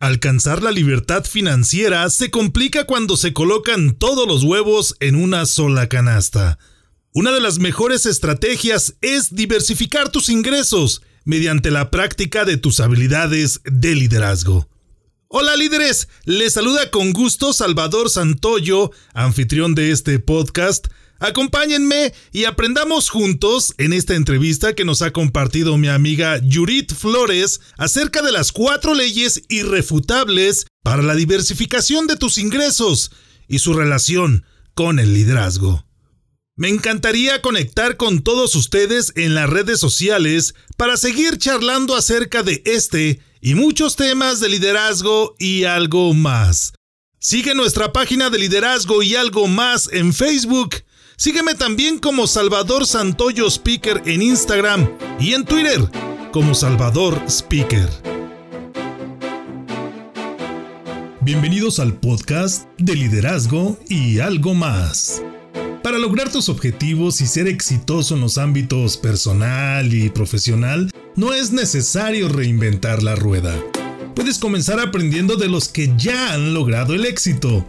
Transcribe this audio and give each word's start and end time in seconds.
Alcanzar 0.00 0.62
la 0.62 0.70
libertad 0.70 1.24
financiera 1.24 2.08
se 2.08 2.30
complica 2.30 2.84
cuando 2.84 3.16
se 3.16 3.32
colocan 3.32 3.98
todos 3.98 4.28
los 4.28 4.44
huevos 4.44 4.94
en 5.00 5.16
una 5.16 5.44
sola 5.44 5.88
canasta. 5.88 6.56
Una 7.12 7.32
de 7.32 7.40
las 7.40 7.58
mejores 7.58 8.06
estrategias 8.06 8.94
es 9.00 9.34
diversificar 9.34 10.10
tus 10.10 10.28
ingresos 10.28 11.02
mediante 11.24 11.72
la 11.72 11.90
práctica 11.90 12.44
de 12.44 12.56
tus 12.58 12.78
habilidades 12.78 13.60
de 13.64 13.96
liderazgo. 13.96 14.68
Hola 15.26 15.56
líderes, 15.56 16.08
les 16.24 16.52
saluda 16.52 16.92
con 16.92 17.12
gusto 17.12 17.52
Salvador 17.52 18.08
Santoyo, 18.08 18.92
anfitrión 19.14 19.74
de 19.74 19.90
este 19.90 20.20
podcast, 20.20 20.86
Acompáñenme 21.20 22.14
y 22.32 22.44
aprendamos 22.44 23.08
juntos 23.08 23.74
en 23.78 23.92
esta 23.92 24.14
entrevista 24.14 24.74
que 24.74 24.84
nos 24.84 25.02
ha 25.02 25.12
compartido 25.12 25.76
mi 25.76 25.88
amiga 25.88 26.40
Yurit 26.44 26.92
Flores 26.94 27.60
acerca 27.76 28.22
de 28.22 28.30
las 28.30 28.52
cuatro 28.52 28.94
leyes 28.94 29.42
irrefutables 29.48 30.66
para 30.84 31.02
la 31.02 31.16
diversificación 31.16 32.06
de 32.06 32.16
tus 32.16 32.38
ingresos 32.38 33.10
y 33.48 33.58
su 33.58 33.74
relación 33.74 34.44
con 34.74 35.00
el 35.00 35.12
liderazgo. 35.12 35.84
Me 36.54 36.68
encantaría 36.68 37.42
conectar 37.42 37.96
con 37.96 38.22
todos 38.22 38.54
ustedes 38.54 39.12
en 39.16 39.34
las 39.34 39.50
redes 39.50 39.80
sociales 39.80 40.54
para 40.76 40.96
seguir 40.96 41.38
charlando 41.38 41.96
acerca 41.96 42.44
de 42.44 42.62
este 42.64 43.20
y 43.40 43.54
muchos 43.54 43.96
temas 43.96 44.38
de 44.38 44.50
liderazgo 44.50 45.34
y 45.38 45.64
algo 45.64 46.14
más. 46.14 46.74
Sigue 47.18 47.56
nuestra 47.56 47.92
página 47.92 48.30
de 48.30 48.38
liderazgo 48.38 49.02
y 49.02 49.16
algo 49.16 49.48
más 49.48 49.88
en 49.92 50.14
Facebook 50.14 50.76
Sígueme 51.20 51.56
también 51.56 51.98
como 51.98 52.28
Salvador 52.28 52.86
Santoyo 52.86 53.48
Speaker 53.48 54.02
en 54.06 54.22
Instagram 54.22 54.88
y 55.18 55.32
en 55.32 55.44
Twitter 55.44 55.80
como 56.30 56.54
Salvador 56.54 57.20
Speaker. 57.26 57.88
Bienvenidos 61.20 61.80
al 61.80 61.94
podcast 61.94 62.68
de 62.78 62.94
liderazgo 62.94 63.76
y 63.88 64.20
algo 64.20 64.54
más. 64.54 65.20
Para 65.82 65.98
lograr 65.98 66.30
tus 66.30 66.48
objetivos 66.48 67.20
y 67.20 67.26
ser 67.26 67.48
exitoso 67.48 68.14
en 68.14 68.20
los 68.20 68.38
ámbitos 68.38 68.96
personal 68.96 69.92
y 69.92 70.10
profesional, 70.10 70.88
no 71.16 71.34
es 71.34 71.50
necesario 71.50 72.28
reinventar 72.28 73.02
la 73.02 73.16
rueda. 73.16 73.60
Puedes 74.14 74.38
comenzar 74.38 74.78
aprendiendo 74.78 75.34
de 75.34 75.48
los 75.48 75.66
que 75.66 75.92
ya 75.96 76.32
han 76.32 76.54
logrado 76.54 76.94
el 76.94 77.06
éxito 77.06 77.68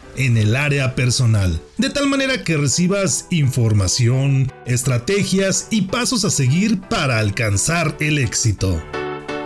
en 0.17 0.37
el 0.37 0.55
área 0.55 0.95
personal, 0.95 1.61
de 1.77 1.89
tal 1.89 2.07
manera 2.07 2.43
que 2.43 2.57
recibas 2.57 3.27
información, 3.29 4.51
estrategias 4.65 5.67
y 5.71 5.83
pasos 5.83 6.25
a 6.25 6.29
seguir 6.29 6.79
para 6.81 7.19
alcanzar 7.19 7.97
el 7.99 8.17
éxito. 8.17 8.81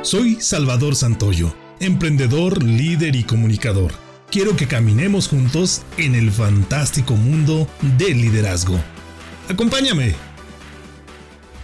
Soy 0.02 0.38
Salvador 0.39 0.95
Santoyo, 0.95 1.55
emprendedor, 1.80 2.63
líder 2.63 3.16
y 3.16 3.23
comunicador. 3.23 3.91
Quiero 4.31 4.55
que 4.55 4.67
caminemos 4.67 5.27
juntos 5.27 5.81
en 5.97 6.16
el 6.16 6.31
fantástico 6.31 7.16
mundo 7.16 7.67
del 7.97 8.22
liderazgo. 8.22 8.79
Acompáñame. 9.50 10.16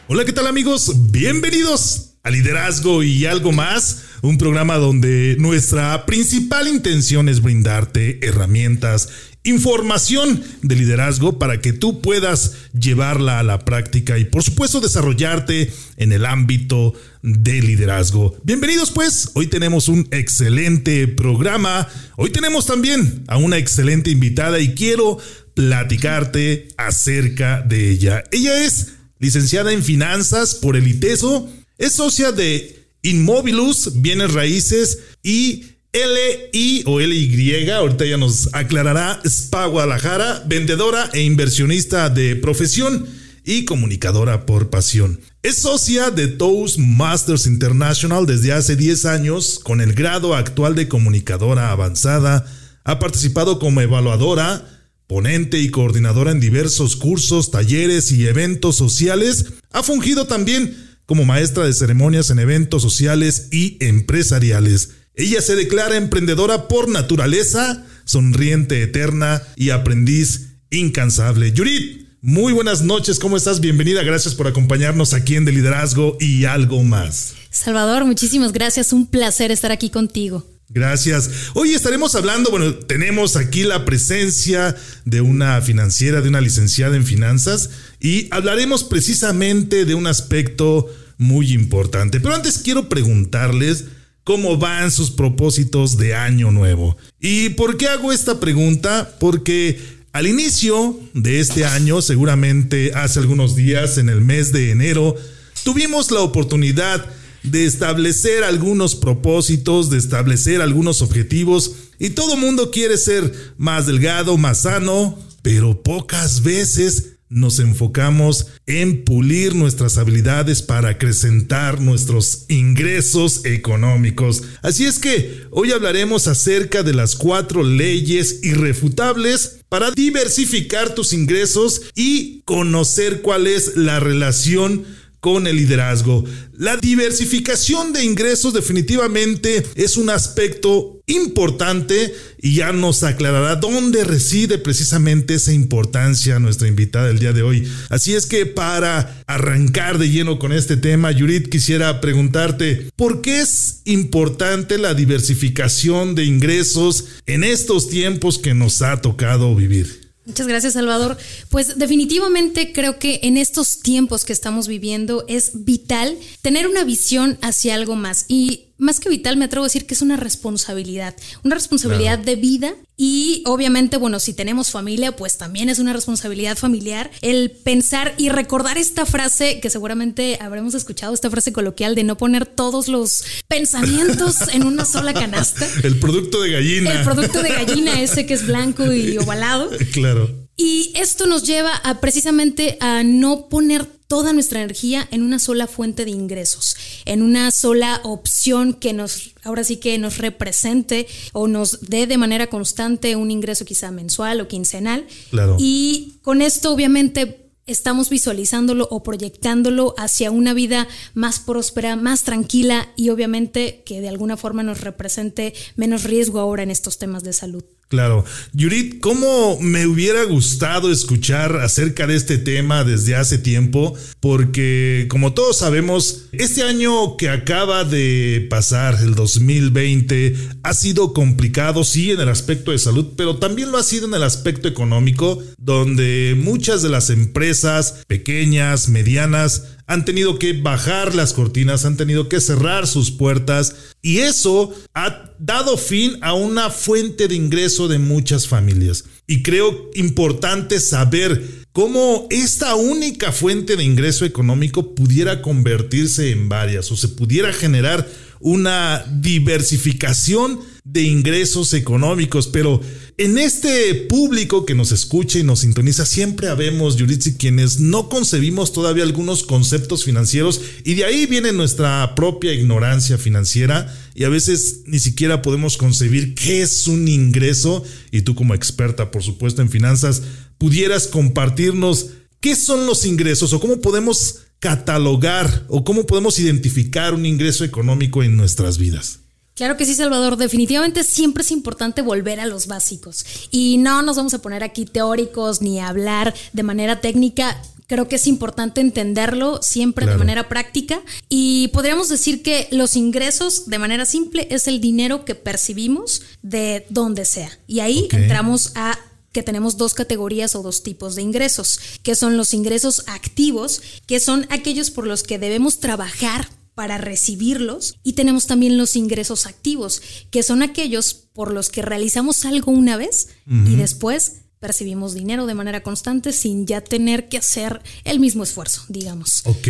Hola, 0.08 0.26
¿qué 0.26 0.34
tal 0.34 0.48
amigos? 0.48 1.12
Bienvenidos 1.12 2.11
a 2.24 2.30
Liderazgo 2.30 3.04
y 3.04 3.26
algo 3.26 3.52
más, 3.52 4.04
un 4.22 4.38
programa 4.38 4.78
donde 4.78 5.36
nuestra 5.40 6.06
principal 6.06 6.68
intención 6.68 7.28
es 7.28 7.42
brindarte 7.42 8.20
herramientas, 8.26 9.09
información 9.44 10.44
de 10.62 10.76
liderazgo 10.76 11.40
para 11.40 11.62
que 11.62 11.74
tú 11.74 12.00
puedas 12.02 12.54
llevarla 12.80 13.40
a 13.40 13.44
la 13.44 13.66
práctica 13.66 14.20
y 14.20 14.26
por 14.26 14.44
supuesto 14.44 14.80
desarrollarte 14.80 15.74
en 15.98 16.12
el 16.12 16.28
ámbito 16.28 16.94
de 17.24 17.60
liderazgo. 17.60 18.38
Bienvenidos 18.44 18.92
pues, 18.92 19.31
hoy 19.34 19.48
tenemos 19.48 19.88
un 19.88 20.08
excelente 20.12 21.08
programa, 21.08 21.88
hoy 22.18 22.30
tenemos 22.30 22.68
también 22.68 23.24
a 23.28 23.38
una 23.38 23.58
excelente 23.58 24.12
invitada 24.12 24.60
y 24.60 24.76
quiero 24.76 25.18
platicarte 25.56 26.68
acerca 26.78 27.62
de 27.62 27.90
ella. 27.90 28.24
Ella 28.31 28.64
es 28.64 28.94
licenciada 29.18 29.74
en 29.74 29.84
finanzas 29.84 30.54
por 30.54 30.76
el 30.76 30.88
ITESO, 30.88 31.50
es 31.81 31.94
socia 31.94 32.31
de 32.31 32.86
Inmobilus, 33.02 34.02
bienes 34.02 34.34
raíces 34.34 35.00
y 35.24 35.66
LI 35.92 36.84
o 36.86 37.00
LY, 37.00 37.72
ahorita 37.72 38.06
ya 38.06 38.18
nos 38.18 38.53
aclarará, 38.53 39.19
Spa 39.25 39.66
Guadalajara, 39.66 40.44
vendedora 40.46 41.09
e 41.12 41.24
inversionista 41.24 42.12
de 42.12 42.36
profesión 42.36 43.08
y 43.44 43.66
comunicadora 43.66 44.46
por 44.46 44.69
pasión. 44.69 45.22
Es 45.42 45.56
socia 45.58 46.12
de 46.12 46.28
Toastmasters 46.28 47.47
International 47.47 48.28
desde 48.28 48.53
hace 48.53 48.75
10 48.75 49.06
años 49.06 49.58
con 49.58 49.81
el 49.81 49.94
grado 49.94 50.36
actual 50.36 50.75
de 50.75 50.88
comunicadora 50.88 51.72
avanzada. 51.72 52.46
Ha 52.84 53.00
participado 53.00 53.58
como 53.58 53.81
evaluadora, 53.81 54.63
ponente 55.08 55.58
y 55.58 55.72
coordinadora 55.72 56.30
en 56.30 56.40
diversos 56.40 56.96
cursos, 56.96 57.50
talleres 57.50 58.12
y 58.12 58.28
eventos 58.28 58.75
sociales. 58.75 59.48
Ha 59.72 59.81
fungido 59.81 60.28
también 60.28 60.91
como 61.06 61.25
maestra 61.25 61.66
de 61.66 61.73
ceremonias 61.73 62.29
en 62.29 62.39
eventos 62.39 62.81
sociales 62.81 63.50
y 63.51 63.78
empresariales. 63.79 64.91
Ella 65.16 65.41
se 65.41 65.56
declara 65.56 65.97
emprendedora 65.97 66.67
por 66.67 66.89
naturaleza, 66.89 67.85
sonriente 68.06 68.81
eterna 68.81 69.44
y 69.56 69.72
aprendiz 69.72 70.51
incansable. 70.69 71.51
Yurit, 71.51 72.07
muy 72.22 72.53
buenas 72.53 72.81
noches, 72.81 73.19
¿cómo 73.19 73.35
estás? 73.35 73.59
Bienvenida, 73.59 74.03
gracias 74.03 74.35
por 74.35 74.47
acompañarnos 74.47 75.13
aquí 75.13 75.35
en 75.35 75.45
De 75.45 75.51
Liderazgo 75.51 76.17
y 76.19 76.45
algo 76.45 76.84
más. 76.84 77.33
Salvador, 77.50 78.06
muchísimas 78.06 78.53
gracias, 78.53 78.94
un 78.94 79.07
placer 79.07 79.51
estar 79.51 79.72
aquí 79.72 79.89
contigo. 79.89 80.45
Gracias. 80.74 81.30
Hoy 81.54 81.74
estaremos 81.74 82.16
hablando, 82.16 82.50
bueno, 82.50 82.74
tenemos 82.74 83.36
aquí 83.36 83.64
la 83.64 83.84
presencia 83.84 84.74
de 85.04 85.20
una 85.20 85.62
financiera, 85.62 86.22
de 86.22 86.30
una 86.30 86.40
licenciada 86.40 86.96
en 86.96 87.06
finanzas, 87.06 87.72
y 88.00 88.28
hablaremos 88.32 88.86
precisamente 88.86 89.84
de 89.84 89.96
un 89.96 90.08
aspecto 90.08 90.90
muy 91.18 91.52
importante. 91.52 92.22
Pero 92.22 92.36
antes 92.36 92.58
quiero 92.60 92.88
preguntarles 92.88 93.86
cómo 94.24 94.58
van 94.58 94.92
sus 94.92 95.12
propósitos 95.12 95.98
de 95.98 96.16
año 96.16 96.52
nuevo. 96.52 96.96
¿Y 97.20 97.50
por 97.50 97.76
qué 97.76 97.88
hago 97.88 98.14
esta 98.14 98.40
pregunta? 98.40 99.18
Porque 99.20 99.78
al 100.14 100.26
inicio 100.26 100.98
de 101.14 101.42
este 101.42 101.66
año, 101.66 102.02
seguramente 102.02 102.94
hace 102.96 103.20
algunos 103.20 103.58
días, 103.58 103.98
en 103.98 104.08
el 104.08 104.22
mes 104.22 104.54
de 104.54 104.72
enero, 104.72 105.16
tuvimos 105.64 106.12
la 106.12 106.22
oportunidad 106.22 107.06
de 107.44 107.66
establecer 107.66 108.44
algunos 108.44 108.96
propósitos, 108.96 109.90
de 109.90 109.97
establecer 109.97 110.62
algunos 110.62 111.02
objetivos 111.02 111.75
y 112.00 112.12
todo 112.12 112.38
mundo 112.38 112.72
quiere 112.72 112.97
ser 112.97 113.53
más 113.57 113.88
delgado, 113.88 114.38
más 114.38 114.63
sano, 114.63 115.18
pero 115.41 115.81
pocas 115.84 116.44
veces 116.44 117.12
nos 117.31 117.59
enfocamos 117.59 118.47
en 118.68 119.06
pulir 119.06 119.56
nuestras 119.56 119.97
habilidades 119.97 120.62
para 120.62 120.90
acrecentar 120.90 121.80
nuestros 121.80 122.46
ingresos 122.50 123.46
económicos. 123.46 124.44
Así 124.62 124.85
es 124.85 125.00
que 125.00 125.46
hoy 125.50 125.72
hablaremos 125.72 126.28
acerca 126.28 126.84
de 126.84 126.94
las 126.94 127.16
cuatro 127.16 127.63
leyes 127.63 128.40
irrefutables 128.44 129.60
para 129.69 129.92
diversificar 129.92 130.94
tus 130.94 131.13
ingresos 131.13 131.83
y 131.95 132.42
conocer 132.42 133.21
cuál 133.21 133.48
es 133.48 133.77
la 133.77 134.01
relación 134.01 134.83
con 135.21 135.47
el 135.47 135.56
liderazgo. 135.56 136.25
La 136.57 136.75
diversificación 136.77 137.94
de 137.94 138.03
ingresos 138.03 138.53
definitivamente 138.53 139.63
es 139.75 139.95
un 139.95 140.09
aspecto 140.09 141.00
importante 141.06 142.13
y 142.41 142.56
ya 142.56 142.71
nos 142.73 143.03
aclarará 143.03 143.56
dónde 143.56 144.03
reside 144.03 144.57
precisamente 144.57 145.35
esa 145.35 145.53
importancia 145.53 146.39
nuestra 146.39 146.68
invitada 146.68 147.07
del 147.07 147.19
día 147.19 147.33
de 147.33 147.44
hoy. 147.44 147.68
Así 147.89 148.15
es 148.15 148.25
que 148.25 148.45
para 148.45 149.23
arrancar 149.27 150.00
de 150.00 150.09
lleno 150.09 150.39
con 150.39 150.51
este 150.51 150.75
tema, 150.75 151.12
Yurit, 151.12 151.50
quisiera 151.50 152.01
preguntarte, 152.01 152.89
¿por 152.95 153.21
qué 153.21 153.41
es 153.41 153.81
importante 153.85 154.77
la 154.79 154.95
diversificación 154.95 156.15
de 156.15 156.25
ingresos 156.25 157.06
en 157.27 157.44
estos 157.44 157.89
tiempos 157.89 158.39
que 158.39 158.53
nos 158.56 158.81
ha 158.81 159.01
tocado 159.01 159.53
vivir? 159.56 160.00
Muchas 160.25 160.47
gracias, 160.47 160.73
Salvador. 160.73 161.18
Pues 161.50 161.79
definitivamente 161.79 162.73
creo 162.73 163.00
que 163.00 163.21
en 163.23 163.38
estos 163.38 163.79
tiempos 163.79 164.23
que 164.23 164.33
estamos 164.33 164.68
viviendo 164.68 165.25
es 165.27 165.65
vital 165.65 166.15
tener 166.44 166.68
una 166.68 166.83
visión 166.83 167.39
hacia 167.41 167.73
algo 167.73 167.95
más. 167.95 168.25
Y 168.27 168.70
más 168.81 169.00
que 169.00 169.10
vital, 169.10 169.38
me 169.38 169.45
atrevo 169.45 169.63
a 169.63 169.68
decir 169.68 169.86
que 169.86 169.94
es 169.94 170.01
una 170.01 170.18
responsabilidad, 170.18 171.16
una 171.44 171.54
responsabilidad 171.54 172.18
de 172.18 172.36
vida 172.36 172.74
y 172.98 173.44
obviamente, 173.45 173.98
bueno, 173.98 174.19
si 174.19 174.33
tenemos 174.33 174.72
familia, 174.72 175.16
pues 175.16 175.38
también 175.38 175.69
es 175.69 175.78
una 175.78 175.94
responsabilidad 175.94 176.57
familiar 176.57 177.12
el 177.22 177.51
pensar 177.51 178.16
y 178.18 178.30
recordar 178.30 178.80
esta 178.80 179.06
frase 179.06 179.60
que 179.60 179.69
seguramente 179.69 180.39
habremos 180.42 180.74
escuchado, 180.74 181.13
esta 181.13 181.30
frase 181.30 181.54
coloquial 181.54 181.94
de 181.94 182.04
no 182.04 182.18
poner 182.18 182.48
todos 182.48 182.88
los 182.88 183.24
pensamientos 183.48 184.36
en 184.54 184.66
una 184.66 184.86
sola 184.86 185.13
canasta. 185.13 185.68
El 185.83 186.00
producto 186.00 186.42
de 186.42 186.51
gallina. 186.51 186.92
El 186.92 187.04
producto 187.04 187.44
de 187.44 187.50
gallina 187.50 188.01
ese 188.01 188.25
que 188.25 188.33
es 188.33 188.48
blanco 188.48 188.92
y 188.92 189.18
ovalado. 189.19 189.69
Claro. 189.92 190.41
Y 190.57 190.92
esto 190.95 191.25
nos 191.25 191.44
lleva 191.44 191.75
a 191.75 192.00
precisamente 192.01 192.77
a 192.81 193.03
no 193.03 193.48
poner 193.50 193.86
toda 194.12 194.33
nuestra 194.33 194.59
energía 194.59 195.07
en 195.12 195.24
una 195.24 195.39
sola 195.39 195.68
fuente 195.68 196.03
de 196.03 196.12
ingresos, 196.12 196.75
en 197.06 197.21
una 197.21 197.50
sola 197.50 198.01
opción 198.03 198.74
que 198.74 198.92
nos, 198.92 199.31
ahora 199.44 199.63
sí 199.63 199.77
que 199.77 199.98
nos 199.98 200.18
represente 200.18 201.07
o 201.31 201.48
nos 201.48 201.80
dé 201.89 202.07
de 202.07 202.18
manera 202.18 202.48
constante 202.48 203.15
un 203.15 203.31
ingreso 203.31 203.63
quizá 203.63 203.89
mensual 203.89 204.42
o 204.42 204.50
quincenal. 204.50 205.07
Claro. 205.30 205.56
Y 205.57 206.19
con 206.24 206.42
esto 206.42 206.74
obviamente 206.74 207.42
estamos 207.68 208.09
visualizándolo 208.09 208.88
o 208.92 209.01
proyectándolo 209.01 209.95
hacia 209.97 210.30
una 210.30 210.54
vida 210.54 210.89
más 211.13 211.39
próspera, 211.39 211.95
más 211.95 212.24
tranquila 212.24 212.92
y 212.97 213.09
obviamente 213.12 213.81
que 213.86 214.01
de 214.01 214.09
alguna 214.09 214.36
forma 214.36 214.62
nos 214.62 214.81
represente 214.81 215.54
menos 215.77 216.04
riesgo 216.04 216.39
ahora 216.39 216.63
en 216.63 216.71
estos 216.71 216.97
temas 216.97 217.24
de 217.24 217.31
salud. 217.31 217.63
Claro. 217.92 218.24
Yurit, 218.54 219.02
¿cómo 219.02 219.60
me 219.60 219.86
hubiera 219.86 220.24
gustado 220.24 220.94
escuchar 220.94 221.58
acerca 221.58 222.08
de 222.08 222.16
este 222.16 222.38
tema 222.38 222.86
desde 222.86 223.18
hace 223.18 223.38
tiempo? 223.38 223.94
Porque 224.22 225.08
como 225.10 225.34
todos 225.34 225.58
sabemos, 225.58 226.28
este 226.32 226.64
año 226.64 227.18
que 227.18 227.28
acaba 227.28 227.84
de 227.84 228.48
pasar, 228.50 228.98
el 229.04 229.14
2020, 229.14 230.38
ha 230.64 230.74
sido 230.74 231.12
complicado, 231.12 231.84
sí, 231.84 232.12
en 232.12 232.22
el 232.22 232.30
aspecto 232.30 232.72
de 232.72 232.80
salud, 232.80 233.08
pero 233.18 233.40
también 233.40 233.74
lo 233.74 233.78
ha 233.78 233.84
sido 233.84 234.08
en 234.08 234.14
el 234.14 234.24
aspecto 234.24 234.70
económico, 234.70 235.44
donde 235.58 236.38
muchas 236.42 236.82
de 236.82 236.88
las 236.88 237.10
empresas 237.10 238.06
pequeñas, 238.08 238.88
medianas, 238.88 239.64
han 239.92 240.06
tenido 240.06 240.40
que 240.40 240.54
bajar 240.54 241.14
las 241.16 241.34
cortinas, 241.34 241.84
han 241.84 241.98
tenido 241.98 242.30
que 242.30 242.40
cerrar 242.40 242.88
sus 242.88 243.12
puertas 243.12 243.76
y 244.02 244.20
eso 244.20 244.74
ha 244.94 245.34
dado 245.38 245.76
fin 245.76 246.18
a 246.22 246.34
una 246.34 246.70
fuente 246.70 247.28
de 247.28 247.36
ingreso 247.36 247.90
de 247.90 248.00
muchas 248.00 248.48
familias. 248.48 249.04
Y 249.28 249.44
creo 249.44 249.90
importante 249.96 250.80
saber 250.80 251.66
cómo 251.74 252.26
esta 252.30 252.76
única 252.76 253.34
fuente 253.34 253.76
de 253.76 253.84
ingreso 253.84 254.24
económico 254.24 254.96
pudiera 254.96 255.42
convertirse 255.42 256.32
en 256.32 256.48
varias 256.48 256.90
o 256.94 256.96
se 256.96 257.10
pudiera 257.10 257.52
generar 257.52 258.08
una 258.42 259.06
diversificación 259.22 260.60
de 260.84 261.04
ingresos 261.04 261.74
económicos, 261.74 262.48
pero 262.48 262.82
en 263.18 263.38
este 263.38 263.94
público 263.94 264.66
que 264.66 264.74
nos 264.74 264.92
escucha 264.92 265.38
y 265.38 265.44
nos 265.44 265.60
sintoniza, 265.60 266.08
siempre 266.08 266.48
habemos, 266.50 266.96
Yuritsi, 266.96 267.36
quienes 267.36 267.80
no 267.80 268.10
concebimos 268.10 268.74
todavía 268.74 269.04
algunos 269.04 269.44
conceptos 269.44 270.04
financieros 270.04 270.60
y 270.84 270.96
de 270.96 271.06
ahí 271.06 271.28
viene 271.28 271.52
nuestra 271.52 272.16
propia 272.16 272.54
ignorancia 272.54 273.20
financiera 273.20 273.96
y 274.16 274.24
a 274.24 274.30
veces 274.30 274.82
ni 274.86 275.00
siquiera 275.00 275.42
podemos 275.42 275.78
concebir 275.78 276.34
qué 276.34 276.64
es 276.64 276.88
un 276.88 277.08
ingreso. 277.08 277.84
Y 278.12 278.22
tú 278.22 278.36
como 278.36 278.56
experta, 278.56 279.12
por 279.12 279.24
supuesto, 279.24 279.62
en 279.62 279.70
finanzas, 279.70 280.24
pudieras 280.58 281.08
compartirnos 281.08 282.08
qué 282.40 282.56
son 282.56 282.88
los 282.88 283.06
ingresos 283.06 283.54
o 283.54 283.60
cómo 283.60 283.82
podemos 283.82 284.40
catalogar 284.62 285.66
o 285.68 285.84
cómo 285.84 286.06
podemos 286.06 286.40
identificar 286.40 287.13
un 287.16 287.25
ingreso 287.25 287.66
económico 287.66 288.24
en 288.24 288.38
nuestras 288.38 288.78
vidas. 288.78 289.19
Claro 289.56 289.75
que 289.75 289.86
sí, 289.86 289.96
Salvador. 289.96 290.38
Definitivamente 290.38 291.04
siempre 291.04 291.42
es 291.44 291.52
importante 291.52 292.02
volver 292.02 292.40
a 292.40 292.46
los 292.46 292.68
básicos. 292.68 293.25
Y 293.50 293.78
no 293.80 294.02
nos 294.04 294.16
vamos 294.16 294.34
a 294.34 294.42
poner 294.42 294.63
aquí 294.63 294.86
teóricos 294.86 295.62
ni 295.62 295.80
a 295.80 295.90
hablar 295.90 296.34
de 296.54 296.63
manera 296.63 297.02
técnica. 297.02 297.62
Creo 297.88 298.08
que 298.08 298.16
es 298.16 298.28
importante 298.28 298.81
entenderlo 298.81 299.62
siempre 299.63 300.06
de 300.06 300.16
manera 300.16 300.48
práctica. 300.48 301.02
Y 301.28 301.69
podríamos 301.69 302.07
decir 302.07 302.44
que 302.44 302.68
los 302.72 302.96
ingresos, 302.96 303.68
de 303.68 303.80
manera 303.80 304.06
simple, 304.06 304.48
es 304.52 304.68
el 304.68 304.80
dinero 304.80 305.25
que 305.25 305.36
percibimos 305.36 306.22
de 306.44 306.86
donde 306.90 307.25
sea. 307.25 307.50
Y 307.68 307.80
ahí 307.80 308.07
entramos 308.12 308.72
a 308.75 308.98
que 309.31 309.44
tenemos 309.44 309.78
dos 309.78 309.94
categorías 309.94 310.56
o 310.56 310.62
dos 310.62 310.83
tipos 310.83 311.16
de 311.16 311.22
ingresos, 311.22 311.80
que 312.04 312.16
son 312.16 312.38
los 312.38 312.54
ingresos 312.54 313.04
activos, 313.07 313.81
que 314.06 314.19
son 314.19 314.45
aquellos 314.50 314.92
por 314.92 315.07
los 315.07 315.24
que 315.24 315.39
debemos 315.39 315.80
trabajar 315.80 316.50
para 316.75 316.98
recibirlos 316.98 317.95
y 318.04 318.13
tenemos 318.13 318.48
también 318.48 318.78
los 318.78 318.95
ingresos 318.95 319.45
activos, 319.45 320.01
que 320.31 320.44
son 320.44 320.62
aquellos 320.63 321.13
por 321.13 321.54
los 321.54 321.69
que 321.69 321.81
realizamos 321.81 322.45
algo 322.45 322.72
una 322.72 322.98
vez 322.98 323.30
y 323.45 323.75
después 323.75 324.38
percibimos 324.60 325.13
dinero 325.13 325.48
de 325.48 325.56
manera 325.56 325.83
constante 325.83 326.31
sin 326.31 326.66
ya 326.68 326.81
tener 326.81 327.28
que 327.28 327.38
hacer 327.38 327.81
el 328.04 328.19
mismo 328.19 328.44
esfuerzo, 328.44 328.83
digamos. 328.88 329.42
Ok. 329.45 329.68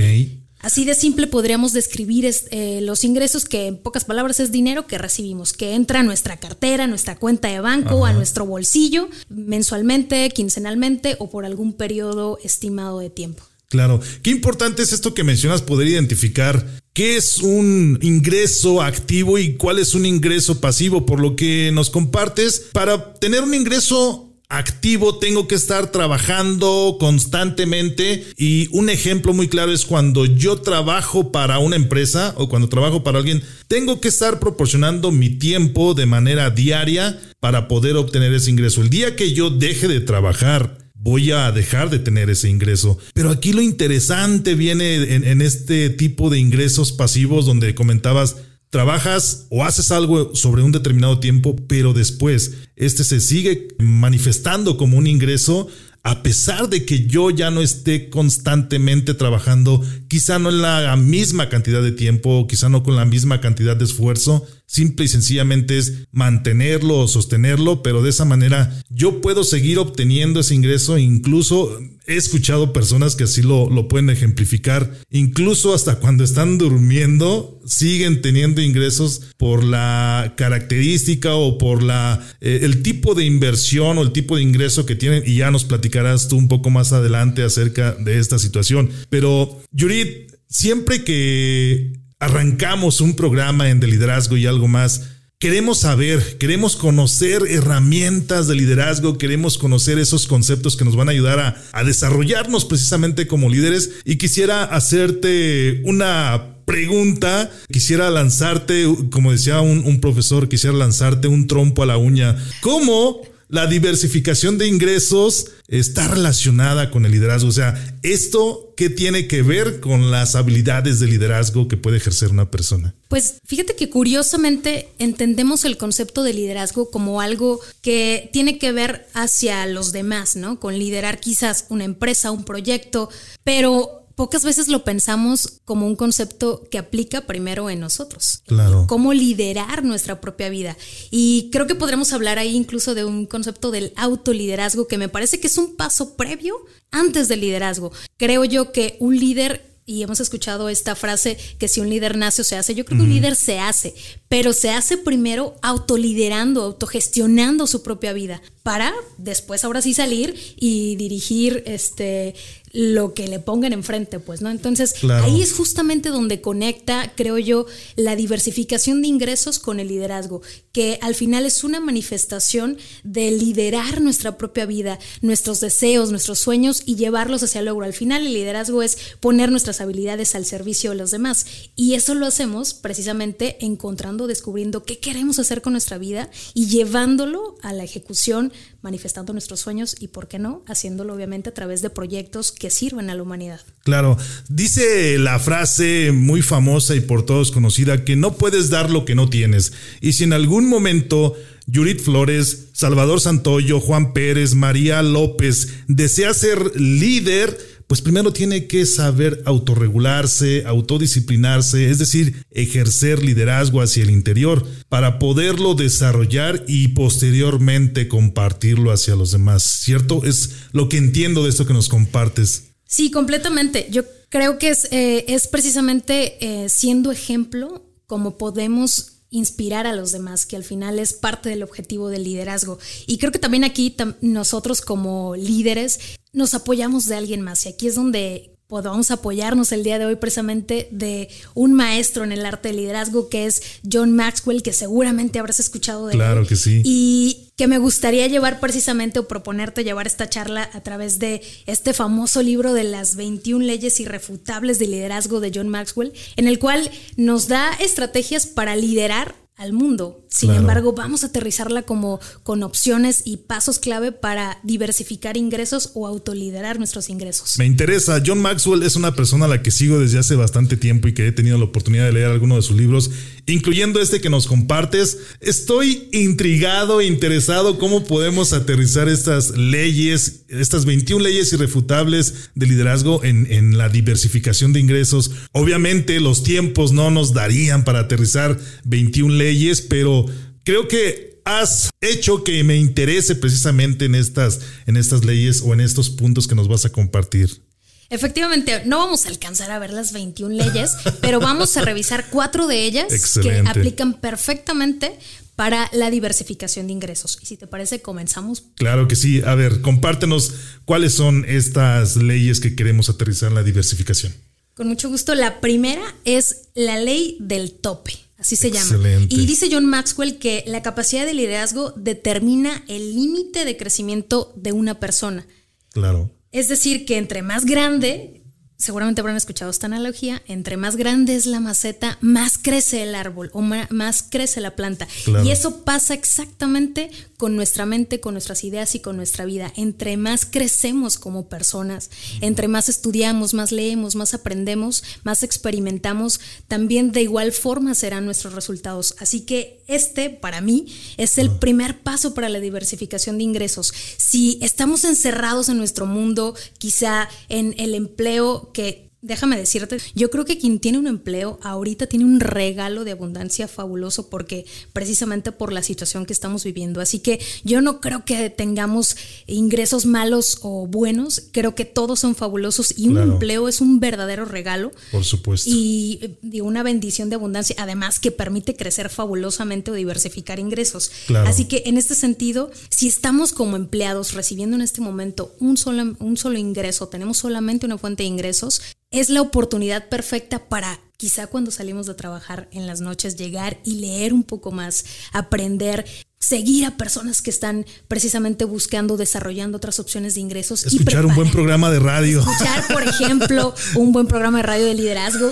Así 0.61 0.85
de 0.85 0.95
simple 0.95 1.27
podríamos 1.27 1.73
describir 1.73 2.29
eh, 2.51 2.79
los 2.81 3.03
ingresos 3.03 3.45
que 3.45 3.67
en 3.67 3.77
pocas 3.77 4.05
palabras 4.05 4.39
es 4.39 4.51
dinero 4.51 4.85
que 4.85 4.97
recibimos, 4.97 5.53
que 5.53 5.73
entra 5.73 6.01
a 6.01 6.03
nuestra 6.03 6.37
cartera, 6.37 6.83
a 6.83 6.87
nuestra 6.87 7.15
cuenta 7.15 7.47
de 7.47 7.59
banco, 7.59 8.05
a 8.05 8.13
nuestro 8.13 8.45
bolsillo, 8.45 9.09
mensualmente, 9.29 10.29
quincenalmente 10.29 11.15
o 11.19 11.29
por 11.29 11.45
algún 11.45 11.73
periodo 11.73 12.37
estimado 12.43 12.99
de 12.99 13.09
tiempo. 13.09 13.43
Claro, 13.69 14.01
qué 14.21 14.31
importante 14.31 14.83
es 14.83 14.91
esto 14.91 15.13
que 15.13 15.23
mencionas, 15.23 15.61
poder 15.61 15.87
identificar 15.87 16.81
qué 16.93 17.15
es 17.15 17.37
un 17.37 17.97
ingreso 18.01 18.81
activo 18.81 19.37
y 19.37 19.55
cuál 19.55 19.79
es 19.79 19.95
un 19.95 20.05
ingreso 20.05 20.59
pasivo, 20.59 21.05
por 21.05 21.21
lo 21.21 21.37
que 21.37 21.71
nos 21.71 21.89
compartes. 21.89 22.65
Para 22.73 23.13
tener 23.13 23.41
un 23.43 23.53
ingreso 23.53 24.30
activo 24.51 25.15
tengo 25.15 25.47
que 25.47 25.55
estar 25.55 25.91
trabajando 25.91 26.97
constantemente 26.99 28.25
y 28.37 28.67
un 28.71 28.89
ejemplo 28.89 29.33
muy 29.33 29.47
claro 29.47 29.71
es 29.71 29.85
cuando 29.85 30.25
yo 30.25 30.57
trabajo 30.57 31.31
para 31.31 31.59
una 31.59 31.77
empresa 31.77 32.33
o 32.37 32.49
cuando 32.49 32.67
trabajo 32.67 33.03
para 33.03 33.17
alguien, 33.19 33.41
tengo 33.67 34.01
que 34.01 34.09
estar 34.09 34.39
proporcionando 34.39 35.11
mi 35.11 35.29
tiempo 35.29 35.93
de 35.93 36.05
manera 36.05 36.49
diaria 36.49 37.19
para 37.39 37.67
poder 37.67 37.95
obtener 37.95 38.33
ese 38.33 38.51
ingreso. 38.51 38.81
El 38.81 38.89
día 38.89 39.15
que 39.15 39.33
yo 39.33 39.49
deje 39.49 39.87
de 39.87 40.01
trabajar 40.01 40.77
voy 41.01 41.31
a 41.31 41.51
dejar 41.51 41.89
de 41.89 41.99
tener 41.99 42.29
ese 42.29 42.47
ingreso. 42.47 42.97
Pero 43.13 43.31
aquí 43.31 43.53
lo 43.53 43.61
interesante 43.61 44.53
viene 44.53 45.15
en, 45.15 45.41
este 45.41 45.89
tipo 45.89 46.29
de 46.29 46.37
ingresos 46.37 46.91
pasivos 46.91 47.45
donde 47.45 47.73
comentabas, 47.73 48.37
trabajas 48.71 49.45
o 49.51 49.63
haces 49.63 49.91
algo 49.91 50.33
sobre 50.33 50.63
un 50.63 50.71
determinado 50.71 51.19
tiempo, 51.19 51.55
pero 51.67 51.93
después 51.93 52.53
este 52.75 53.03
se 53.03 53.21
sigue 53.21 53.67
manifestando 53.77 54.77
como 54.77 54.97
un 54.97 55.05
ingreso 55.05 55.67
a 56.03 56.23
pesar 56.23 56.67
de 56.67 56.83
que 56.83 57.05
yo 57.05 57.29
ya 57.29 57.51
no 57.51 57.61
esté 57.61 58.09
constantemente 58.09 59.13
trabajando, 59.13 59.83
quizá 60.07 60.39
no 60.39 60.49
en 60.49 60.61
la 60.63 60.95
misma 60.95 61.47
cantidad 61.47 61.83
de 61.83 61.91
tiempo, 61.91 62.47
quizá 62.47 62.69
no 62.69 62.81
con 62.81 62.95
la 62.95 63.05
misma 63.05 63.39
cantidad 63.39 63.75
de 63.75 63.85
esfuerzo, 63.85 64.43
simple 64.65 65.05
y 65.05 65.09
sencillamente 65.09 65.77
es 65.77 66.07
mantenerlo 66.11 66.97
o 66.97 67.07
sostenerlo, 67.07 67.83
pero 67.83 68.01
de 68.01 68.09
esa 68.09 68.25
manera 68.25 68.81
yo 68.89 69.21
puedo 69.21 69.43
seguir 69.43 69.77
obteniendo 69.77 70.39
ese 70.39 70.55
ingreso, 70.55 70.97
incluso 70.97 71.79
he 72.13 72.17
escuchado 72.17 72.73
personas 72.73 73.15
que 73.15 73.23
así 73.23 73.41
lo, 73.41 73.69
lo 73.69 73.87
pueden 73.87 74.09
ejemplificar, 74.09 74.91
incluso 75.09 75.73
hasta 75.73 75.99
cuando 75.99 76.23
están 76.23 76.57
durmiendo, 76.57 77.59
siguen 77.65 78.21
teniendo 78.21 78.61
ingresos 78.61 79.21
por 79.37 79.63
la 79.63 80.33
característica 80.37 81.35
o 81.35 81.57
por 81.57 81.83
la, 81.83 82.25
eh, 82.41 82.59
el 82.63 82.83
tipo 82.83 83.15
de 83.15 83.25
inversión 83.25 83.97
o 83.97 84.01
el 84.01 84.11
tipo 84.11 84.35
de 84.35 84.43
ingreso 84.43 84.85
que 84.85 84.95
tienen 84.95 85.23
y 85.25 85.35
ya 85.35 85.51
nos 85.51 85.65
platicarás 85.65 86.27
tú 86.27 86.37
un 86.37 86.47
poco 86.47 86.69
más 86.69 86.93
adelante 86.93 87.43
acerca 87.43 87.93
de 87.93 88.19
esta 88.19 88.39
situación. 88.39 88.89
Pero 89.09 89.61
Yurit, 89.71 90.31
siempre 90.47 91.03
que 91.03 91.93
arrancamos 92.19 93.01
un 93.01 93.15
programa 93.15 93.69
en 93.69 93.79
de 93.79 93.87
liderazgo 93.87 94.37
y 94.37 94.45
algo 94.45 94.67
más, 94.67 95.10
queremos 95.41 95.79
saber, 95.79 96.37
queremos 96.37 96.75
conocer 96.75 97.41
herramientas 97.49 98.47
de 98.47 98.53
liderazgo, 98.53 99.17
queremos 99.17 99.57
conocer 99.57 99.97
esos 99.97 100.27
conceptos 100.27 100.77
que 100.77 100.85
nos 100.85 100.95
van 100.95 101.07
a 101.07 101.13
ayudar 101.13 101.57
a, 101.73 101.83
desarrollarnos 101.83 102.63
precisamente 102.63 103.25
como 103.25 103.49
líderes 103.49 103.89
y 104.05 104.17
quisiera 104.17 104.63
hacerte 104.63 105.81
una 105.83 106.57
pregunta, 106.65 107.49
quisiera 107.71 108.11
lanzarte, 108.11 108.85
como 109.09 109.31
decía 109.31 109.61
un, 109.61 109.99
profesor, 109.99 110.47
quisiera 110.47 110.75
lanzarte 110.75 111.27
un 111.27 111.47
trompo 111.47 111.81
a 111.81 111.87
la 111.87 111.97
uña. 111.97 112.37
¿Cómo 112.61 113.19
la 113.51 113.67
diversificación 113.67 114.57
de 114.57 114.67
ingresos 114.67 115.47
está 115.67 116.07
relacionada 116.07 116.89
con 116.89 117.05
el 117.05 117.11
liderazgo. 117.11 117.49
O 117.49 117.53
sea, 117.53 117.97
¿esto 118.01 118.73
qué 118.77 118.89
tiene 118.89 119.27
que 119.27 119.41
ver 119.41 119.81
con 119.81 120.09
las 120.09 120.35
habilidades 120.35 121.01
de 121.01 121.07
liderazgo 121.07 121.67
que 121.67 121.75
puede 121.75 121.97
ejercer 121.97 122.29
una 122.29 122.49
persona? 122.49 122.95
Pues 123.09 123.35
fíjate 123.45 123.75
que 123.75 123.89
curiosamente 123.89 124.89
entendemos 124.99 125.65
el 125.65 125.77
concepto 125.77 126.23
de 126.23 126.33
liderazgo 126.33 126.89
como 126.91 127.19
algo 127.19 127.59
que 127.81 128.29
tiene 128.31 128.57
que 128.57 128.71
ver 128.71 129.07
hacia 129.13 129.65
los 129.65 129.91
demás, 129.91 130.37
¿no? 130.37 130.59
Con 130.59 130.79
liderar 130.79 131.19
quizás 131.19 131.65
una 131.67 131.83
empresa, 131.83 132.31
un 132.31 132.45
proyecto, 132.45 133.09
pero 133.43 134.00
pocas 134.21 134.43
veces 134.43 134.67
lo 134.67 134.83
pensamos 134.83 135.61
como 135.65 135.87
un 135.87 135.95
concepto 135.95 136.67
que 136.69 136.77
aplica 136.77 137.21
primero 137.21 137.71
en 137.71 137.79
nosotros. 137.79 138.43
Claro. 138.45 138.85
Cómo 138.87 139.13
liderar 139.13 139.83
nuestra 139.83 140.21
propia 140.21 140.47
vida. 140.49 140.77
Y 141.09 141.49
creo 141.51 141.65
que 141.65 141.73
podremos 141.73 142.13
hablar 142.13 142.37
ahí 142.37 142.55
incluso 142.55 142.93
de 142.93 143.03
un 143.03 143.25
concepto 143.25 143.71
del 143.71 143.93
autoliderazgo 143.95 144.87
que 144.87 144.99
me 144.99 145.09
parece 145.09 145.39
que 145.39 145.47
es 145.47 145.57
un 145.57 145.75
paso 145.75 146.15
previo 146.17 146.55
antes 146.91 147.29
del 147.29 147.41
liderazgo. 147.41 147.91
Creo 148.17 148.45
yo 148.45 148.71
que 148.71 148.95
un 148.99 149.19
líder 149.19 149.71
y 149.87 150.03
hemos 150.03 150.19
escuchado 150.19 150.69
esta 150.69 150.95
frase 150.95 151.35
que 151.57 151.67
si 151.67 151.81
un 151.81 151.89
líder 151.89 152.15
nace 152.15 152.43
o 152.43 152.45
se 152.45 152.57
hace, 152.57 152.75
yo 152.75 152.85
creo 152.85 152.99
que 152.99 153.03
un 153.03 153.09
líder 153.09 153.35
se 153.35 153.59
hace, 153.59 153.95
pero 154.29 154.53
se 154.53 154.69
hace 154.69 154.99
primero 154.99 155.55
autoliderando, 155.63 156.61
autogestionando 156.61 157.65
su 157.65 157.81
propia 157.81 158.13
vida 158.13 158.39
para 158.63 158.93
después 159.17 159.63
ahora 159.63 159.81
sí 159.81 159.93
salir 159.93 160.35
y 160.57 160.95
dirigir 160.95 161.63
este 161.65 162.35
lo 162.73 163.13
que 163.13 163.27
le 163.27 163.39
pongan 163.39 163.73
enfrente, 163.73 164.19
pues, 164.19 164.41
¿no? 164.41 164.49
Entonces, 164.49 164.95
ahí 165.03 165.41
es 165.41 165.53
justamente 165.53 166.09
donde 166.09 166.41
conecta, 166.41 167.11
creo 167.15 167.37
yo, 167.37 167.65
la 167.95 168.15
diversificación 168.15 169.01
de 169.01 169.09
ingresos 169.09 169.59
con 169.59 169.79
el 169.79 169.89
liderazgo, 169.89 170.41
que 170.71 170.97
al 171.01 171.15
final 171.15 171.45
es 171.45 171.63
una 171.63 171.79
manifestación 171.79 172.77
de 173.03 173.31
liderar 173.31 174.01
nuestra 174.01 174.37
propia 174.37 174.65
vida, 174.65 174.99
nuestros 175.21 175.59
deseos, 175.59 176.11
nuestros 176.11 176.39
sueños 176.39 176.83
y 176.85 176.95
llevarlos 176.95 177.43
hacia 177.43 177.59
el 177.59 177.65
logro. 177.65 177.85
Al 177.85 177.93
final, 177.93 178.25
el 178.25 178.33
liderazgo 178.33 178.81
es 178.81 178.97
poner 179.19 179.51
nuestras 179.51 179.81
habilidades 179.81 180.35
al 180.35 180.45
servicio 180.45 180.91
de 180.91 180.97
los 180.97 181.11
demás. 181.11 181.45
Y 181.75 181.95
eso 181.95 182.15
lo 182.15 182.25
hacemos 182.25 182.73
precisamente 182.73 183.57
encontrando, 183.65 184.27
descubriendo 184.27 184.83
qué 184.83 184.99
queremos 184.99 185.39
hacer 185.39 185.61
con 185.61 185.73
nuestra 185.73 185.97
vida 185.97 186.29
y 186.53 186.67
llevándolo 186.67 187.57
a 187.61 187.73
la 187.73 187.83
ejecución, 187.83 188.50
manifestando 188.81 189.33
nuestros 189.33 189.59
sueños 189.59 189.95
y, 189.99 190.07
¿por 190.09 190.27
qué 190.27 190.39
no?, 190.39 190.63
haciéndolo 190.67 191.13
obviamente 191.13 191.49
a 191.49 191.53
través 191.53 191.81
de 191.81 191.89
proyectos 191.89 192.51
que 192.51 192.69
sirven 192.69 193.09
a 193.09 193.15
la 193.15 193.23
humanidad. 193.23 193.61
Claro, 193.83 194.17
dice 194.49 195.17
la 195.17 195.39
frase 195.39 196.11
muy 196.11 196.41
famosa 196.41 196.95
y 196.95 197.01
por 197.01 197.25
todos 197.25 197.51
conocida 197.51 198.03
que 198.03 198.15
no 198.15 198.37
puedes 198.37 198.69
dar 198.69 198.89
lo 198.89 199.05
que 199.05 199.15
no 199.15 199.29
tienes. 199.29 199.73
Y 200.01 200.13
si 200.13 200.23
en 200.23 200.33
algún 200.33 200.67
momento 200.67 201.35
Yurit 201.67 202.01
Flores, 202.01 202.69
Salvador 202.73 203.21
Santoyo, 203.21 203.79
Juan 203.79 204.13
Pérez, 204.13 204.55
María 204.55 205.01
López 205.01 205.69
desea 205.87 206.33
ser 206.33 206.75
líder, 206.79 207.57
pues 207.91 208.01
primero 208.01 208.31
tiene 208.31 208.67
que 208.67 208.85
saber 208.85 209.43
autorregularse, 209.43 210.63
autodisciplinarse, 210.65 211.89
es 211.89 211.99
decir, 211.99 212.45
ejercer 212.49 213.21
liderazgo 213.21 213.81
hacia 213.81 214.03
el 214.03 214.11
interior 214.11 214.65
para 214.87 215.19
poderlo 215.19 215.73
desarrollar 215.73 216.63
y 216.69 216.87
posteriormente 216.87 218.07
compartirlo 218.07 218.93
hacia 218.93 219.17
los 219.17 219.33
demás, 219.33 219.63
¿cierto? 219.63 220.23
Es 220.23 220.51
lo 220.71 220.87
que 220.87 220.95
entiendo 220.95 221.43
de 221.43 221.49
esto 221.49 221.67
que 221.67 221.73
nos 221.73 221.89
compartes. 221.89 222.63
Sí, 222.87 223.11
completamente. 223.11 223.89
Yo 223.91 224.03
creo 224.29 224.57
que 224.57 224.69
es, 224.69 224.87
eh, 224.91 225.25
es 225.27 225.47
precisamente 225.47 226.37
eh, 226.39 226.69
siendo 226.69 227.11
ejemplo 227.11 227.91
como 228.07 228.37
podemos 228.37 229.17
inspirar 229.31 229.85
a 229.85 229.93
los 229.93 230.13
demás, 230.13 230.45
que 230.45 230.55
al 230.55 230.63
final 230.63 230.97
es 230.97 231.11
parte 231.11 231.49
del 231.49 231.63
objetivo 231.63 232.07
del 232.07 232.23
liderazgo. 232.23 232.79
Y 233.07 233.17
creo 233.17 233.33
que 233.33 233.39
también 233.39 233.65
aquí 233.65 233.95
nosotros 234.21 234.79
como 234.79 235.35
líderes 235.35 235.99
nos 236.33 236.53
apoyamos 236.53 237.05
de 237.05 237.15
alguien 237.15 237.41
más. 237.41 237.65
Y 237.65 237.69
aquí 237.69 237.87
es 237.87 237.95
donde 237.95 238.51
podamos 238.71 239.11
apoyarnos 239.11 239.73
el 239.73 239.83
día 239.83 239.99
de 239.99 240.05
hoy 240.05 240.15
precisamente 240.15 240.87
de 240.91 241.27
un 241.55 241.73
maestro 241.73 242.23
en 242.23 242.31
el 242.31 242.45
arte 242.45 242.69
del 242.69 242.77
liderazgo 242.77 243.27
que 243.27 243.45
es 243.45 243.61
John 243.91 244.15
Maxwell, 244.15 244.63
que 244.63 244.71
seguramente 244.71 245.39
habrás 245.39 245.59
escuchado 245.59 246.07
de 246.07 246.13
claro 246.13 246.47
que 246.47 246.55
sí. 246.55 246.81
Y 246.85 247.49
que 247.57 247.67
me 247.67 247.79
gustaría 247.79 248.27
llevar 248.27 248.61
precisamente 248.61 249.19
o 249.19 249.27
proponerte 249.27 249.83
llevar 249.83 250.07
esta 250.07 250.29
charla 250.29 250.69
a 250.71 250.79
través 250.83 251.19
de 251.19 251.41
este 251.65 251.93
famoso 251.93 252.41
libro 252.41 252.73
de 252.73 252.85
las 252.85 253.17
21 253.17 253.65
leyes 253.65 253.99
irrefutables 253.99 254.79
de 254.79 254.87
liderazgo 254.87 255.41
de 255.41 255.51
John 255.53 255.67
Maxwell, 255.67 256.13
en 256.37 256.47
el 256.47 256.57
cual 256.57 256.89
nos 257.17 257.49
da 257.49 257.73
estrategias 257.73 258.45
para 258.47 258.77
liderar 258.77 259.35
al 259.57 259.73
mundo. 259.73 260.20
Sin 260.33 260.51
embargo, 260.51 260.93
vamos 260.93 261.23
a 261.23 261.27
aterrizarla 261.27 261.81
como 261.81 262.21
con 262.43 262.63
opciones 262.63 263.23
y 263.25 263.37
pasos 263.37 263.79
clave 263.79 264.13
para 264.13 264.59
diversificar 264.63 265.35
ingresos 265.35 265.91
o 265.93 266.07
autoliderar 266.07 266.77
nuestros 266.77 267.09
ingresos. 267.09 267.59
Me 267.59 267.65
interesa. 267.65 268.23
John 268.25 268.41
Maxwell 268.41 268.83
es 268.83 268.95
una 268.95 269.13
persona 269.13 269.45
a 269.45 269.47
la 269.49 269.61
que 269.61 269.71
sigo 269.71 269.99
desde 269.99 270.19
hace 270.19 270.35
bastante 270.35 270.77
tiempo 270.77 271.09
y 271.09 271.13
que 271.13 271.27
he 271.27 271.31
tenido 271.33 271.57
la 271.57 271.65
oportunidad 271.65 272.05
de 272.05 272.13
leer 272.13 272.27
algunos 272.27 272.59
de 272.59 272.61
sus 272.61 272.77
libros, 272.77 273.11
incluyendo 273.45 273.99
este 273.99 274.21
que 274.21 274.29
nos 274.29 274.47
compartes. 274.47 275.17
Estoy 275.41 276.07
intrigado 276.13 277.01
e 277.01 277.07
interesado 277.07 277.77
cómo 277.77 278.05
podemos 278.05 278.53
aterrizar 278.53 279.09
estas 279.09 279.57
leyes, 279.57 280.45
estas 280.47 280.85
21 280.85 281.23
leyes 281.23 281.51
irrefutables 281.51 282.51
de 282.55 282.67
liderazgo 282.67 283.21
en, 283.25 283.51
en 283.51 283.77
la 283.77 283.89
diversificación 283.89 284.71
de 284.71 284.79
ingresos. 284.79 285.31
Obviamente 285.51 286.21
los 286.21 286.43
tiempos 286.43 286.93
no 286.93 287.11
nos 287.11 287.33
darían 287.33 287.83
para 287.83 287.99
aterrizar 287.99 288.57
21 288.85 289.35
leyes 289.35 289.81
pero 289.81 290.20
creo 290.63 290.87
que 290.87 291.41
has 291.45 291.89
hecho 292.01 292.43
que 292.43 292.63
me 292.63 292.77
interese 292.77 293.35
precisamente 293.35 294.05
en 294.05 294.15
estas, 294.15 294.59
en 294.85 294.97
estas 294.97 295.25
leyes 295.25 295.61
o 295.61 295.73
en 295.73 295.81
estos 295.81 296.09
puntos 296.09 296.47
que 296.47 296.55
nos 296.55 296.67
vas 296.67 296.85
a 296.85 296.91
compartir. 296.91 297.61
Efectivamente, 298.09 298.83
no 298.85 298.97
vamos 298.97 299.25
a 299.25 299.29
alcanzar 299.29 299.71
a 299.71 299.79
ver 299.79 299.91
las 299.91 300.11
21 300.11 300.53
leyes, 300.53 300.91
pero 301.21 301.39
vamos 301.39 301.77
a 301.77 301.81
revisar 301.81 302.27
cuatro 302.29 302.67
de 302.67 302.83
ellas 302.83 303.35
que 303.41 303.63
aplican 303.65 304.19
perfectamente 304.19 305.17
para 305.55 305.89
la 305.93 306.09
diversificación 306.09 306.87
de 306.87 306.93
ingresos. 306.93 307.37
Y 307.41 307.45
si 307.45 307.55
te 307.55 307.67
parece, 307.67 308.01
comenzamos. 308.01 308.63
Claro 308.75 309.07
que 309.07 309.15
sí. 309.15 309.41
A 309.45 309.55
ver, 309.55 309.81
compártenos 309.81 310.53
cuáles 310.85 311.13
son 311.13 311.45
estas 311.47 312.17
leyes 312.17 312.59
que 312.59 312.75
queremos 312.75 313.09
aterrizar 313.09 313.49
en 313.49 313.55
la 313.55 313.63
diversificación. 313.63 314.33
Con 314.73 314.87
mucho 314.87 315.07
gusto. 315.09 315.35
La 315.35 315.61
primera 315.61 316.01
es 316.25 316.69
la 316.73 316.99
ley 316.99 317.37
del 317.39 317.73
tope. 317.73 318.13
Así 318.41 318.55
se 318.55 318.71
llama. 318.71 318.97
Y 319.29 319.45
dice 319.45 319.69
John 319.71 319.85
Maxwell 319.85 320.39
que 320.39 320.63
la 320.65 320.81
capacidad 320.81 321.27
de 321.27 321.35
liderazgo 321.35 321.93
determina 321.95 322.83
el 322.87 323.13
límite 323.13 323.65
de 323.65 323.77
crecimiento 323.77 324.51
de 324.55 324.71
una 324.71 324.99
persona. 324.99 325.45
Claro. 325.91 326.31
Es 326.51 326.67
decir, 326.67 327.05
que 327.05 327.19
entre 327.19 327.43
más 327.43 327.65
grande 327.65 328.40
seguramente 328.81 329.21
habrán 329.21 329.37
escuchado 329.37 329.69
esta 329.69 329.85
analogía, 329.85 330.41
entre 330.47 330.75
más 330.75 330.95
grande 330.95 331.35
es 331.35 331.45
la 331.45 331.59
maceta, 331.59 332.17
más 332.19 332.57
crece 332.57 333.03
el 333.03 333.15
árbol 333.15 333.51
o 333.53 333.61
más 333.61 334.23
crece 334.27 334.59
la 334.59 334.75
planta. 334.75 335.07
Y 335.43 335.51
eso 335.51 335.83
pasa 335.83 336.13
exactamente 336.13 337.11
con 337.37 337.55
nuestra 337.55 337.85
mente, 337.85 338.19
con 338.19 338.33
nuestras 338.33 338.63
ideas 338.63 338.95
y 338.95 338.99
con 338.99 339.17
nuestra 339.17 339.45
vida. 339.45 339.71
Entre 339.75 340.17
más 340.17 340.45
crecemos 340.45 341.17
como 341.17 341.47
personas, 341.47 342.09
entre 342.41 342.67
más 342.67 342.89
estudiamos, 342.89 343.53
más 343.53 343.71
leemos, 343.71 344.15
más 344.15 344.33
aprendemos, 344.33 345.03
más 345.23 345.43
experimentamos, 345.43 346.39
también 346.67 347.11
de 347.11 347.21
igual 347.21 347.51
forma 347.51 347.93
serán 347.93 348.25
nuestros 348.25 348.53
resultados. 348.53 349.15
Así 349.19 349.41
que 349.41 349.81
este, 349.87 350.29
para 350.29 350.61
mí, 350.61 350.85
es 351.17 351.37
el 351.37 351.51
primer 351.51 351.99
paso 351.99 352.33
para 352.33 352.47
la 352.47 352.61
diversificación 352.61 353.37
de 353.37 353.43
ingresos. 353.43 353.93
Si 354.17 354.57
estamos 354.61 355.03
encerrados 355.03 355.67
en 355.67 355.77
nuestro 355.77 356.05
mundo, 356.05 356.55
quizá 356.77 357.27
en 357.49 357.75
el 357.77 357.93
empleo 357.93 358.70
que 358.73 359.10
déjame 359.21 359.57
decirte, 359.57 359.97
yo 360.15 360.29
creo 360.31 360.45
que 360.45 360.57
quien 360.57 360.79
tiene 360.79 360.97
un 360.97 361.07
empleo 361.07 361.59
ahorita 361.61 362.07
tiene 362.07 362.25
un 362.25 362.39
regalo 362.39 363.03
de 363.03 363.11
abundancia 363.11 363.67
fabuloso 363.67 364.29
porque 364.29 364.65
precisamente 364.93 365.51
por 365.51 365.71
la 365.71 365.83
situación 365.83 366.25
que 366.25 366.33
estamos 366.33 366.63
viviendo. 366.63 367.01
Así 367.01 367.19
que 367.19 367.39
yo 367.63 367.81
no 367.81 368.01
creo 368.01 368.25
que 368.25 368.49
tengamos 368.49 369.15
ingresos 369.47 370.05
malos 370.05 370.59
o 370.61 370.87
buenos, 370.87 371.43
creo 371.51 371.75
que 371.75 371.85
todos 371.85 372.19
son 372.19 372.35
fabulosos 372.35 372.97
y 372.97 373.09
un 373.09 373.17
empleo 373.19 373.67
es 373.67 373.81
un 373.81 373.99
verdadero 373.99 374.45
regalo. 374.45 374.91
Por 375.11 375.23
supuesto. 375.23 375.69
Y 375.71 376.37
de 376.41 376.61
una 376.61 376.83
bendición 376.83 377.29
de 377.29 377.35
abundancia, 377.35 377.75
además 377.79 378.19
que 378.19 378.31
permite 378.31 378.75
crecer 378.75 379.09
fabulosamente 379.09 379.91
o 379.91 379.93
diversificar 379.93 380.59
ingresos. 380.59 381.11
Así 381.45 381.65
que 381.65 381.83
en 381.85 381.97
este 381.97 382.15
sentido, 382.15 382.71
si 382.89 383.07
estamos 383.07 383.53
como 383.53 383.75
empleados 383.75 384.33
recibiendo 384.33 384.75
en 384.75 384.81
este 384.81 385.01
momento 385.01 385.53
un 385.59 385.77
solo, 385.77 386.15
un 386.19 386.37
solo 386.37 386.57
ingreso, 386.57 387.07
tenemos 387.07 387.37
solamente 387.37 387.85
una 387.85 387.97
fuente 387.97 388.23
de 388.23 388.27
ingresos, 388.27 388.81
es 389.11 389.29
la 389.29 389.41
oportunidad 389.41 390.07
perfecta 390.07 390.69
para 390.69 390.99
quizá 391.17 391.47
cuando 391.47 391.69
salimos 391.69 392.07
de 392.07 392.15
trabajar 392.15 392.67
en 392.71 392.87
las 392.87 393.01
noches 393.01 393.35
llegar 393.35 393.77
y 393.83 393.95
leer 393.99 394.33
un 394.33 394.43
poco 394.43 394.71
más, 394.71 395.05
aprender 395.33 396.05
seguir 396.41 396.85
a 396.85 396.97
personas 396.97 397.41
que 397.41 397.51
están 397.51 397.85
precisamente 398.07 398.65
buscando, 398.65 399.15
desarrollando 399.15 399.77
otras 399.77 399.99
opciones 399.99 400.33
de 400.33 400.41
ingresos. 400.41 400.85
Escuchar 400.85 401.25
un 401.25 401.35
buen 401.35 401.51
programa 401.51 401.91
de 401.91 401.99
radio. 401.99 402.39
Escuchar, 402.39 402.87
por 402.91 403.03
ejemplo, 403.03 403.75
un 403.95 404.11
buen 404.11 404.25
programa 404.25 404.57
de 404.57 404.63
radio 404.63 404.85
de 404.87 404.95
liderazgo, 404.95 405.51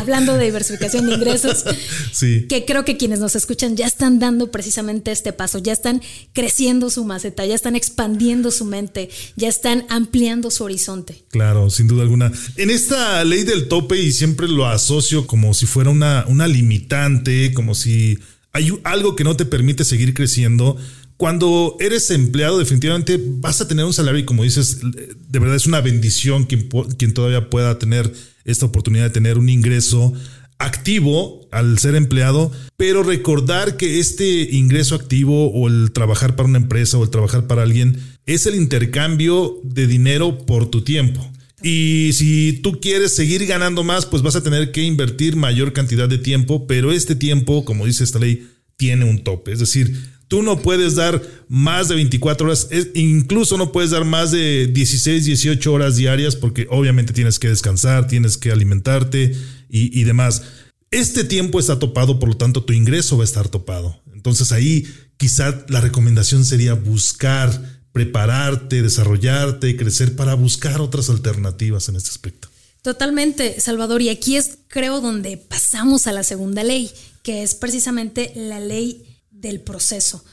hablando 0.00 0.34
de 0.34 0.44
diversificación 0.44 1.06
de 1.06 1.14
ingresos, 1.16 1.64
sí. 2.12 2.46
que 2.48 2.64
creo 2.64 2.84
que 2.84 2.96
quienes 2.96 3.18
nos 3.18 3.34
escuchan 3.34 3.76
ya 3.76 3.86
están 3.86 4.20
dando 4.20 4.52
precisamente 4.52 5.10
este 5.10 5.32
paso, 5.32 5.58
ya 5.58 5.72
están 5.72 6.00
creciendo 6.32 6.90
su 6.90 7.04
maceta, 7.04 7.44
ya 7.44 7.56
están 7.56 7.74
expandiendo 7.74 8.52
su 8.52 8.64
mente, 8.64 9.10
ya 9.34 9.48
están 9.48 9.84
ampliando 9.88 10.52
su 10.52 10.62
horizonte. 10.62 11.24
Claro, 11.30 11.70
sin 11.70 11.88
duda 11.88 12.02
alguna. 12.02 12.30
En 12.56 12.70
esta 12.70 13.24
ley 13.24 13.42
del 13.42 13.66
tope, 13.66 14.00
y 14.00 14.12
siempre 14.12 14.46
lo 14.46 14.66
asocio 14.66 15.26
como 15.26 15.54
si 15.54 15.66
fuera 15.66 15.90
una, 15.90 16.24
una 16.28 16.46
limitante, 16.46 17.52
como 17.52 17.74
si 17.74 18.18
hay 18.54 18.72
algo 18.84 19.16
que 19.16 19.24
no 19.24 19.36
te 19.36 19.44
permite 19.44 19.84
seguir 19.84 20.14
creciendo, 20.14 20.78
cuando 21.16 21.76
eres 21.80 22.10
empleado, 22.10 22.58
definitivamente 22.58 23.20
vas 23.20 23.60
a 23.60 23.68
tener 23.68 23.84
un 23.84 23.92
salario 23.92 24.20
y 24.20 24.24
como 24.24 24.42
dices, 24.42 24.80
de 24.80 25.38
verdad 25.38 25.56
es 25.56 25.66
una 25.66 25.80
bendición 25.80 26.44
quien, 26.44 26.68
quien 26.96 27.14
todavía 27.14 27.50
pueda 27.50 27.78
tener 27.78 28.12
esta 28.44 28.66
oportunidad 28.66 29.04
de 29.04 29.10
tener 29.10 29.38
un 29.38 29.48
ingreso 29.48 30.12
activo 30.58 31.48
al 31.50 31.78
ser 31.78 31.94
empleado, 31.94 32.52
pero 32.76 33.02
recordar 33.02 33.76
que 33.76 33.98
este 33.98 34.54
ingreso 34.54 34.94
activo 34.94 35.50
o 35.50 35.68
el 35.68 35.92
trabajar 35.92 36.36
para 36.36 36.48
una 36.48 36.58
empresa 36.58 36.96
o 36.96 37.04
el 37.04 37.10
trabajar 37.10 37.46
para 37.46 37.62
alguien 37.62 38.00
es 38.26 38.46
el 38.46 38.54
intercambio 38.54 39.60
de 39.64 39.86
dinero 39.86 40.38
por 40.46 40.66
tu 40.66 40.82
tiempo. 40.82 41.28
Y 41.66 42.12
si 42.12 42.60
tú 42.62 42.78
quieres 42.78 43.16
seguir 43.16 43.46
ganando 43.46 43.84
más, 43.84 44.04
pues 44.04 44.22
vas 44.22 44.36
a 44.36 44.42
tener 44.42 44.70
que 44.70 44.82
invertir 44.82 45.34
mayor 45.34 45.72
cantidad 45.72 46.06
de 46.06 46.18
tiempo, 46.18 46.66
pero 46.66 46.92
este 46.92 47.16
tiempo, 47.16 47.64
como 47.64 47.86
dice 47.86 48.04
esta 48.04 48.18
ley, 48.18 48.46
tiene 48.76 49.06
un 49.06 49.24
tope. 49.24 49.50
Es 49.50 49.60
decir, 49.60 49.98
tú 50.28 50.42
no 50.42 50.60
puedes 50.60 50.94
dar 50.94 51.22
más 51.48 51.88
de 51.88 51.94
24 51.94 52.46
horas, 52.46 52.68
incluso 52.92 53.56
no 53.56 53.72
puedes 53.72 53.92
dar 53.92 54.04
más 54.04 54.30
de 54.30 54.66
16, 54.66 55.24
18 55.24 55.72
horas 55.72 55.96
diarias 55.96 56.36
porque 56.36 56.66
obviamente 56.68 57.14
tienes 57.14 57.38
que 57.38 57.48
descansar, 57.48 58.08
tienes 58.08 58.36
que 58.36 58.52
alimentarte 58.52 59.34
y, 59.70 59.98
y 59.98 60.04
demás. 60.04 60.42
Este 60.90 61.24
tiempo 61.24 61.58
está 61.58 61.78
topado, 61.78 62.18
por 62.18 62.28
lo 62.28 62.36
tanto 62.36 62.64
tu 62.64 62.74
ingreso 62.74 63.16
va 63.16 63.22
a 63.22 63.24
estar 63.24 63.48
topado. 63.48 64.02
Entonces 64.12 64.52
ahí 64.52 64.86
quizá 65.16 65.64
la 65.70 65.80
recomendación 65.80 66.44
sería 66.44 66.74
buscar 66.74 67.73
prepararte, 67.94 68.82
desarrollarte, 68.82 69.76
crecer 69.76 70.16
para 70.16 70.34
buscar 70.34 70.80
otras 70.80 71.08
alternativas 71.10 71.88
en 71.88 71.94
este 71.94 72.10
aspecto. 72.10 72.48
Totalmente, 72.82 73.60
Salvador. 73.60 74.02
Y 74.02 74.08
aquí 74.08 74.36
es, 74.36 74.58
creo, 74.66 75.00
donde 75.00 75.36
pasamos 75.36 76.08
a 76.08 76.12
la 76.12 76.24
segunda 76.24 76.64
ley, 76.64 76.90
que 77.22 77.44
es 77.44 77.54
precisamente 77.54 78.32
la 78.34 78.58
ley 78.58 79.20
del 79.30 79.60
proceso. 79.60 80.24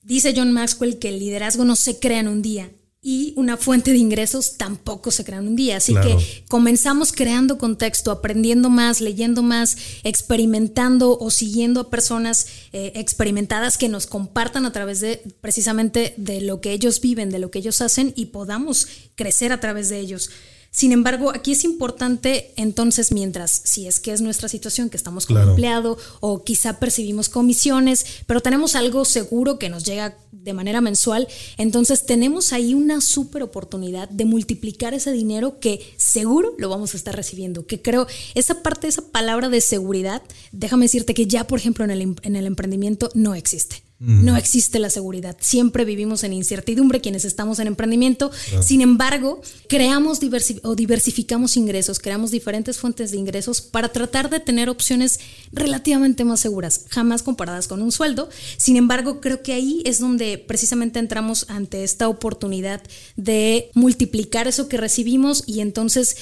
Dice 0.00 0.32
John 0.34 0.52
Maxwell 0.52 1.00
que 1.00 1.08
el 1.08 1.18
liderazgo 1.18 1.64
no 1.64 1.74
se 1.74 1.98
crea 1.98 2.20
en 2.20 2.28
un 2.28 2.40
día, 2.40 2.70
y 3.00 3.32
una 3.36 3.56
fuente 3.56 3.92
de 3.92 3.98
ingresos 3.98 4.56
tampoco 4.56 5.12
se 5.12 5.24
crea 5.24 5.38
en 5.38 5.48
un 5.48 5.56
día. 5.56 5.76
Así 5.76 5.94
que 5.94 6.44
comenzamos 6.48 7.12
creando 7.12 7.56
contexto, 7.56 8.10
aprendiendo 8.10 8.70
más, 8.70 9.00
leyendo 9.00 9.42
más, 9.42 9.76
experimentando 10.02 11.16
o 11.16 11.30
siguiendo 11.30 11.80
a 11.80 11.90
personas 11.90 12.48
eh, 12.72 12.92
experimentadas 12.96 13.78
que 13.78 13.88
nos 13.88 14.06
compartan 14.06 14.66
a 14.66 14.72
través 14.72 15.00
de 15.00 15.22
precisamente 15.40 16.14
de 16.16 16.40
lo 16.40 16.60
que 16.60 16.72
ellos 16.72 17.00
viven, 17.00 17.30
de 17.30 17.38
lo 17.38 17.50
que 17.50 17.60
ellos 17.60 17.80
hacen 17.80 18.12
y 18.16 18.26
podamos 18.26 18.88
crecer 19.14 19.52
a 19.52 19.60
través 19.60 19.88
de 19.88 20.00
ellos. 20.00 20.30
Sin 20.78 20.92
embargo, 20.92 21.32
aquí 21.34 21.50
es 21.50 21.64
importante 21.64 22.52
entonces, 22.54 23.10
mientras, 23.10 23.62
si 23.64 23.88
es 23.88 23.98
que 23.98 24.12
es 24.12 24.20
nuestra 24.20 24.48
situación, 24.48 24.90
que 24.90 24.96
estamos 24.96 25.26
como 25.26 25.40
empleado 25.40 25.98
o 26.20 26.44
quizá 26.44 26.78
percibimos 26.78 27.28
comisiones, 27.28 28.06
pero 28.28 28.40
tenemos 28.40 28.76
algo 28.76 29.04
seguro 29.04 29.58
que 29.58 29.70
nos 29.70 29.82
llega 29.82 30.16
de 30.30 30.52
manera 30.52 30.80
mensual, 30.80 31.26
entonces 31.56 32.06
tenemos 32.06 32.52
ahí 32.52 32.74
una 32.74 33.00
súper 33.00 33.42
oportunidad 33.42 34.08
de 34.08 34.24
multiplicar 34.24 34.94
ese 34.94 35.10
dinero 35.10 35.58
que 35.58 35.80
seguro 35.96 36.54
lo 36.58 36.68
vamos 36.68 36.94
a 36.94 36.96
estar 36.96 37.16
recibiendo, 37.16 37.66
que 37.66 37.82
creo, 37.82 38.06
esa 38.36 38.62
parte, 38.62 38.86
esa 38.86 39.02
palabra 39.02 39.48
de 39.48 39.60
seguridad, 39.60 40.22
déjame 40.52 40.84
decirte 40.84 41.12
que 41.12 41.26
ya, 41.26 41.44
por 41.48 41.58
ejemplo, 41.58 41.84
en 41.86 41.90
el, 41.90 42.16
en 42.22 42.36
el 42.36 42.46
emprendimiento 42.46 43.10
no 43.14 43.34
existe. 43.34 43.87
No 44.00 44.36
existe 44.36 44.78
la 44.78 44.90
seguridad. 44.90 45.36
Siempre 45.40 45.84
vivimos 45.84 46.22
en 46.22 46.32
incertidumbre 46.32 47.00
quienes 47.00 47.24
estamos 47.24 47.58
en 47.58 47.66
emprendimiento. 47.66 48.30
Sin 48.60 48.80
embargo, 48.80 49.40
creamos 49.68 50.20
o 50.62 50.74
diversificamos 50.76 51.56
ingresos, 51.56 51.98
creamos 51.98 52.30
diferentes 52.30 52.78
fuentes 52.78 53.10
de 53.10 53.16
ingresos 53.16 53.60
para 53.60 53.88
tratar 53.88 54.30
de 54.30 54.38
tener 54.38 54.68
opciones 54.68 55.18
relativamente 55.52 56.24
más 56.24 56.38
seguras, 56.38 56.84
jamás 56.90 57.24
comparadas 57.24 57.66
con 57.66 57.82
un 57.82 57.90
sueldo. 57.90 58.28
Sin 58.56 58.76
embargo, 58.76 59.20
creo 59.20 59.42
que 59.42 59.52
ahí 59.52 59.82
es 59.84 59.98
donde 59.98 60.38
precisamente 60.38 61.00
entramos 61.00 61.46
ante 61.48 61.82
esta 61.82 62.08
oportunidad 62.08 62.80
de 63.16 63.70
multiplicar 63.74 64.46
eso 64.46 64.68
que 64.68 64.76
recibimos 64.76 65.42
y 65.46 65.60
entonces 65.60 66.16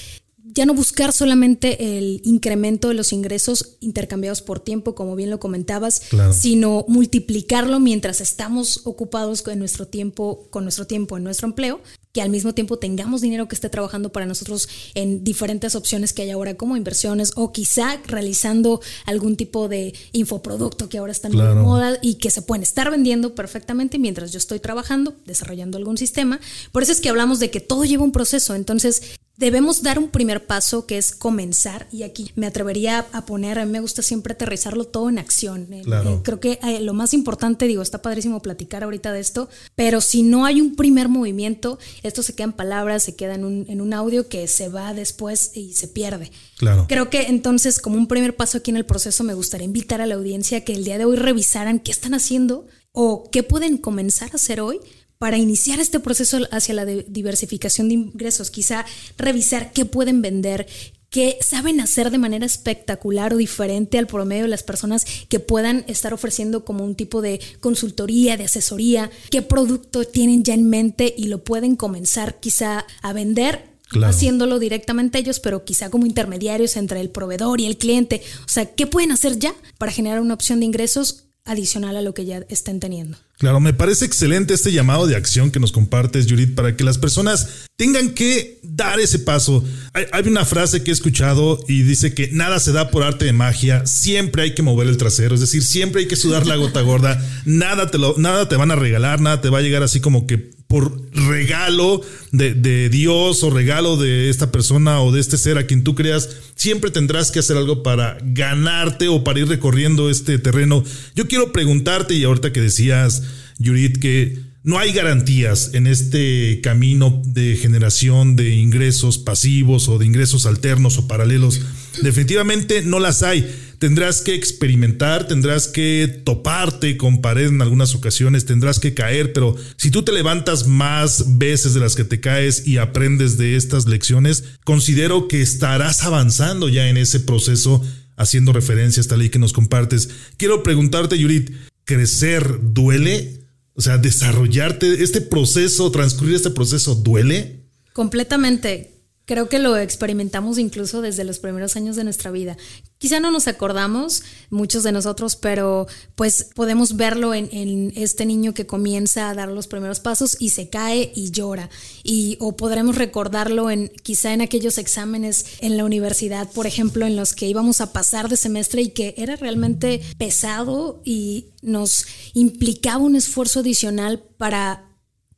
ya 0.55 0.65
no 0.65 0.75
buscar 0.75 1.13
solamente 1.13 1.99
el 1.99 2.21
incremento 2.25 2.89
de 2.89 2.95
los 2.95 3.13
ingresos 3.13 3.77
intercambiados 3.81 4.43
por 4.43 4.61
tiempo, 4.61 4.95
como 4.95 5.17
bien 5.17 5.31
lo 5.31 5.41
comentabas, 5.41 6.03
sino 6.33 6.85
multiplicarlo 6.89 7.81
mientras 7.81 8.21
estamos 8.21 8.83
ocupados 8.85 9.43
con 9.43 9.59
nuestro 9.59 9.87
tiempo, 9.87 10.47
con 10.51 10.65
nuestro 10.65 10.87
tiempo 10.87 11.17
en 11.17 11.25
nuestro 11.25 11.49
empleo, 11.49 11.81
que 12.13 12.23
al 12.23 12.31
mismo 12.31 12.55
tiempo 12.55 12.79
tengamos 12.79 13.21
dinero 13.21 13.49
que 13.49 13.55
esté 13.55 13.69
trabajando 13.69 14.11
para 14.13 14.25
nosotros 14.25 14.69
en 14.95 15.25
diferentes 15.25 15.75
opciones 15.75 16.13
que 16.13 16.23
hay 16.23 16.31
ahora 16.31 16.55
como 16.55 16.77
inversiones 16.77 17.33
o 17.37 17.53
quizá 17.53 18.01
realizando 18.07 18.81
algún 19.05 19.37
tipo 19.37 19.69
de 19.69 19.95
infoproducto 20.13 20.89
que 20.89 20.99
ahora 20.99 21.13
está 21.13 21.29
en 21.29 21.37
moda 21.37 21.99
y 22.01 22.15
que 22.15 22.31
se 22.31 22.41
pueden 22.41 22.63
estar 22.63 22.91
vendiendo 22.91 23.35
perfectamente 23.35 23.99
mientras 23.99 24.33
yo 24.33 24.39
estoy 24.39 24.61
trabajando, 24.61 25.15
desarrollando 25.27 25.77
algún 25.77 25.99
sistema. 25.99 26.41
Por 26.73 26.83
eso 26.83 26.93
es 26.93 27.01
que 27.01 27.11
hablamos 27.11 27.39
de 27.41 27.51
que 27.51 27.61
todo 27.61 27.85
lleva 27.85 28.05
un 28.05 28.13
proceso. 28.13 28.55
Entonces, 28.55 29.03
Debemos 29.37 29.83
dar 29.83 29.99
un 29.99 30.09
primer 30.09 30.47
paso 30.47 30.87
que 30.87 30.97
es 30.97 31.15
comenzar 31.15 31.87
y 31.93 32.05
aquí 32.05 32.33
me 32.37 32.47
atrevería 32.47 33.07
a 33.13 33.27
poner, 33.27 33.59
a 33.59 33.67
mí 33.67 33.73
me 33.73 33.81
gusta 33.81 34.01
siempre 34.01 34.33
aterrizarlo 34.33 34.85
todo 34.85 35.11
en 35.11 35.19
acción. 35.19 35.71
Eh, 35.73 35.83
eh, 35.87 36.21
creo 36.23 36.41
que 36.41 36.59
eh, 36.63 36.81
lo 36.81 36.95
más 36.95 37.13
importante, 37.13 37.67
digo, 37.67 37.83
está 37.83 38.01
padrísimo 38.01 38.41
platicar 38.41 38.83
ahorita 38.83 39.13
de 39.13 39.21
esto, 39.21 39.51
pero 39.75 40.01
si 40.01 40.23
no 40.23 40.47
hay 40.47 40.63
un 40.63 40.75
primer 40.75 41.11
movimiento, 41.11 41.79
esto 42.03 42.23
se 42.23 42.35
queda 42.35 42.47
en 42.47 42.53
palabras, 42.55 43.03
se 43.03 43.15
queda 43.15 43.35
en 43.35 43.45
un, 43.45 43.67
en 43.69 43.83
un 43.83 43.93
audio 43.93 44.27
que 44.29 44.49
se 44.49 44.71
va 44.71 44.95
después 44.95 45.51
y 45.55 45.75
se 45.75 45.89
pierde. 45.89 46.33
Claro. 46.57 46.87
Creo 46.89 47.11
que 47.11 47.25
entonces 47.25 47.79
como 47.79 47.97
un 47.97 48.09
primer 48.09 48.37
paso 48.37 48.59
aquí 48.59 48.71
en 48.71 48.79
el 48.79 48.87
proceso 48.87 49.23
me 49.23 49.35
gustaría 49.35 49.67
invitar 49.67 50.01
a 50.01 50.07
la 50.07 50.15
audiencia 50.15 50.65
que 50.65 50.73
el 50.73 50.85
día 50.85 50.97
de 50.97 51.05
hoy 51.05 51.17
revisaran 51.17 51.79
qué 51.79 51.93
están 51.93 52.15
haciendo 52.15 52.67
o 52.93 53.29
qué 53.31 53.43
pueden 53.43 53.77
comenzar 53.77 54.31
a 54.33 54.37
hacer 54.37 54.63
hoy 54.63 54.81
para 55.19 55.39
iniciar 55.39 55.81
este 55.81 56.01
proceso 56.01 56.39
hacia 56.51 56.75
la 56.75 56.85
diversificación 56.85 57.89
de 57.89 57.95
ingresos, 57.95 58.51
quizá 58.51 58.85
revisar 59.17 59.73
qué 59.73 59.85
pueden 59.85 60.23
vender, 60.23 60.67
qué 61.11 61.39
saben 61.41 61.81
hacer 61.81 62.11
de 62.11 62.19
manera 62.19 62.45
espectacular 62.45 63.33
o 63.33 63.39
diferente 63.39 63.99
al 63.99 64.07
promedio 64.07 64.43
de 64.43 64.49
las 64.49 64.63
personas 64.63 65.07
que 65.29 65.41
puedan 65.41 65.85
estar 65.89 66.13
ofreciendo 66.13 66.65
como 66.65 66.85
un 66.85 66.95
tipo 66.95 67.23
de 67.23 67.41
consultoría, 67.61 68.37
de 68.37 68.45
asesoría, 68.45 69.11
qué 69.31 69.43
producto 69.43 70.05
tienen 70.05 70.43
ya 70.43 70.55
en 70.55 70.69
mente 70.69 71.15
y 71.17 71.29
lo 71.29 71.45
pueden 71.45 71.77
comenzar 71.77 72.39
quizá 72.41 72.87
a 73.03 73.13
vender 73.13 73.77
haciéndolo 74.05 74.59
directamente 74.59 75.19
ellos, 75.19 75.41
pero 75.41 75.65
quizá 75.65 75.91
como 75.91 76.07
intermediarios 76.07 76.77
entre 76.77 77.01
el 77.01 77.11
proveedor 77.11 77.61
y 77.61 77.67
el 77.67 77.79
cliente. 77.79 78.21
O 78.45 78.49
sea, 78.49 78.67
¿qué 78.75 78.87
pueden 78.87 79.13
hacer 79.13 79.39
ya 79.39 79.55
para 79.79 79.93
generar 79.93 80.21
una 80.21 80.35
opción 80.35 80.61
de 80.61 80.67
ingresos 80.67 81.29
adicional 81.45 81.97
a 81.97 82.03
lo 82.03 82.13
que 82.13 82.25
ya 82.25 82.45
estén 82.49 82.81
teniendo? 82.81 83.17
Claro, 83.39 83.61
me 83.61 83.75
parece 83.75 84.07
excelente 84.07 84.55
este 84.55 84.73
llamado 84.73 85.07
de 85.07 85.15
acción 85.15 85.51
que 85.51 85.61
nos 85.61 85.71
compartes, 85.71 86.27
Judith, 86.27 86.55
para 86.55 86.75
que 86.75 86.85
las 86.85 86.97
personas 86.97 87.67
tengan 87.77 88.15
que 88.15 88.61
dar 88.63 88.99
ese 88.99 89.19
paso. 89.19 89.63
Hay, 89.93 90.27
una 90.27 90.47
frase 90.47 90.83
que 90.83 90.91
he 90.91 90.95
escuchado 90.95 91.63
y 91.69 91.83
dice 91.83 92.15
que 92.15 92.31
nada 92.33 92.59
se 92.61 92.73
da 92.73 92.91
por 92.91 93.03
arte 93.03 93.27
de 93.27 93.35
magia, 93.35 93.85
siempre 93.85 94.43
hay 94.43 94.55
que 94.55 94.63
mover 94.63 94.89
el 94.89 94.97
trasero, 94.97 95.35
es 95.35 95.43
decir, 95.43 95.63
siempre 95.63 96.01
hay 96.01 96.09
que 96.09 96.17
sudar 96.17 96.47
la 96.47 96.57
gota 96.57 96.81
gorda, 96.81 97.23
nada 97.45 97.91
te, 97.91 97.99
lo, 97.99 98.15
nada 98.17 98.49
te 98.49 98.57
van 98.57 98.71
a 98.71 98.77
regalar, 98.77 99.21
nada 99.21 99.43
te 99.43 99.51
va 99.51 99.59
a 99.59 99.63
llegar 99.63 99.83
así 99.83 100.01
como 100.01 100.27
que 100.27 100.56
por 100.67 101.01
regalo 101.13 102.01
de, 102.33 102.89
Dios 102.89 103.43
o 103.43 103.51
regalo 103.51 103.97
de 103.97 104.31
esta 104.31 104.51
persona 104.51 105.01
o 105.01 105.13
de 105.13 105.21
este 105.21 105.39
ser 105.39 105.59
a 105.59 105.67
quien 105.67 105.85
tú 105.85 105.95
creas, 105.95 106.29
siempre 106.55 106.91
tendrás 106.91 107.31
que 107.31 107.39
hacer 107.39 107.57
algo 107.57 107.83
para 107.83 108.19
ganarte 108.23 109.09
o 109.09 109.23
para 109.23 109.41
ir 109.41 109.49
recorriendo 109.49 110.11
este 110.11 110.39
terreno. 110.39 110.83
Yo 111.15 111.29
quiero 111.29 111.53
preguntarte, 111.53 112.15
y 112.15 112.25
ahorita 112.25 112.53
que 112.53 112.61
decías, 112.61 113.23
Yurit, 113.59 113.99
que 113.99 114.39
no 114.67 114.81
hay 114.81 114.93
garantías 114.93 115.71
en 115.75 115.87
este 115.87 116.61
camino 116.61 117.23
de 117.25 117.55
generación 117.55 118.35
de 118.35 118.57
ingresos 118.57 119.17
pasivos 119.17 119.89
o 119.89 119.99
de 119.99 120.07
ingresos 120.07 120.45
alternos 120.45 120.99
o 120.99 121.07
paralelos. 121.07 121.61
Definitivamente 122.03 122.83
no 122.83 122.99
las 122.99 123.23
hay 123.23 123.49
tendrás 123.79 124.21
que 124.21 124.35
experimentar, 124.35 125.27
tendrás 125.27 125.69
que 125.69 126.23
toparte 126.25 126.97
con 126.97 127.21
pared 127.21 127.49
en 127.49 127.63
algunas 127.63 127.95
ocasiones, 127.95 128.47
tendrás 128.47 128.79
que 128.79 128.95
caer, 128.95 129.33
pero 129.33 129.57
si 129.77 129.91
tú 129.91 130.03
te 130.03 130.13
levantas 130.13 130.67
más 130.67 131.39
veces 131.39 131.75
de 131.75 131.81
las 131.81 131.95
que 131.95 132.05
te 132.05 132.21
caes 132.21 132.67
y 132.67 132.79
aprendes 132.79 133.39
de 133.39 133.57
estas 133.57 133.87
lecciones, 133.87 134.45
considero 134.65 135.29
que 135.29 135.43
estarás 135.43 136.05
avanzando 136.05 136.69
ya 136.69 136.89
en 136.89 136.97
ese 136.97 137.21
proceso 137.21 137.83
haciendo 138.17 138.53
referencia 138.53 139.01
a 139.01 139.03
esta 139.03 139.17
ley 139.17 139.29
que 139.29 139.39
nos 139.39 139.53
compartes. 139.53 140.09
Quiero 140.37 140.63
preguntarte, 140.63 141.19
Yurit, 141.19 141.51
¿crecer 141.85 142.59
duele? 142.63 143.47
O 143.75 143.83
sea, 143.83 143.99
desarrollarte, 143.99 145.03
este 145.03 145.21
proceso, 145.21 145.91
transcurrir 145.91 146.35
este 146.35 146.51
proceso, 146.51 146.95
¿duele? 146.95 147.67
Completamente 147.93 148.96
Creo 149.27 149.49
que 149.49 149.59
lo 149.59 149.77
experimentamos 149.77 150.57
incluso 150.57 151.03
desde 151.03 151.25
los 151.25 151.41
primeros 151.41 151.75
años 151.75 151.97
de 151.97 152.05
nuestra 152.05 152.31
vida. 152.31 152.57
Quizá 152.99 153.19
no 153.19 153.33
nos 153.33 153.49
acordamos, 153.49 154.23
muchos 154.51 154.85
de 154.85 154.93
nosotros, 154.93 155.35
pero 155.35 155.89
pues 156.15 156.51
podemos 156.55 156.95
verlo 156.95 157.35
en, 157.35 157.93
este 157.97 158.25
niño 158.25 158.55
que 158.55 158.67
comienza 158.67 159.29
a 159.29 159.35
dar 159.35 159.49
los 159.49 159.67
primeros 159.67 159.99
pasos 159.99 160.37
y 160.39 160.51
se 160.51 160.71
cae 160.71 161.11
y 161.17 161.33
llora. 161.33 161.71
Y, 162.05 162.37
o 162.39 162.57
podremos 162.57 162.95
recordarlo 162.95 163.69
en 163.69 163.89
quizá 164.05 164.33
en 164.33 164.43
aquellos 164.43 164.79
exámenes 164.79 165.47
en 165.59 165.77
la 165.77 165.85
universidad, 165.85 166.49
por 166.53 166.69
ejemplo, 166.69 167.05
en 167.05 167.17
los 167.17 167.35
que 167.35 167.49
íbamos 167.49 167.81
a 167.81 167.93
pasar 167.93 168.29
de 168.29 168.37
semestre 168.37 168.83
y 168.83 168.91
que 168.91 169.15
era 169.19 169.35
realmente 169.35 170.03
pesado 170.19 171.03
y 171.05 171.49
nos 171.63 172.07
implicaba 172.33 172.99
un 172.99 173.17
esfuerzo 173.17 173.59
adicional 173.59 174.23
para 174.39 174.86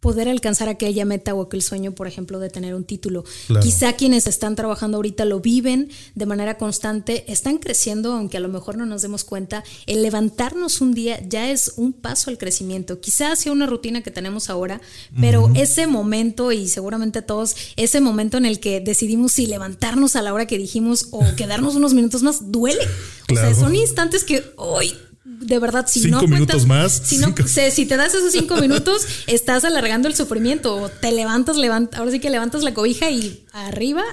poder 0.00 0.28
alcanzar 0.28 0.68
aquella 0.68 1.04
meta 1.04 1.34
o 1.34 1.42
aquel 1.42 1.62
sueño, 1.62 1.92
por 1.92 2.06
ejemplo, 2.06 2.38
de 2.38 2.50
tener 2.50 2.74
un 2.74 2.84
título. 2.84 3.24
Quizá 3.60 3.94
quienes 3.94 4.26
están 4.26 4.54
trabajando 4.54 4.96
ahorita 4.98 5.24
lo 5.24 5.40
viven 5.40 5.90
de 6.14 6.26
manera 6.26 6.56
constante, 6.56 7.24
están 7.32 7.58
creciendo, 7.58 8.12
aunque 8.12 8.36
a 8.36 8.40
lo 8.40 8.48
mejor 8.48 8.76
no 8.76 8.86
nos 8.86 9.02
demos 9.02 9.24
cuenta. 9.24 9.64
El 9.86 10.02
levantarnos 10.02 10.80
un 10.80 10.94
día 10.94 11.20
ya 11.28 11.50
es 11.50 11.72
un 11.76 11.92
paso 11.92 12.30
al 12.30 12.38
crecimiento. 12.38 13.00
Quizá 13.00 13.34
sea 13.34 13.50
una 13.50 13.66
rutina 13.66 14.02
que 14.02 14.10
tenemos 14.10 14.50
ahora, 14.50 14.80
pero 15.20 15.50
ese 15.54 15.86
momento, 15.86 16.52
y 16.52 16.68
seguramente 16.68 17.22
todos, 17.22 17.56
ese 17.76 18.00
momento 18.00 18.36
en 18.36 18.46
el 18.46 18.60
que 18.60 18.80
decidimos 18.80 19.32
si 19.32 19.46
levantarnos 19.46 20.14
a 20.14 20.22
la 20.22 20.32
hora 20.32 20.46
que 20.46 20.58
dijimos 20.58 21.08
o 21.10 21.24
quedarnos 21.36 21.74
unos 21.74 21.94
minutos 21.94 22.22
más, 22.22 22.52
duele. 22.52 22.84
O 23.30 23.34
sea, 23.34 23.54
son 23.54 23.74
instantes 23.74 24.24
que 24.24 24.44
hoy 24.56 24.94
de 25.40 25.58
verdad, 25.58 25.86
si 25.88 26.00
cinco 26.00 26.22
no 26.22 26.28
minutos 26.28 26.66
más. 26.66 27.02
Si, 27.04 27.18
no, 27.18 27.34
si 27.36 27.86
te 27.86 27.96
das 27.96 28.14
esos 28.14 28.32
cinco 28.32 28.56
minutos, 28.56 29.06
estás 29.26 29.64
alargando 29.64 30.08
el 30.08 30.14
sufrimiento. 30.14 30.76
O 30.76 30.88
te 30.88 31.12
levantas, 31.12 31.56
levanta, 31.56 31.98
ahora 31.98 32.10
sí 32.10 32.20
que 32.20 32.30
levantas 32.30 32.62
la 32.62 32.74
cobija 32.74 33.10
y 33.10 33.44
arriba 33.52 34.04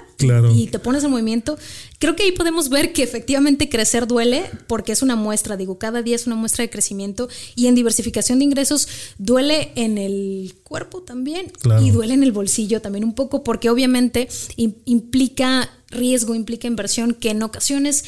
y 0.54 0.68
te 0.68 0.80
pones 0.80 1.04
en 1.04 1.12
movimiento. 1.12 1.58
Creo 2.00 2.16
que 2.16 2.24
ahí 2.24 2.32
podemos 2.32 2.70
ver 2.70 2.94
que 2.94 3.04
efectivamente 3.04 3.70
crecer 3.70 4.08
duele 4.08 4.50
porque 4.68 4.92
es 4.92 5.02
una 5.02 5.16
muestra, 5.16 5.58
digo, 5.58 5.78
cada 5.78 6.02
día 6.02 6.16
es 6.16 6.28
una 6.28 6.36
muestra 6.36 6.64
de 6.64 6.70
crecimiento 6.70 7.30
y 7.56 7.68
en 7.68 7.76
diversificación 7.76 8.40
de 8.40 8.46
ingresos 8.46 8.88
duele 9.18 9.72
en 9.76 9.98
el 9.98 10.56
cuerpo 10.64 11.02
también 11.02 11.52
y 11.82 11.92
duele 11.92 12.14
en 12.14 12.24
el 12.24 12.32
bolsillo 12.32 12.82
también 12.82 13.04
un 13.04 13.16
poco 13.16 13.44
porque 13.44 13.70
obviamente 13.70 14.28
implica 14.56 15.70
riesgo, 15.90 16.36
implica 16.36 16.68
inversión 16.68 17.14
que 17.14 17.30
en 17.30 17.44
ocasiones 17.44 18.04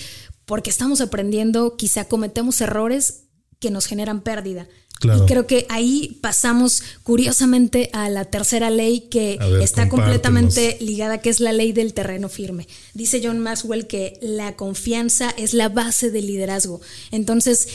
porque 0.48 0.70
estamos 0.70 1.02
aprendiendo, 1.02 1.76
quizá 1.76 2.06
cometemos 2.06 2.60
errores 2.62 3.26
que 3.60 3.70
nos 3.70 3.86
generan 3.86 4.22
pérdida. 4.22 4.68
Y 5.04 5.26
creo 5.28 5.46
que 5.46 5.68
ahí 5.70 6.18
pasamos 6.22 6.82
curiosamente 7.04 7.92
a 7.94 8.10
la 8.10 8.26
tercera 8.26 8.72
ley 8.72 9.02
que 9.12 9.38
está 9.62 9.90
completamente 9.90 10.78
ligada, 10.80 11.20
que 11.20 11.30
es 11.30 11.40
la 11.40 11.54
ley 11.54 11.72
del 11.72 11.94
terreno 11.94 12.30
firme. 12.30 12.68
Dice 12.96 13.22
John 13.24 13.38
Maxwell 13.40 13.86
que 13.86 14.18
la 14.22 14.56
confianza 14.56 15.30
es 15.38 15.54
la 15.54 15.70
base 15.70 16.10
del 16.10 16.26
liderazgo. 16.26 16.82
Entonces, 17.12 17.68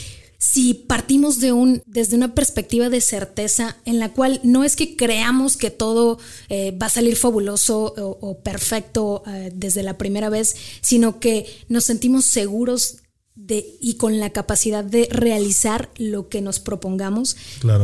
si 0.42 0.74
partimos 0.74 1.38
de 1.38 1.52
un, 1.52 1.84
desde 1.86 2.16
una 2.16 2.34
perspectiva 2.34 2.88
de 2.88 3.00
certeza 3.00 3.76
en 3.84 4.00
la 4.00 4.12
cual 4.12 4.40
no 4.42 4.64
es 4.64 4.74
que 4.74 4.96
creamos 4.96 5.56
que 5.56 5.70
todo 5.70 6.18
eh, 6.48 6.76
va 6.76 6.86
a 6.86 6.90
salir 6.90 7.14
fabuloso 7.14 7.94
o, 7.96 8.38
perfecto 8.40 9.22
eh, 9.28 9.52
desde 9.54 9.84
la 9.84 9.98
primera 9.98 10.30
vez, 10.30 10.56
sino 10.80 11.20
que 11.20 11.46
nos 11.68 11.84
sentimos 11.84 12.24
seguros 12.24 12.96
de, 13.36 13.78
y 13.80 13.94
con 13.94 14.18
la 14.18 14.30
capacidad 14.30 14.82
de 14.82 15.06
realizar 15.12 15.90
lo 15.96 16.28
que 16.28 16.40
nos 16.40 16.58
propongamos. 16.58 17.36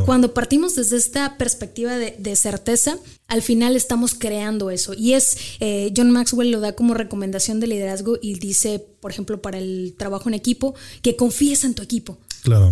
Cuando 0.05 0.35
partimos 0.35 0.75
desde 0.75 0.97
esta 0.97 1.38
perspectiva 1.38 1.97
de, 1.97 2.37
certeza, 2.37 2.99
al 3.29 3.42
final 3.42 3.77
estamos 3.77 4.14
creando 4.14 4.71
eso. 4.71 4.94
Y 4.94 5.14
es, 5.14 5.37
eh, 5.61 5.92
John 5.97 6.11
Maxwell 6.11 6.51
lo 6.51 6.59
da 6.59 6.75
como 6.75 6.94
recomendación 6.94 7.61
de 7.61 7.68
liderazgo 7.68 8.18
y 8.21 8.35
dice, 8.40 8.85
por 9.01 9.12
ejemplo, 9.12 9.40
para 9.40 9.59
el 9.59 9.94
trabajo 9.97 10.29
en 10.29 10.35
equipo, 10.35 10.75
que 11.03 11.14
confíes 11.14 11.62
en 11.62 11.75
tu 11.75 11.85
equipo. 11.85 12.18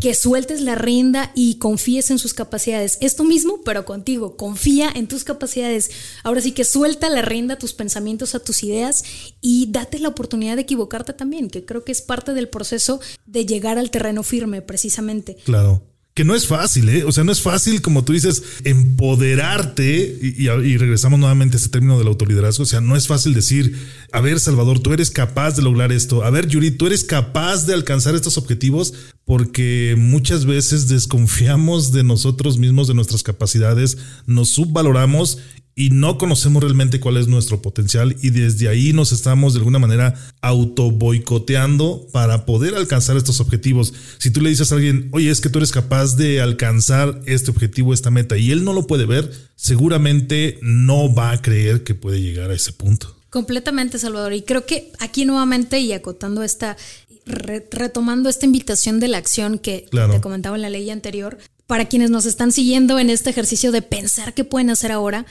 Que 0.00 0.14
sueltes 0.14 0.60
la 0.60 0.74
rienda 0.74 1.32
y 1.34 1.58
confíes 1.58 2.10
en 2.10 2.18
sus 2.18 2.34
capacidades. 2.34 2.98
Esto 3.00 3.24
mismo, 3.24 3.60
pero 3.64 3.84
contigo. 3.84 4.36
Confía 4.36 4.90
en 4.94 5.08
tus 5.08 5.24
capacidades. 5.24 5.90
Ahora 6.22 6.40
sí 6.40 6.52
que 6.52 6.64
suelta 6.64 7.10
la 7.10 7.22
rienda 7.22 7.54
a 7.54 7.58
tus 7.58 7.74
pensamientos, 7.74 8.34
a 8.34 8.40
tus 8.40 8.62
ideas 8.62 9.04
y 9.40 9.70
date 9.70 9.98
la 9.98 10.08
oportunidad 10.08 10.56
de 10.56 10.62
equivocarte 10.62 11.12
también, 11.12 11.50
que 11.50 11.64
creo 11.64 11.84
que 11.84 11.92
es 11.92 12.02
parte 12.02 12.32
del 12.32 12.48
proceso 12.48 13.00
de 13.26 13.46
llegar 13.46 13.78
al 13.78 13.90
terreno 13.90 14.22
firme, 14.22 14.62
precisamente. 14.62 15.36
Claro 15.44 15.82
que 16.16 16.24
no 16.24 16.34
es 16.34 16.46
fácil, 16.46 16.88
¿eh? 16.88 17.04
O 17.04 17.12
sea, 17.12 17.24
no 17.24 17.30
es 17.30 17.42
fácil, 17.42 17.82
como 17.82 18.02
tú 18.02 18.14
dices, 18.14 18.42
empoderarte, 18.64 20.18
y, 20.22 20.76
regresamos 20.78 21.20
nuevamente 21.20 21.58
a 21.58 21.60
ese 21.60 21.68
término 21.68 21.98
del 21.98 22.08
autoliderazgo, 22.08 22.62
o 22.62 22.66
sea, 22.66 22.80
no 22.80 22.96
es 22.96 23.06
fácil 23.06 23.34
decir, 23.34 23.76
a 24.12 24.22
ver, 24.22 24.40
Salvador, 24.40 24.80
tú 24.80 24.94
eres 24.94 25.10
capaz 25.10 25.56
de 25.56 25.62
lograr 25.62 25.92
esto, 25.92 26.24
a 26.24 26.30
ver, 26.30 26.48
Yuri, 26.48 26.70
tú 26.70 26.86
eres 26.86 27.04
capaz 27.04 27.66
de 27.66 27.74
alcanzar 27.74 28.14
estos 28.14 28.38
objetivos, 28.38 28.94
porque 29.26 29.94
muchas 29.98 30.46
veces 30.46 30.88
desconfiamos 30.88 31.92
de 31.92 32.02
nosotros 32.02 32.56
mismos, 32.56 32.88
de 32.88 32.94
nuestras 32.94 33.22
capacidades, 33.22 33.98
nos 34.24 34.48
subvaloramos 34.48 35.36
y 35.78 35.90
no 35.90 36.16
conocemos 36.16 36.62
realmente 36.62 37.00
cuál 37.00 37.18
es 37.18 37.28
nuestro 37.28 37.60
potencial 37.60 38.16
y 38.22 38.30
desde 38.30 38.68
ahí 38.68 38.94
nos 38.94 39.12
estamos 39.12 39.52
de 39.52 39.58
alguna 39.58 39.78
manera 39.78 40.14
auto 40.40 40.90
boicoteando 40.90 42.08
para 42.12 42.46
poder 42.46 42.74
alcanzar 42.74 43.18
estos 43.18 43.40
objetivos. 43.40 43.92
Si 44.16 44.30
tú 44.30 44.40
le 44.40 44.48
dices 44.48 44.72
a 44.72 44.76
alguien, 44.76 45.10
oye, 45.12 45.30
es 45.30 45.42
que 45.42 45.50
tú 45.50 45.58
eres 45.58 45.72
capaz 45.72 46.16
de 46.16 46.40
alcanzar 46.40 47.20
este 47.26 47.50
objetivo, 47.50 47.92
esta 47.92 48.10
meta, 48.10 48.38
y 48.38 48.52
él 48.52 48.64
no 48.64 48.72
lo 48.72 48.86
puede 48.86 49.04
ver, 49.04 49.30
seguramente 49.54 50.58
no 50.62 51.14
va 51.14 51.30
a 51.30 51.42
creer 51.42 51.84
que 51.84 51.94
puede 51.94 52.22
llegar 52.22 52.50
a 52.50 52.54
ese 52.54 52.72
punto. 52.72 53.14
Completamente, 53.28 53.98
Salvador. 53.98 54.32
Y 54.32 54.42
creo 54.42 54.64
que 54.64 54.90
aquí 54.98 55.26
nuevamente 55.26 55.78
y 55.78 55.92
acotando 55.92 56.42
esta, 56.42 56.78
retomando 57.26 58.30
esta 58.30 58.46
invitación 58.46 58.98
de 58.98 59.08
la 59.08 59.18
acción 59.18 59.58
que 59.58 59.86
te 59.90 60.20
comentaba 60.22 60.56
en 60.56 60.62
la 60.62 60.70
ley 60.70 60.88
anterior, 60.88 61.36
para 61.66 61.86
quienes 61.86 62.10
nos 62.10 62.26
están 62.26 62.52
siguiendo 62.52 62.98
en 62.98 63.10
este 63.10 63.28
ejercicio 63.30 63.72
de 63.72 63.82
pensar 63.82 64.34
qué 64.34 64.44
pueden 64.44 64.70
hacer 64.70 64.92
ahora, 64.92 65.26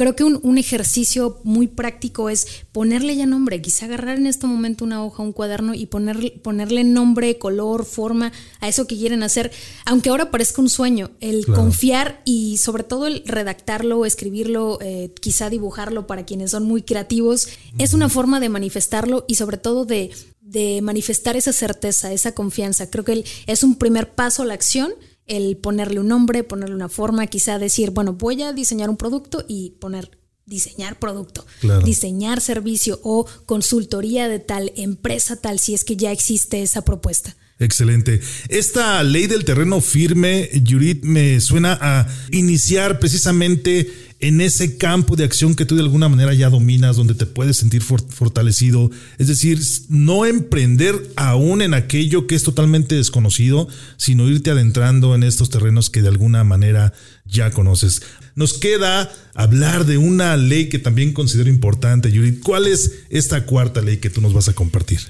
Creo 0.00 0.16
que 0.16 0.24
un, 0.24 0.56
ejercicio 0.56 1.40
muy 1.44 1.66
práctico 1.66 2.30
es 2.30 2.46
ponerle 2.72 3.16
ya 3.16 3.26
nombre, 3.26 3.60
quizá 3.60 3.84
agarrar 3.84 4.16
en 4.16 4.26
este 4.26 4.46
momento 4.46 4.82
una 4.82 5.04
hoja, 5.04 5.22
un 5.22 5.34
cuaderno 5.34 5.74
y 5.74 5.84
ponerle, 5.84 6.30
ponerle 6.42 6.84
nombre, 6.84 7.36
color, 7.36 7.84
forma 7.84 8.32
a 8.60 8.68
eso 8.68 8.86
que 8.86 8.96
quieren 8.96 9.22
hacer, 9.22 9.52
aunque 9.84 10.08
ahora 10.08 10.30
parezca 10.30 10.62
un 10.62 10.70
sueño, 10.70 11.10
el 11.20 11.44
confiar 11.44 12.22
y 12.24 12.56
sobre 12.56 12.82
todo 12.82 13.06
el 13.06 13.24
redactarlo, 13.26 14.06
escribirlo, 14.06 14.78
eh, 14.80 15.12
quizá 15.20 15.50
dibujarlo 15.50 16.06
para 16.06 16.24
quienes 16.24 16.52
son 16.52 16.62
muy 16.64 16.80
creativos, 16.80 17.48
es 17.76 17.92
una 17.92 18.08
forma 18.08 18.40
de 18.40 18.48
manifestarlo 18.48 19.26
y 19.28 19.34
sobre 19.34 19.58
todo 19.58 19.84
de, 19.84 20.12
de 20.40 20.80
manifestar 20.80 21.36
esa 21.36 21.52
certeza, 21.52 22.10
esa 22.10 22.34
confianza. 22.34 22.88
Creo 22.88 23.04
que 23.04 23.22
es 23.46 23.62
un 23.62 23.74
primer 23.74 24.14
paso 24.14 24.44
a 24.44 24.46
la 24.46 24.54
acción 24.54 24.94
el 25.30 25.56
ponerle 25.56 26.00
un 26.00 26.08
nombre, 26.08 26.44
ponerle 26.44 26.74
una 26.74 26.88
forma, 26.88 27.26
quizá 27.28 27.58
decir, 27.58 27.92
bueno, 27.92 28.14
voy 28.14 28.42
a 28.42 28.52
diseñar 28.52 28.90
un 28.90 28.96
producto 28.96 29.44
y 29.46 29.70
poner 29.80 30.18
diseñar 30.44 30.98
producto, 30.98 31.46
diseñar 31.84 32.40
servicio 32.40 32.98
o 33.04 33.24
consultoría 33.46 34.28
de 34.28 34.40
tal 34.40 34.72
empresa 34.74 35.36
tal 35.36 35.60
si 35.60 35.74
es 35.74 35.84
que 35.84 35.96
ya 35.96 36.10
existe 36.10 36.60
esa 36.62 36.84
propuesta. 36.84 37.36
Excelente. 37.60 38.20
Esta 38.48 39.02
ley 39.02 39.26
del 39.26 39.44
terreno 39.44 39.82
firme, 39.82 40.48
Yurit, 40.64 41.04
me 41.04 41.40
suena 41.40 41.78
a 41.80 42.08
iniciar 42.30 42.98
precisamente 42.98 43.88
en 44.20 44.40
ese 44.40 44.78
campo 44.78 45.14
de 45.14 45.24
acción 45.24 45.54
que 45.54 45.66
tú 45.66 45.76
de 45.76 45.82
alguna 45.82 46.08
manera 46.08 46.32
ya 46.32 46.48
dominas, 46.48 46.96
donde 46.96 47.14
te 47.14 47.26
puedes 47.26 47.58
sentir 47.58 47.82
fortalecido. 47.82 48.90
Es 49.18 49.28
decir, 49.28 49.60
no 49.88 50.24
emprender 50.24 51.10
aún 51.16 51.60
en 51.60 51.74
aquello 51.74 52.26
que 52.26 52.34
es 52.34 52.42
totalmente 52.42 52.94
desconocido, 52.94 53.68
sino 53.98 54.28
irte 54.28 54.50
adentrando 54.50 55.14
en 55.14 55.22
estos 55.22 55.50
terrenos 55.50 55.90
que 55.90 56.00
de 56.00 56.08
alguna 56.08 56.44
manera 56.44 56.94
ya 57.26 57.50
conoces. 57.50 58.02
Nos 58.34 58.54
queda 58.54 59.12
hablar 59.34 59.84
de 59.84 59.98
una 59.98 60.36
ley 60.38 60.70
que 60.70 60.78
también 60.78 61.12
considero 61.12 61.50
importante, 61.50 62.10
Judith. 62.10 62.40
¿Cuál 62.42 62.66
es 62.66 62.92
esta 63.10 63.44
cuarta 63.44 63.82
ley 63.82 63.98
que 63.98 64.10
tú 64.10 64.22
nos 64.22 64.32
vas 64.32 64.48
a 64.48 64.54
compartir? 64.54 65.00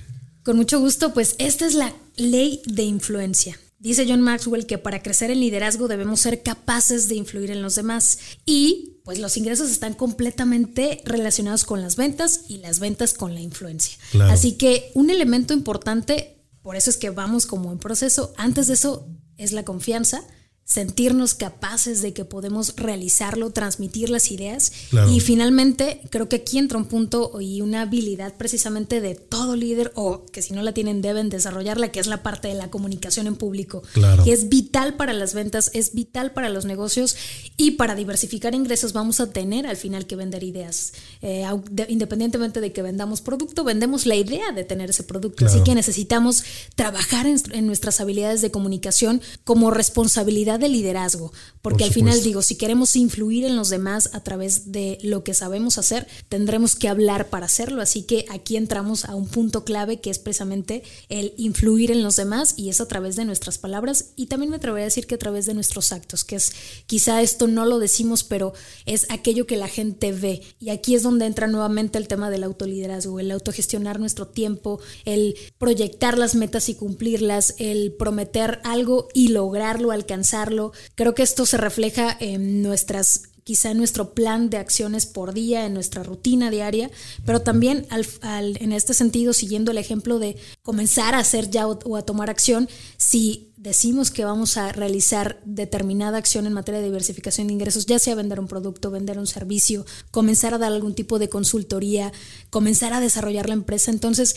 Con 0.42 0.56
mucho 0.56 0.80
gusto, 0.80 1.12
pues 1.12 1.34
esta 1.38 1.66
es 1.66 1.74
la 1.74 1.94
ley 2.20 2.62
de 2.66 2.83
influencia. 2.83 3.59
Dice 3.78 4.04
John 4.06 4.20
Maxwell 4.20 4.66
que 4.66 4.76
para 4.76 5.02
crecer 5.02 5.30
en 5.30 5.40
liderazgo 5.40 5.88
debemos 5.88 6.20
ser 6.20 6.42
capaces 6.42 7.09
de 7.09 7.14
influir 7.14 7.50
en 7.50 7.62
los 7.62 7.76
demás 7.76 8.18
y 8.44 9.00
pues 9.04 9.18
los 9.18 9.38
ingresos 9.38 9.70
están 9.70 9.94
completamente 9.94 11.00
relacionados 11.06 11.64
con 11.64 11.80
las 11.80 11.96
ventas 11.96 12.42
y 12.48 12.59
las 12.59 12.78
ventas 12.78 13.14
con 13.14 13.33
la 13.33 13.40
influencia. 13.40 13.96
Así 14.28 14.52
que 14.52 14.90
un 14.94 15.09
elemento 15.09 15.54
importante, 15.54 16.44
por 16.61 16.76
eso 16.76 16.90
es 16.90 16.98
que 16.98 17.09
vamos 17.09 17.46
como 17.46 17.72
en 17.72 17.78
proceso, 17.78 18.35
antes 18.37 18.66
de 18.66 18.74
eso 18.74 19.09
es 19.38 19.52
la 19.52 19.64
confianza, 19.64 20.24
sentirnos 20.70 21.35
capaces 21.35 22.00
de 22.00 22.12
que 22.12 22.24
podemos 22.24 22.76
realizarlo, 22.76 23.50
transmitir 23.50 24.09
las 24.09 24.30
ideas. 24.30 24.70
Y 25.11 25.18
finalmente, 25.18 26.00
creo 26.11 26.28
que 26.28 26.37
aquí 26.37 26.59
entra 26.59 26.78
un 26.78 26.85
punto 26.85 27.40
y 27.40 27.61
una 27.61 27.83
habilidad 27.83 28.37
precisamente 28.37 29.00
de 29.00 29.16
todo 29.16 29.56
líder, 29.56 29.90
o 29.96 30.26
que 30.26 30.42
si 30.42 30.54
no 30.54 30.62
la 30.62 30.72
tienen 30.72 31.02
deben 31.02 31.28
desarrollarla, 31.28 31.90
que 31.90 31.98
es 31.98 32.06
la 32.06 32.22
parte 32.22 32.46
de 32.46 32.54
la 32.54 32.70
comunicación 32.70 33.26
en 33.26 33.35
público, 33.35 33.83
que 34.24 34.33
es 34.33 34.48
vital 34.48 34.94
para 34.94 35.12
las 35.12 35.35
ventas, 35.35 35.72
es 35.74 35.92
vital 35.92 36.30
para 36.30 36.48
los 36.50 36.66
negocios 36.66 37.16
y 37.56 37.72
para 37.72 37.96
diversificar 37.96 38.54
ingresos 38.54 38.92
vamos 38.92 39.18
a 39.18 39.33
tener 39.33 39.66
al 39.66 39.76
final 39.76 40.06
que 40.06 40.14
vender 40.14 40.44
ideas. 40.44 40.92
Eh, 41.20 41.44
independientemente 41.88 42.61
de 42.61 42.72
que 42.72 42.83
vendamos 42.83 43.22
producto, 43.22 43.64
vendemos 43.64 44.06
la 44.06 44.14
idea 44.14 44.52
de 44.52 44.62
tener 44.62 44.90
ese 44.90 45.02
producto. 45.02 45.46
Así 45.46 45.64
que 45.64 45.74
necesitamos 45.74 46.44
trabajar 46.76 47.26
en 47.26 47.66
nuestras 47.66 48.00
habilidades 48.00 48.40
de 48.40 48.52
comunicación 48.52 49.20
como 49.42 49.72
responsabilidad 49.72 50.59
de 50.60 50.68
liderazgo, 50.68 51.32
porque 51.62 51.84
al 51.84 51.92
final 51.92 52.22
digo, 52.22 52.42
si 52.42 52.56
queremos 52.56 52.96
influir 52.96 53.44
en 53.44 53.56
los 53.56 53.68
demás 53.68 54.10
a 54.12 54.20
través 54.20 54.72
de 54.72 54.98
lo 55.02 55.24
que 55.24 55.34
sabemos 55.34 55.78
hacer, 55.78 56.06
tendremos 56.28 56.74
que 56.76 56.88
hablar 56.88 57.28
para 57.28 57.46
hacerlo, 57.46 57.82
así 57.82 58.02
que 58.02 58.24
aquí 58.30 58.56
entramos 58.56 59.04
a 59.04 59.14
un 59.14 59.28
punto 59.28 59.64
clave 59.64 60.00
que 60.00 60.10
es 60.10 60.18
precisamente 60.18 60.82
el 61.08 61.34
influir 61.36 61.90
en 61.90 62.02
los 62.02 62.16
demás 62.16 62.54
y 62.56 62.70
es 62.70 62.80
a 62.80 62.88
través 62.88 63.16
de 63.16 63.24
nuestras 63.24 63.58
palabras. 63.58 64.06
Y 64.16 64.26
también 64.26 64.50
me 64.50 64.56
atrevería 64.56 64.84
a 64.84 64.86
decir 64.86 65.06
que 65.06 65.16
a 65.16 65.18
través 65.18 65.46
de 65.46 65.54
nuestros 65.54 65.92
actos, 65.92 66.24
que 66.24 66.36
es 66.36 66.52
quizá 66.86 67.20
esto 67.22 67.46
no 67.46 67.66
lo 67.66 67.78
decimos, 67.78 68.24
pero 68.24 68.52
es 68.86 69.06
aquello 69.10 69.46
que 69.46 69.56
la 69.56 69.68
gente 69.68 70.12
ve. 70.12 70.42
Y 70.58 70.70
aquí 70.70 70.94
es 70.94 71.02
donde 71.02 71.26
entra 71.26 71.46
nuevamente 71.46 71.98
el 71.98 72.08
tema 72.08 72.30
del 72.30 72.44
autoliderazgo, 72.44 73.20
el 73.20 73.30
autogestionar 73.30 74.00
nuestro 74.00 74.26
tiempo, 74.26 74.80
el 75.04 75.36
proyectar 75.58 76.16
las 76.16 76.34
metas 76.34 76.68
y 76.68 76.74
cumplirlas, 76.74 77.54
el 77.58 77.92
prometer 77.92 78.60
algo 78.64 79.08
y 79.14 79.28
lograrlo, 79.28 79.90
alcanzarlo. 79.90 80.72
Creo 80.94 81.14
que 81.14 81.22
esto 81.22 81.46
se 81.50 81.56
refleja 81.56 82.16
en 82.20 82.62
nuestras 82.62 83.22
quizá 83.44 83.72
en 83.72 83.78
nuestro 83.78 84.14
plan 84.14 84.48
de 84.48 84.58
acciones 84.58 85.06
por 85.06 85.32
día, 85.32 85.66
en 85.66 85.74
nuestra 85.74 86.04
rutina 86.04 86.50
diaria, 86.50 86.88
pero 87.24 87.42
también 87.42 87.84
en 87.90 88.72
este 88.72 88.94
sentido, 88.94 89.32
siguiendo 89.32 89.72
el 89.72 89.78
ejemplo 89.78 90.20
de 90.20 90.36
comenzar 90.62 91.16
a 91.16 91.18
hacer 91.18 91.50
ya 91.50 91.66
o, 91.66 91.96
a 91.96 92.02
tomar 92.02 92.30
acción, 92.30 92.68
si 92.96 93.52
decimos 93.56 94.12
que 94.12 94.24
vamos 94.24 94.56
a 94.56 94.70
realizar 94.70 95.40
determinada 95.44 96.16
acción 96.16 96.46
en 96.46 96.52
materia 96.52 96.80
de 96.80 96.86
diversificación 96.86 97.48
de 97.48 97.54
ingresos, 97.54 97.86
ya 97.86 97.98
sea 97.98 98.14
vender 98.14 98.38
un 98.38 98.46
producto, 98.46 98.92
vender 98.92 99.18
un 99.18 99.26
servicio, 99.26 99.84
comenzar 100.12 100.54
a 100.54 100.58
dar 100.58 100.72
algún 100.72 100.94
tipo 100.94 101.18
de 101.18 101.28
consultoría, 101.28 102.12
comenzar 102.50 102.92
a 102.92 103.00
desarrollar 103.00 103.48
la 103.48 103.54
empresa, 103.54 103.90
entonces 103.90 104.36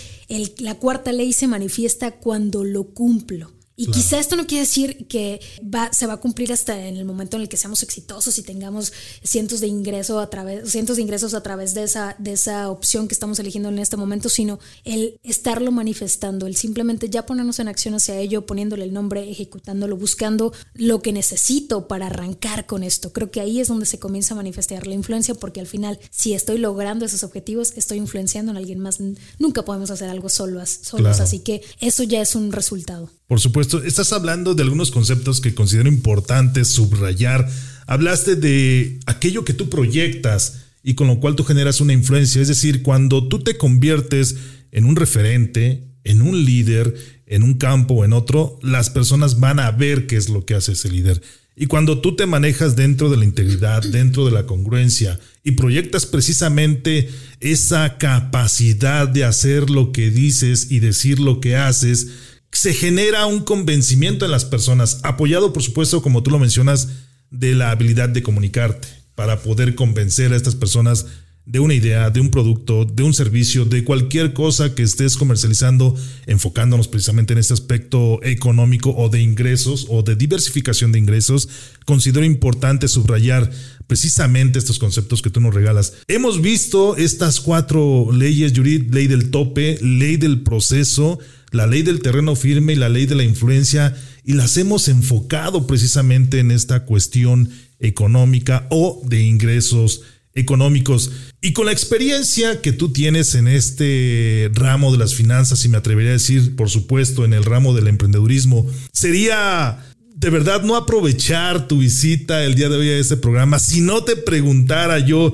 la 0.58 0.76
cuarta 0.76 1.12
ley 1.12 1.34
se 1.34 1.48
manifiesta 1.48 2.14
cuando 2.14 2.64
lo 2.64 2.86
cumplo. 2.86 3.53
Y 3.76 3.88
quizá 3.88 4.20
esto 4.20 4.36
no 4.36 4.46
quiere 4.46 4.62
decir 4.62 5.08
que 5.08 5.40
va, 5.64 5.92
se 5.92 6.06
va 6.06 6.14
a 6.14 6.18
cumplir 6.18 6.54
hasta 6.54 6.88
en 6.88 6.96
el 6.96 7.06
momento 7.06 7.38
en 7.38 7.44
el 7.44 7.50
que 7.50 7.58
seamos 7.58 7.82
exitosos 7.82 8.38
y 8.38 8.44
tengamos 8.44 8.94
cientos 9.24 9.62
de 9.62 9.68
ingresos 9.68 10.22
a 10.22 10.30
través, 10.30 10.70
cientos 10.70 10.98
de 10.98 11.02
ingresos 11.02 11.34
a 11.34 11.42
través 11.42 11.74
de 11.74 11.84
esa, 11.84 12.16
de 12.20 12.34
esa 12.34 12.70
opción 12.70 13.08
que 13.08 13.14
estamos 13.14 13.40
eligiendo 13.40 13.70
en 13.70 13.80
este 13.80 13.98
momento, 13.98 14.30
sino 14.30 14.60
el 14.84 15.20
estarlo 15.24 15.72
manifestando, 15.72 16.46
el 16.46 16.56
simplemente 16.56 17.10
ya 17.10 17.26
ponernos 17.26 17.60
en 17.60 17.68
acción 17.68 17.96
hacia 17.96 18.20
ello, 18.20 18.46
poniéndole 18.46 18.84
el 18.84 18.94
nombre, 18.94 19.30
ejecutándolo, 19.30 19.98
buscando 19.98 20.54
lo 20.76 21.02
que 21.02 21.12
necesito 21.12 21.88
para 21.88 22.08
arrancar 22.08 22.68
con 22.68 22.84
esto. 22.84 23.12
Creo 23.12 23.32
que 23.32 23.42
ahí 23.42 23.60
es 23.60 23.70
donde 23.70 23.86
se 23.88 23.98
comienza 24.00 24.34
a 24.34 24.38
manifestar 24.38 24.86
la 24.86 24.94
influencia, 24.94 25.34
porque 25.34 25.60
al 25.60 25.68
final, 25.68 26.00
si 26.12 26.34
estoy 26.34 26.60
logrando 26.60 27.06
esos 27.06 27.24
objetivos, 27.24 27.74
estoy 27.76 27.98
influenciando 27.98 28.52
en 28.52 28.58
alguien 28.58 28.80
más. 28.80 29.00
Nunca 29.40 29.66
podemos 29.66 29.90
hacer 29.90 30.10
algo 30.10 30.30
solos, 30.30 30.80
solos 30.84 31.20
así 31.20 31.40
que 31.40 31.62
eso 31.80 32.04
ya 32.04 32.22
es 32.22 32.36
un 32.36 32.52
resultado. 32.52 33.10
Por 33.28 33.40
supuesto, 33.40 33.63
estás 33.64 34.14
hablando 34.14 34.56
de 34.56 34.64
algunos 34.64 34.92
conceptos 34.92 35.42
que 35.42 35.54
considero 35.54 35.90
importantes 35.90 36.70
subrayar. 36.70 37.50
Hablaste 37.88 38.36
de 38.36 39.00
aquello 39.06 39.44
que 39.44 39.54
tú 39.54 39.70
proyectas 39.70 40.64
y 40.84 40.96
con 40.96 41.08
lo 41.08 41.20
cual 41.20 41.36
tú 41.36 41.44
generas 41.44 41.82
una 41.82 41.94
influencia. 41.94 42.42
Es 42.42 42.48
decir, 42.48 42.84
cuando 42.84 43.28
tú 43.28 43.44
te 43.44 43.58
conviertes 43.58 44.36
en 44.72 44.86
un 44.86 44.96
referente, 44.96 45.88
en 46.04 46.22
un 46.22 46.46
líder, 46.46 46.94
en 47.26 47.44
un 47.44 47.56
campo 47.56 47.96
o 47.96 48.06
en 48.06 48.14
otro, 48.14 48.60
las 48.62 48.90
personas 48.90 49.40
van 49.40 49.60
a 49.60 49.72
ver 49.72 50.08
qué 50.08 50.18
es 50.18 50.30
lo 50.30 50.46
que 50.46 50.56
hace 50.56 50.74
ese 50.74 50.90
líder. 50.90 51.22
Y 51.56 51.68
cuando 51.68 52.02
tú 52.02 52.16
te 52.16 52.26
manejas 52.26 52.76
dentro 52.76 53.10
de 53.10 53.18
la 53.18 53.26
integridad, 53.26 53.84
dentro 53.84 54.26
de 54.26 54.32
la 54.32 54.48
congruencia 54.48 55.20
y 55.44 55.52
proyectas 55.52 56.08
precisamente 56.08 57.10
esa 57.40 57.98
capacidad 58.00 59.08
de 59.08 59.24
hacer 59.24 59.70
lo 59.70 59.92
que 59.92 60.10
dices 60.10 60.72
y 60.72 60.80
decir 60.80 61.20
lo 61.20 61.40
que 61.40 61.56
haces, 61.56 62.08
se 62.54 62.74
genera 62.74 63.26
un 63.26 63.42
convencimiento 63.42 64.26
en 64.26 64.32
las 64.32 64.46
personas, 64.46 65.00
apoyado 65.04 65.54
por 65.54 65.64
supuesto, 65.64 66.02
como 66.02 66.24
tú 66.24 66.32
lo 66.32 66.40
mencionas, 66.40 66.90
de 67.30 67.56
la 67.56 67.72
habilidad 67.72 68.10
de 68.10 68.24
comunicarte 68.24 68.88
para 69.16 69.42
poder 69.42 69.76
convencer 69.76 70.34
a 70.34 70.36
estas 70.36 70.56
personas 70.56 71.06
de 71.46 71.60
una 71.60 71.74
idea, 71.74 72.10
de 72.10 72.22
un 72.22 72.30
producto, 72.30 72.86
de 72.86 73.04
un 73.04 73.14
servicio, 73.14 73.66
de 73.66 73.84
cualquier 73.84 74.32
cosa 74.32 74.76
que 74.76 74.84
estés 74.84 75.18
comercializando, 75.18 75.94
enfocándonos 76.26 76.88
precisamente 76.88 77.34
en 77.34 77.40
este 77.40 77.54
aspecto 77.54 78.24
económico 78.24 78.96
o 78.96 79.10
de 79.10 79.22
ingresos 79.22 79.88
o 79.90 80.04
de 80.04 80.16
diversificación 80.16 80.94
de 80.94 81.00
ingresos, 81.00 81.50
considero 81.86 82.26
importante 82.26 82.88
subrayar 82.88 83.52
precisamente 83.88 84.58
estos 84.58 84.80
conceptos 84.80 85.22
que 85.22 85.30
tú 85.30 85.42
nos 85.42 85.54
regalas. 85.54 85.94
Hemos 86.08 86.42
visto 86.42 86.96
estas 86.96 87.42
cuatro 87.42 88.08
leyes, 88.14 88.54
Yurid, 88.54 88.94
ley 88.94 89.08
del 89.08 89.30
tope, 89.30 89.78
ley 89.82 90.16
del 90.16 90.44
proceso, 90.44 91.20
la 91.54 91.68
ley 91.68 91.84
del 91.84 92.02
terreno 92.02 92.36
firme 92.36 92.74
y 92.74 92.76
la 92.76 92.90
ley 92.90 93.06
de 93.06 93.16
la 93.16 93.24
influencia, 93.24 93.96
y 94.26 94.34
las 94.34 94.58
hemos 94.58 94.88
enfocado 94.88 95.68
precisamente 95.68 96.40
en 96.40 96.52
esta 96.52 96.84
cuestión 96.84 97.50
económica 97.80 98.68
o 98.70 99.02
de 99.06 99.22
ingresos 99.22 100.02
económicos. 100.34 101.12
Y 101.42 101.54
con 101.54 101.68
la 101.68 101.72
experiencia 101.72 102.60
que 102.60 102.74
tú 102.74 102.92
tienes 102.92 103.36
en 103.36 103.48
este 103.48 104.50
ramo 104.54 104.92
de 104.92 104.98
las 104.98 105.14
finanzas, 105.14 105.64
y 105.64 105.70
me 105.70 105.78
atrevería 105.78 106.10
a 106.10 106.14
decir, 106.14 106.56
por 106.56 106.72
supuesto, 106.72 107.24
en 107.24 107.34
el 107.34 107.46
ramo 107.46 107.76
del 107.76 107.88
emprendedurismo, 107.88 108.66
sería 108.92 109.80
de 110.16 110.30
verdad 110.30 110.64
no 110.64 110.76
aprovechar 110.76 111.68
tu 111.68 111.80
visita 111.80 112.46
el 112.46 112.56
día 112.56 112.70
de 112.70 112.78
hoy 112.78 112.90
a 112.90 112.98
este 112.98 113.18
programa 113.18 113.60
si 113.60 113.82
no 113.82 114.06
te 114.06 114.16
preguntara 114.16 115.00
yo 115.00 115.34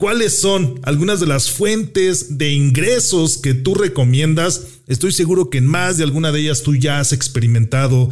cuáles 0.00 0.40
son 0.40 0.80
algunas 0.82 1.20
de 1.20 1.26
las 1.26 1.48
fuentes 1.50 2.38
de 2.38 2.50
ingresos 2.50 3.38
que 3.38 3.54
tú 3.54 3.74
recomiendas 3.74 4.80
Estoy 4.90 5.12
seguro 5.12 5.50
que 5.50 5.58
en 5.58 5.66
más 5.66 5.98
de 5.98 6.02
alguna 6.02 6.32
de 6.32 6.40
ellas 6.40 6.64
tú 6.64 6.74
ya 6.74 6.98
has 6.98 7.12
experimentado, 7.12 8.10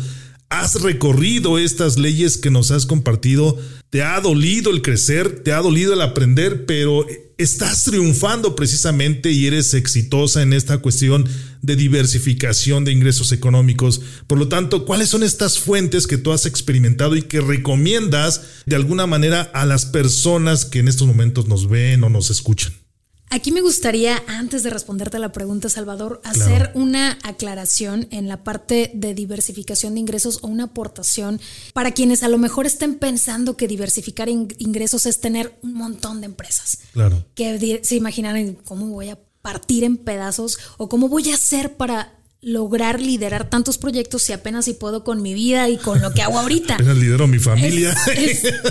has 0.50 0.80
recorrido 0.80 1.58
estas 1.58 1.98
leyes 1.98 2.38
que 2.38 2.50
nos 2.50 2.70
has 2.70 2.86
compartido, 2.86 3.58
te 3.90 4.02
ha 4.02 4.20
dolido 4.20 4.70
el 4.70 4.82
crecer, 4.82 5.42
te 5.42 5.52
ha 5.52 5.58
dolido 5.58 5.92
el 5.92 6.00
aprender, 6.00 6.64
pero 6.66 7.06
estás 7.36 7.84
triunfando 7.84 8.56
precisamente 8.56 9.30
y 9.30 9.46
eres 9.46 9.74
exitosa 9.74 10.42
en 10.42 10.52
esta 10.52 10.78
cuestión 10.78 11.28
de 11.62 11.76
diversificación 11.76 12.84
de 12.84 12.92
ingresos 12.92 13.32
económicos. 13.32 14.00
Por 14.26 14.38
lo 14.38 14.48
tanto, 14.48 14.84
¿cuáles 14.84 15.08
son 15.08 15.22
estas 15.22 15.58
fuentes 15.58 16.06
que 16.06 16.18
tú 16.18 16.32
has 16.32 16.46
experimentado 16.46 17.14
y 17.16 17.22
que 17.22 17.40
recomiendas 17.40 18.42
de 18.66 18.76
alguna 18.76 19.06
manera 19.06 19.42
a 19.42 19.66
las 19.66 19.86
personas 19.86 20.64
que 20.64 20.80
en 20.80 20.88
estos 20.88 21.06
momentos 21.06 21.46
nos 21.46 21.68
ven 21.68 22.02
o 22.04 22.08
nos 22.08 22.30
escuchan? 22.30 22.72
Aquí 23.30 23.52
me 23.52 23.60
gustaría, 23.60 24.22
antes 24.26 24.62
de 24.62 24.70
responderte 24.70 25.18
a 25.18 25.20
la 25.20 25.32
pregunta, 25.32 25.68
Salvador, 25.68 26.20
hacer 26.24 26.70
una 26.74 27.18
aclaración 27.22 28.08
en 28.10 28.26
la 28.26 28.42
parte 28.42 28.90
de 28.94 29.14
diversificación 29.14 29.94
de 29.94 30.00
ingresos 30.00 30.38
o 30.42 30.48
una 30.48 30.64
aportación 30.64 31.40
para 31.74 31.92
quienes 31.92 32.22
a 32.22 32.28
lo 32.28 32.38
mejor 32.38 32.66
estén 32.66 32.98
pensando 32.98 33.56
que 33.56 33.68
diversificar 33.68 34.28
ingresos 34.28 35.06
es 35.06 35.20
tener 35.20 35.58
un 35.62 35.74
montón 35.74 36.20
de 36.20 36.26
empresas. 36.26 36.78
Claro. 36.92 37.24
Que 37.34 37.80
se 37.82 37.96
imaginan 37.96 38.54
cómo 38.64 38.86
voy 38.86 39.10
a 39.10 39.18
partir 39.42 39.84
en 39.84 39.96
pedazos 39.96 40.58
o 40.76 40.88
cómo 40.88 41.08
voy 41.08 41.30
a 41.30 41.34
hacer 41.34 41.76
para 41.76 42.17
lograr 42.40 43.00
liderar 43.00 43.50
tantos 43.50 43.78
proyectos 43.78 44.22
si 44.22 44.32
apenas 44.32 44.66
si 44.66 44.74
puedo 44.74 45.02
con 45.02 45.22
mi 45.22 45.34
vida 45.34 45.68
y 45.68 45.76
con 45.76 46.00
lo 46.00 46.12
que 46.12 46.22
hago 46.22 46.38
ahorita. 46.38 46.74
apenas 46.76 46.96
lidero 46.96 47.26
mi 47.26 47.38
familia. 47.38 47.96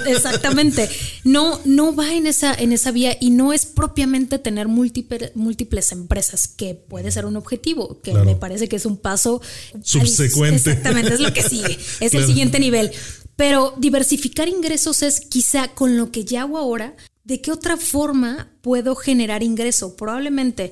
exactamente. 0.06 0.90
No, 1.24 1.60
no 1.66 1.94
va 1.94 2.14
en 2.14 2.28
esa, 2.28 2.54
en 2.54 2.72
esa 2.72 2.92
vía 2.92 3.18
y 3.20 3.32
no 3.32 3.52
es 3.52 3.66
propiamente 3.66 4.40
tener 4.40 4.68
múltiples 4.68 5.92
empresas, 5.92 6.48
que 6.48 6.76
puede 6.76 7.12
ser 7.12 7.26
un 7.26 7.36
objetivo, 7.36 8.02
que 8.02 8.14
me 8.14 8.36
parece 8.36 8.70
que 8.70 8.78
es 8.78 8.86
un 8.86 8.98
paso 8.98 9.42
subsecuente. 9.84 10.72
exactamente, 10.72 11.14
es 11.14 11.20
lo 11.20 11.34
que 11.34 11.44
sigue, 11.44 11.78
es 12.00 12.14
el 12.14 12.26
siguiente 12.26 12.60
nivel. 12.60 12.92
Pero 13.36 13.76
diversificar 13.78 14.48
ingresos 14.48 15.04
es 15.04 15.20
quizá 15.20 15.68
con 15.68 15.96
lo 15.98 16.12
que 16.12 16.26
ya 16.26 16.42
hago 16.42 16.58
ahora, 16.58 16.96
¿de 17.28 17.42
qué 17.42 17.52
otra 17.52 17.76
forma 17.76 18.50
puedo 18.62 18.96
generar 18.96 19.44
ingreso? 19.44 19.98
Probablemente 19.98 20.72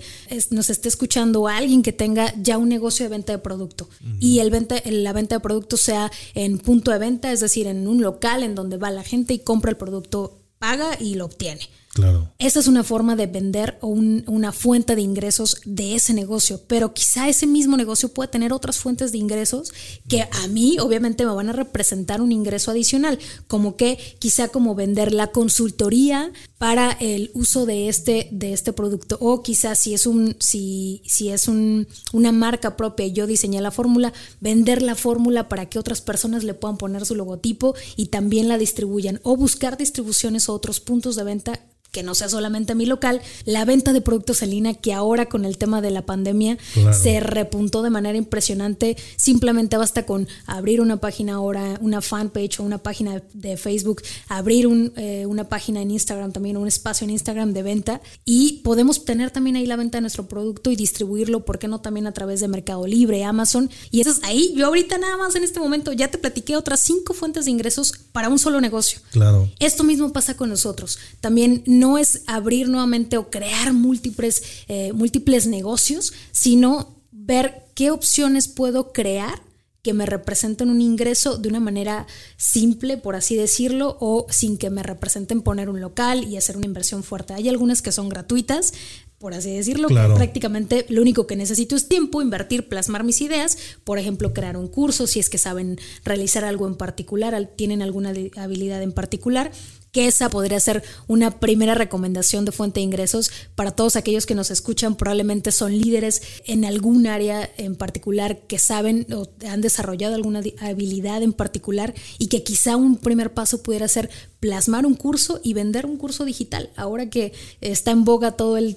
nos 0.51 0.69
esté 0.69 0.87
escuchando 0.87 1.49
alguien 1.49 1.83
que 1.83 1.91
tenga 1.91 2.33
ya 2.41 2.57
un 2.57 2.69
negocio 2.69 3.03
de 3.03 3.09
venta 3.09 3.33
de 3.33 3.39
producto 3.39 3.89
y 4.21 4.39
el 4.39 4.51
venta, 4.51 4.81
la 4.85 5.11
venta 5.11 5.35
de 5.35 5.41
producto 5.41 5.75
sea 5.75 6.09
en 6.33 6.57
punto 6.57 6.91
de 6.91 6.97
venta, 6.97 7.33
es 7.33 7.41
decir, 7.41 7.67
en 7.67 7.87
un 7.89 8.01
local 8.01 8.41
en 8.41 8.55
donde 8.55 8.77
va 8.77 8.89
la 8.89 9.03
gente 9.03 9.33
y 9.33 9.39
compra 9.39 9.69
el 9.69 9.77
producto, 9.77 10.39
paga 10.57 10.97
y 10.97 11.15
lo 11.15 11.25
obtiene. 11.25 11.69
Claro. 11.95 12.29
Esa 12.39 12.59
es 12.59 12.67
una 12.67 12.83
forma 12.83 13.15
de 13.15 13.25
vender 13.25 13.77
o 13.79 13.87
una 13.87 14.51
fuente 14.51 14.97
de 14.97 15.01
ingresos 15.01 15.61
de 15.63 15.95
ese 15.95 16.13
negocio, 16.13 16.61
pero 16.67 16.93
quizá 16.93 17.29
ese 17.29 17.47
mismo 17.47 17.77
negocio 17.77 18.09
puede 18.09 18.27
tener 18.27 18.51
otras 18.51 18.79
fuentes 18.79 19.13
de 19.13 19.17
ingresos 19.17 19.71
que 20.09 20.23
a 20.23 20.47
mí 20.49 20.77
obviamente 20.77 21.25
me 21.25 21.33
van 21.33 21.47
a 21.47 21.53
representar 21.53 22.19
un 22.19 22.33
ingreso 22.33 22.69
adicional, 22.69 23.17
como 23.47 23.77
que 23.77 23.97
quizá 24.19 24.49
como 24.49 24.75
vender 24.75 25.13
la 25.13 25.27
consultoría 25.27 26.33
para 26.57 26.91
el 26.91 27.31
uso 27.33 27.65
de 27.65 27.87
este, 27.87 28.27
de 28.29 28.51
este 28.51 28.73
producto 28.73 29.17
o 29.21 29.41
quizás 29.41 29.79
si 29.79 29.93
es, 29.93 30.05
un, 30.05 30.35
si, 30.41 31.01
si 31.05 31.29
es 31.29 31.47
un, 31.47 31.87
una 32.11 32.33
marca 32.33 32.75
propia 32.75 33.05
y 33.05 33.13
yo 33.13 33.25
diseñé 33.25 33.61
la 33.61 33.71
fórmula, 33.71 34.11
vender 34.41 34.81
la 34.81 34.95
fórmula 34.95 35.47
para 35.47 35.69
que 35.69 35.79
otras 35.79 36.01
personas 36.01 36.43
le 36.43 36.55
puedan 36.55 36.75
poner 36.75 37.05
su 37.05 37.15
logotipo 37.15 37.73
y 37.95 38.07
también 38.07 38.49
la 38.49 38.57
distribuyan 38.57 39.21
o 39.23 39.37
buscar 39.37 39.77
distribuciones 39.77 40.49
o 40.49 40.53
otros 40.53 40.81
puntos 40.81 41.15
de 41.15 41.23
venta 41.23 41.61
que 41.95 42.03
no 42.03 42.13
sea 42.13 42.27
solamente 42.27 42.75
mi 42.75 42.85
local, 42.85 43.21
la 43.45 43.63
venta 43.63 43.93
de 43.93 44.01
productos 44.01 44.41
en 44.41 44.49
línea 44.49 44.73
que 44.73 44.91
ahora 44.91 45.29
con 45.29 45.45
el 45.45 45.57
tema 45.57 45.79
de 45.79 45.91
la 45.91 46.05
pandemia 46.05 46.57
se 46.91 47.21
repuntó 47.21 47.83
de 47.83 47.89
manera 47.89 48.17
impresionante. 48.17 48.97
Simplemente 49.15 49.77
basta 49.77 50.05
con 50.05 50.27
abrir 50.45 50.81
una 50.81 50.97
página 50.97 51.35
ahora, 51.35 51.79
una 51.79 52.01
fanpage 52.01 52.59
o 52.59 52.63
una 52.63 52.79
página 52.79 53.23
de 53.31 53.55
Facebook, 53.55 54.01
abrir 54.27 54.67
eh, 54.97 55.25
una 55.25 55.47
página 55.47 55.81
en 55.81 55.91
Instagram 55.91 56.33
también, 56.33 56.57
un 56.57 56.67
espacio 56.67 57.05
en 57.05 57.11
Instagram 57.11 57.53
de 57.53 57.63
venta 57.63 58.01
y 58.25 58.59
podemos 58.65 59.05
tener 59.05 59.31
también 59.31 59.55
ahí 59.55 59.65
la 59.65 59.77
venta 59.77 59.99
de 59.99 60.01
nuestro 60.01 60.27
producto 60.27 60.71
y 60.71 60.75
distribuirlo, 60.75 61.45
¿por 61.45 61.59
qué 61.59 61.69
no 61.69 61.79
también 61.79 62.07
a 62.07 62.11
través 62.11 62.41
de 62.41 62.49
Mercado 62.49 62.85
Libre, 62.85 63.23
Amazon? 63.23 63.69
Y 63.89 64.01
eso 64.01 64.11
es 64.11 64.19
ahí, 64.23 64.53
yo 64.53 64.65
ahorita 64.65 64.97
nada 64.97 65.15
más 65.15 65.33
en 65.35 65.45
este 65.45 65.61
momento 65.61 65.93
ya 65.93 66.09
te 66.11 66.17
platiqué 66.17 66.57
otras 66.57 66.81
cinco 66.81 67.13
fuentes 67.13 67.45
de 67.45 67.51
ingresos 67.51 67.93
para 68.11 68.27
un 68.27 68.37
solo 68.37 68.59
negocio. 68.59 68.99
Claro. 69.11 69.49
Esto 69.59 69.85
mismo 69.85 70.11
pasa 70.11 70.35
con 70.35 70.49
nosotros. 70.49 70.99
También 71.21 71.63
no 71.65 71.84
no 71.85 71.99
es 71.99 72.23
abrir 72.25 72.67
nuevamente 72.67 73.15
o 73.17 73.29
crear 73.29 73.71
múltiples, 73.71 74.41
eh, 74.67 74.91
múltiples 74.93 75.45
negocios, 75.45 76.13
sino 76.31 76.95
ver 77.11 77.65
qué 77.75 77.91
opciones 77.91 78.47
puedo 78.47 78.91
crear 78.91 79.43
que 79.83 79.93
me 79.93 80.07
representen 80.07 80.71
un 80.71 80.81
ingreso 80.81 81.37
de 81.37 81.47
una 81.47 81.59
manera 81.59 82.07
simple, 82.37 82.97
por 82.97 83.15
así 83.15 83.35
decirlo, 83.35 83.97
o 83.99 84.25
sin 84.31 84.57
que 84.57 84.71
me 84.71 84.81
representen 84.81 85.43
poner 85.43 85.69
un 85.69 85.79
local 85.79 86.23
y 86.23 86.37
hacer 86.37 86.57
una 86.57 86.65
inversión 86.65 87.03
fuerte. 87.03 87.35
Hay 87.35 87.49
algunas 87.49 87.83
que 87.83 87.91
son 87.91 88.09
gratuitas, 88.09 88.73
por 89.19 89.35
así 89.35 89.51
decirlo, 89.51 89.87
prácticamente 89.87 90.87
lo 90.89 91.03
único 91.03 91.27
que 91.27 91.35
necesito 91.35 91.75
es 91.75 91.87
tiempo, 91.87 92.23
invertir, 92.23 92.67
plasmar 92.67 93.03
mis 93.03 93.21
ideas, 93.21 93.59
por 93.83 93.99
ejemplo, 93.99 94.33
crear 94.33 94.57
un 94.57 94.67
curso, 94.67 95.05
si 95.05 95.19
es 95.19 95.29
que 95.29 95.37
saben 95.37 95.77
realizar 96.03 96.45
algo 96.45 96.65
en 96.65 96.75
particular, 96.75 97.47
tienen 97.55 97.83
alguna 97.83 98.11
habilidad 98.37 98.81
en 98.81 98.91
particular, 98.91 99.51
que 99.95 100.07
esa 100.07 100.29
podría 100.29 100.59
ser 100.59 100.83
una 101.07 101.39
primera 101.39 101.73
recomendación 101.73 102.43
de 102.43 102.51
fuente 102.51 102.81
de 102.81 102.83
ingresos 102.83 103.31
para 103.55 103.71
todos 103.71 103.95
aquellos 103.95 104.25
que 104.25 104.35
nos 104.35 104.51
escuchan. 104.51 104.95
Probablemente 104.95 105.53
son 105.53 105.71
líderes 105.71 106.21
en 106.43 106.65
algún 106.65 107.07
área 107.07 107.49
en 107.55 107.77
particular 107.77 108.39
que 108.39 108.59
saben 108.59 109.07
o 109.13 109.29
han 109.47 109.61
desarrollado 109.61 110.15
alguna 110.15 110.41
habilidad 110.59 111.23
en 111.23 111.31
particular 111.31 111.93
y 112.17 112.27
que 112.27 112.43
quizá 112.43 112.75
un 112.75 112.97
primer 112.97 113.33
paso 113.33 113.63
pudiera 113.63 113.87
ser 113.87 114.09
plasmar 114.45 114.85
un 114.85 114.93
curso 114.93 115.39
y 115.41 115.53
vender 115.53 115.87
un 115.87 115.97
curso 115.97 116.23
digital. 116.23 116.69
Ahora 116.75 117.09
que 117.09 117.33
está 117.61 117.89
en 117.89 118.03
boga 118.03 118.33
todo 118.33 118.57
el, 118.57 118.75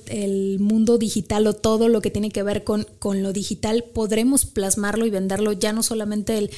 mundo 0.60 0.96
digital 0.96 1.46
o 1.46 1.52
todo 1.52 1.88
lo 1.88 2.00
que 2.00 2.10
tiene 2.10 2.30
que 2.30 2.42
ver 2.42 2.64
con, 2.64 2.86
con, 2.98 3.22
lo 3.22 3.34
digital, 3.34 3.84
podremos 3.92 4.46
plasmarlo 4.46 5.04
y 5.04 5.10
venderlo 5.10 5.52
ya 5.52 5.74
no 5.74 5.82
solamente 5.82 6.38
el, 6.38 6.50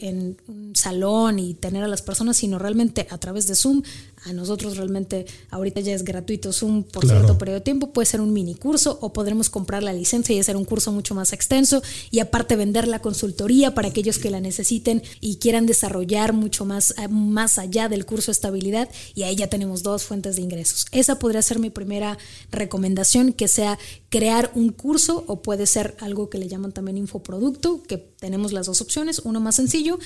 en 0.00 0.38
un 0.46 0.74
salón 0.74 1.38
y 1.38 1.52
tener 1.52 1.84
a 1.84 1.88
las 1.88 2.00
personas, 2.00 2.38
sino 2.38 2.58
realmente 2.58 3.06
a 3.10 3.18
través 3.18 3.46
de 3.48 3.54
Zoom, 3.54 3.82
a 4.24 4.32
nosotros 4.32 4.76
realmente 4.76 5.26
ahorita 5.50 5.80
ya 5.80 5.94
es 5.94 6.04
gratuito 6.04 6.52
Zoom 6.52 6.82
por 6.82 7.06
cierto 7.06 7.38
periodo 7.38 7.60
de 7.60 7.64
tiempo, 7.64 7.92
puede 7.92 8.06
ser 8.06 8.20
un 8.20 8.32
mini 8.32 8.54
curso 8.54 8.98
o 9.00 9.12
podremos 9.12 9.50
comprar 9.50 9.82
la 9.82 9.92
licencia 9.92 10.34
y 10.34 10.40
hacer 10.40 10.56
un 10.56 10.64
curso 10.64 10.92
mucho 10.92 11.14
más 11.14 11.32
extenso 11.32 11.82
y 12.10 12.20
aparte 12.20 12.56
vender 12.56 12.88
la 12.88 13.00
consultoría 13.00 13.74
para 13.74 13.88
aquellos 13.88 14.18
que 14.18 14.30
la 14.30 14.40
necesiten 14.40 15.02
y 15.20 15.36
quieran 15.36 15.66
desarrollar 15.66 16.32
mucho 16.32 16.64
más, 16.64 16.94
eh, 16.98 17.08
más 17.08 17.58
allá 17.58 17.88
del 17.88 18.06
curso 18.06 18.26
de 18.26 18.32
estabilidad 18.32 18.88
y 19.14 19.22
ahí 19.22 19.36
ya 19.36 19.48
tenemos 19.48 19.82
dos 19.82 20.04
fuentes 20.04 20.36
de 20.36 20.42
ingresos. 20.42 20.86
Esa 20.92 21.18
podría 21.18 21.42
ser 21.42 21.58
mi 21.58 21.70
primera 21.70 22.18
recomendación, 22.50 23.32
que 23.32 23.48
sea 23.48 23.78
crear 24.08 24.50
un 24.54 24.70
curso 24.70 25.24
o 25.26 25.42
puede 25.42 25.66
ser 25.66 25.96
algo 26.00 26.28
que 26.28 26.38
le 26.38 26.48
llaman 26.48 26.72
también 26.72 26.96
infoproducto, 26.98 27.82
que 27.82 27.98
tenemos 27.98 28.52
las 28.52 28.66
dos 28.66 28.80
opciones, 28.80 29.20
uno 29.24 29.40
más 29.40 29.56
sencillo, 29.56 29.98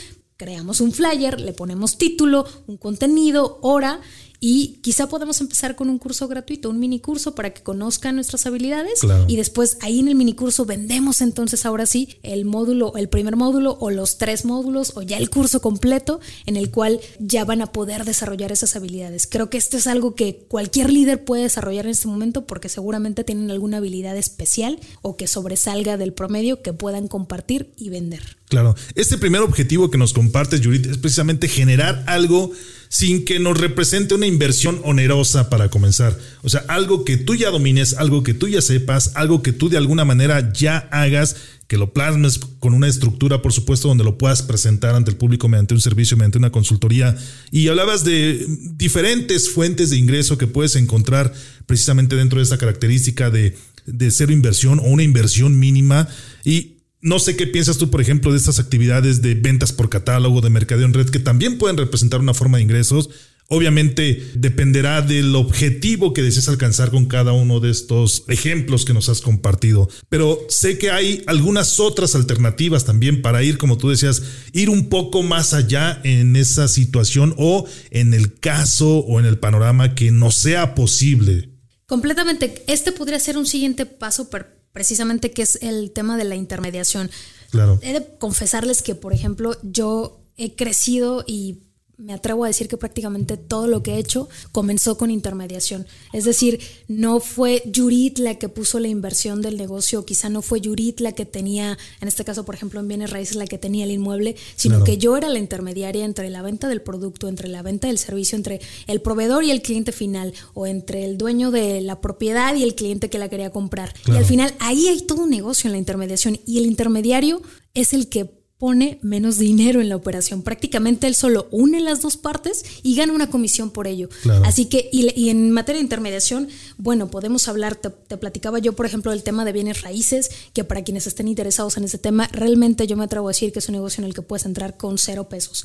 creamos 0.43 0.81
un 0.81 0.91
flyer, 0.91 1.41
le 1.41 1.53
ponemos 1.53 1.99
título, 1.99 2.45
un 2.67 2.77
contenido, 2.77 3.61
hora 3.63 4.01
y 4.45 4.81
quizá 4.83 5.09
podemos 5.09 5.41
empezar 5.41 5.77
con 5.77 5.89
un 5.89 5.99
curso 5.99 6.27
gratuito, 6.27 6.69
un 6.69 6.81
mini 6.81 6.99
curso 6.99 7.37
para 7.37 7.55
que 7.55 7.63
conozcan 7.63 8.17
nuestras 8.17 8.45
habilidades 8.45 8.99
y 9.29 9.37
después 9.37 9.79
ahí 9.83 10.01
en 10.01 10.09
el 10.09 10.17
mini 10.17 10.35
curso 10.35 10.65
vendemos 10.65 11.21
entonces 11.21 11.65
ahora 11.65 11.87
sí 11.87 12.17
el 12.25 12.45
módulo, 12.45 12.97
el 12.97 13.09
primer 13.09 13.37
módulo 13.37 13.79
o 13.79 13.93
los 13.93 14.19
tres 14.19 14.45
módulos 14.45 14.97
o 14.97 15.03
ya 15.03 15.17
el 15.17 15.31
curso 15.31 15.61
completo 15.61 16.19
en 16.45 16.57
el 16.57 16.73
cual 16.73 17.01
ya 17.21 17.45
van 17.45 17.63
a 17.63 17.71
poder 17.71 18.05
desarrollar 18.05 18.51
esas 18.51 18.75
habilidades. 18.75 19.29
Creo 19.29 19.49
que 19.49 19.59
esto 19.59 19.77
es 19.77 19.87
algo 19.87 20.17
que 20.17 20.45
cualquier 20.49 20.93
líder 20.93 21.25
puede 21.25 21.45
desarrollar 21.45 21.85
en 21.85 21.93
este 21.93 22.09
momento 22.09 22.45
porque 22.45 22.69
seguramente 22.69 23.23
tienen 23.23 23.49
alguna 23.53 23.77
habilidad 23.77 24.17
especial 24.17 24.81
o 25.03 25.17
que 25.17 25.29
sobresalga 25.29 25.97
del 25.99 26.15
promedio 26.15 26.63
que 26.63 26.73
puedan 26.73 27.07
compartir 27.07 27.73
y 27.77 27.91
vender. 27.91 28.42
Claro, 28.53 28.77
este 28.97 29.17
primer 29.17 29.41
objetivo 29.41 29.91
que 29.91 29.97
nos 29.97 30.13
compartes, 30.13 30.61
Judith, 30.63 30.85
es 30.85 30.99
precisamente 30.99 31.49
generar 31.49 32.05
algo 32.07 32.53
sin 32.91 33.25
que 33.25 33.39
nos 33.39 33.57
represente 33.57 34.15
una 34.15 34.27
inversión 34.27 34.79
onerosa 34.85 35.49
para 35.49 35.71
comenzar. 35.71 36.19
O 36.43 36.51
sea, 36.51 36.63
algo 36.69 37.07
que 37.07 37.17
tú 37.17 37.35
ya 37.35 37.49
domines, 37.49 37.95
algo 37.95 38.23
que 38.23 38.35
tú 38.35 38.49
ya 38.49 38.61
sepas, 38.61 39.13
algo 39.15 39.43
que 39.43 39.55
tú 39.55 39.71
de 39.71 39.79
alguna 39.79 40.05
manera 40.05 40.53
ya 40.53 40.87
hagas, 40.93 41.37
que 41.67 41.79
lo 41.79 41.95
plasmes 41.95 42.41
con 42.61 42.75
una 42.75 42.89
estructura, 42.89 43.41
por 43.41 43.55
supuesto, 43.55 43.89
donde 43.89 44.05
lo 44.05 44.19
puedas 44.19 44.43
presentar 44.43 44.95
ante 44.95 45.11
el 45.11 45.17
público 45.17 45.49
mediante 45.49 45.73
un 45.73 45.81
servicio, 45.81 46.19
mediante 46.19 46.37
una 46.37 46.53
consultoría. 46.53 47.17
Y 47.51 47.69
hablabas 47.69 48.05
de 48.05 48.47
diferentes 48.77 49.49
fuentes 49.49 49.89
de 49.89 49.97
ingreso 49.97 50.37
que 50.37 50.47
puedes 50.47 50.77
encontrar 50.77 51.33
precisamente 51.65 52.17
dentro 52.17 52.37
de 52.37 52.43
esta 52.43 52.59
característica 52.59 53.31
de, 53.31 53.57
de 53.87 54.11
cero 54.11 54.31
inversión 54.31 54.79
o 54.79 54.83
una 54.83 55.05
inversión 55.05 55.59
mínima. 55.59 56.07
Y 56.45 56.72
no 57.03 57.19
sé 57.19 57.37
qué 57.37 57.49
piensas 57.49 57.79
tú, 57.79 57.91
por 57.91 58.01
ejemplo, 58.01 58.31
de 58.31 58.39
estas 58.39 58.61
actividades 58.61 59.21
de 59.21 59.35
ventas 59.35 59.73
por 59.73 59.91
catálogo, 59.91 60.41
de 60.41 60.51
mercadeo 60.51 60.87
en 60.87 60.95
red, 60.95 61.11
que 61.11 61.19
también 61.19 61.59
pueden 61.59 61.77
representar 61.77 62.21
una 62.21 62.33
forma 62.33 62.59
de 62.59 62.63
ingresos. 62.63 63.11
Obviamente 63.49 64.31
dependerá 64.35 65.03
del 65.03 65.35
objetivo 65.35 66.15
que 66.15 66.23
desees 66.23 66.49
alcanzar 66.49 66.91
con 66.91 67.07
cada 67.07 67.33
uno 67.33 67.59
de 67.59 67.71
estos 67.71 68.25
ejemplos 68.29 68.85
que 68.85 68.95
nos 68.95 69.09
has 69.09 69.21
compartido. 69.21 69.91
Pero 70.09 70.39
sé 70.49 70.79
que 70.79 70.91
hay 70.91 71.25
algunas 71.27 71.81
otras 71.81 72.15
alternativas 72.15 72.85
también 72.85 73.21
para 73.21 73.43
ir, 73.43 73.59
como 73.59 73.77
tú 73.77 73.91
decías, 73.91 74.23
ir 74.53 74.71
un 74.71 74.89
poco 74.89 75.23
más 75.25 75.55
allá 75.55 76.01
en 76.05 76.37
esa 76.37 76.69
situación 76.69 77.35
o 77.37 77.67
en 77.91 78.15
el 78.15 78.39
caso 78.39 78.99
o 78.99 79.19
en 79.19 79.27
el 79.27 79.39
panorama 79.39 79.97
que 79.97 80.13
no 80.13 80.31
sea 80.31 80.77
posible. 80.77 81.51
Completamente. 81.87 82.63
Este 82.69 82.93
podría 82.93 83.19
ser 83.19 83.37
un 83.37 83.45
siguiente 83.45 83.87
paso 83.87 84.31
precisamente 84.73 85.31
que 85.31 85.43
es 85.43 85.57
el 85.63 85.91
tema 85.93 86.17
de 86.17 86.25
la 86.25 86.35
intermediación. 86.35 87.11
Claro. 87.51 87.79
He 87.83 87.93
de 87.93 88.07
confesarles 88.19 88.83
que, 88.83 88.95
por 88.95 89.13
ejemplo, 89.13 89.57
yo 89.63 90.21
he 90.37 90.55
crecido 90.55 91.25
y 91.27 91.63
me 91.99 92.13
atrevo 92.13 92.45
a 92.45 92.49
decir 92.49 92.69
que 92.69 92.77
prácticamente 92.77 93.37
todo 93.37 93.67
lo 93.67 93.83
que 93.83 93.95
he 93.95 93.99
hecho 93.99 94.29
comenzó 94.51 94.97
con 94.97 95.11
intermediación. 95.11 95.87
Es 96.13 96.25
decir, 96.25 96.61
no 96.89 97.21
fue 97.21 97.63
Yurit 97.67 98.19
la 98.19 98.37
que 98.37 98.49
puso 98.49 98.81
la 98.81 98.89
inversión 98.89 99.43
del 99.43 99.57
negocio, 99.57 100.05
quizá 100.05 100.29
no 100.29 100.43
fue 100.43 100.61
Yurit 100.61 101.01
la 101.01 101.13
que 101.13 101.27
tenía, 101.27 101.79
en 102.01 102.09
este 102.09 102.25
caso, 102.25 102.45
por 102.45 102.55
ejemplo, 102.55 102.81
en 102.81 102.89
bienes 102.89 103.11
raíces, 103.11 103.37
la 103.37 103.47
que 103.47 103.59
tenía 103.59 103.85
el 103.85 103.91
inmueble, 103.91 104.37
sino 104.57 104.85
que 104.85 104.99
yo 104.99 105.17
era 105.17 105.29
la 105.29 105.39
intermediaria 105.39 106.05
entre 106.05 106.31
la 106.31 106.43
venta 106.43 106.69
del 106.69 106.83
producto, 106.83 107.29
entre 107.29 107.49
la 107.49 107.63
venta 107.63 107.89
del 107.89 107.99
servicio, 107.99 108.37
entre 108.37 108.61
el 108.87 109.01
proveedor 109.01 109.45
y 109.45 109.51
el 109.51 109.63
cliente 109.63 109.93
final, 109.93 110.33
o 110.55 110.67
entre 110.67 111.05
el 111.05 111.19
dueño 111.19 111.51
de 111.51 111.81
la 111.83 112.01
propiedad 112.01 112.55
y 112.57 112.63
el 112.63 112.75
cliente 112.75 113.11
que 113.11 113.19
la 113.19 113.29
quería 113.29 113.51
comprar. 113.51 113.95
Y 114.07 114.17
al 114.17 114.25
final 114.25 114.55
ahí 114.59 114.89
hay 114.89 115.03
todo 115.03 115.23
un 115.23 115.31
negocio 115.31 115.69
en 115.69 115.73
la 115.73 115.79
intermediación 115.79 116.41
y 116.47 116.59
el 116.59 116.67
intermediario 116.67 117.43
es 117.75 117.93
el 117.93 118.09
que 118.09 118.42
pone 118.63 119.01
menos 119.03 119.39
dinero 119.39 119.81
en 119.81 119.89
la 119.89 119.97
operación. 119.97 120.43
Prácticamente 120.43 121.09
él 121.09 121.17
solo 121.17 121.49
une 121.51 121.81
las 121.81 122.01
dos 122.01 122.17
partes 122.17 122.65
y 122.85 122.95
gana 122.95 123.13
una 123.13 123.29
comisión 123.29 123.73
por 123.73 123.89
ello. 123.89 124.09
Así 124.45 124.67
que, 124.67 124.89
y, 124.93 125.31
en 125.31 125.51
materia 125.51 125.81
de 125.81 125.83
intermediación, 125.83 126.47
bueno, 126.79 127.11
podemos 127.11 127.49
hablar, 127.49 127.75
te, 127.75 127.91
platicaba 127.91 128.61
yo, 128.61 128.75
por 128.75 128.87
ejemplo, 128.87 129.11
del 129.11 129.25
tema 129.25 129.45
de 129.45 129.51
bienes 129.51 129.83
raíces, 129.83 130.31
que 130.53 130.63
para 130.63 130.85
quienes 130.85 131.09
estén 131.09 131.27
interesados 131.27 131.77
en 131.77 131.83
ese 131.83 131.99
tema, 131.99 132.29
realmente 132.31 132.87
yo 132.87 132.97
me 132.97 133.03
atrevo 133.03 133.27
a 133.27 133.31
decir 133.33 133.53
que 133.53 133.59
es 133.59 133.69
un 133.69 133.73
negocio 133.73 134.01
en 134.01 134.07
el 134.07 134.15
que 134.15 134.23
puedes 134.23 134.47
entrar 134.47 134.77
con 134.77 134.97
cero 134.97 135.29
pesos. 135.29 135.65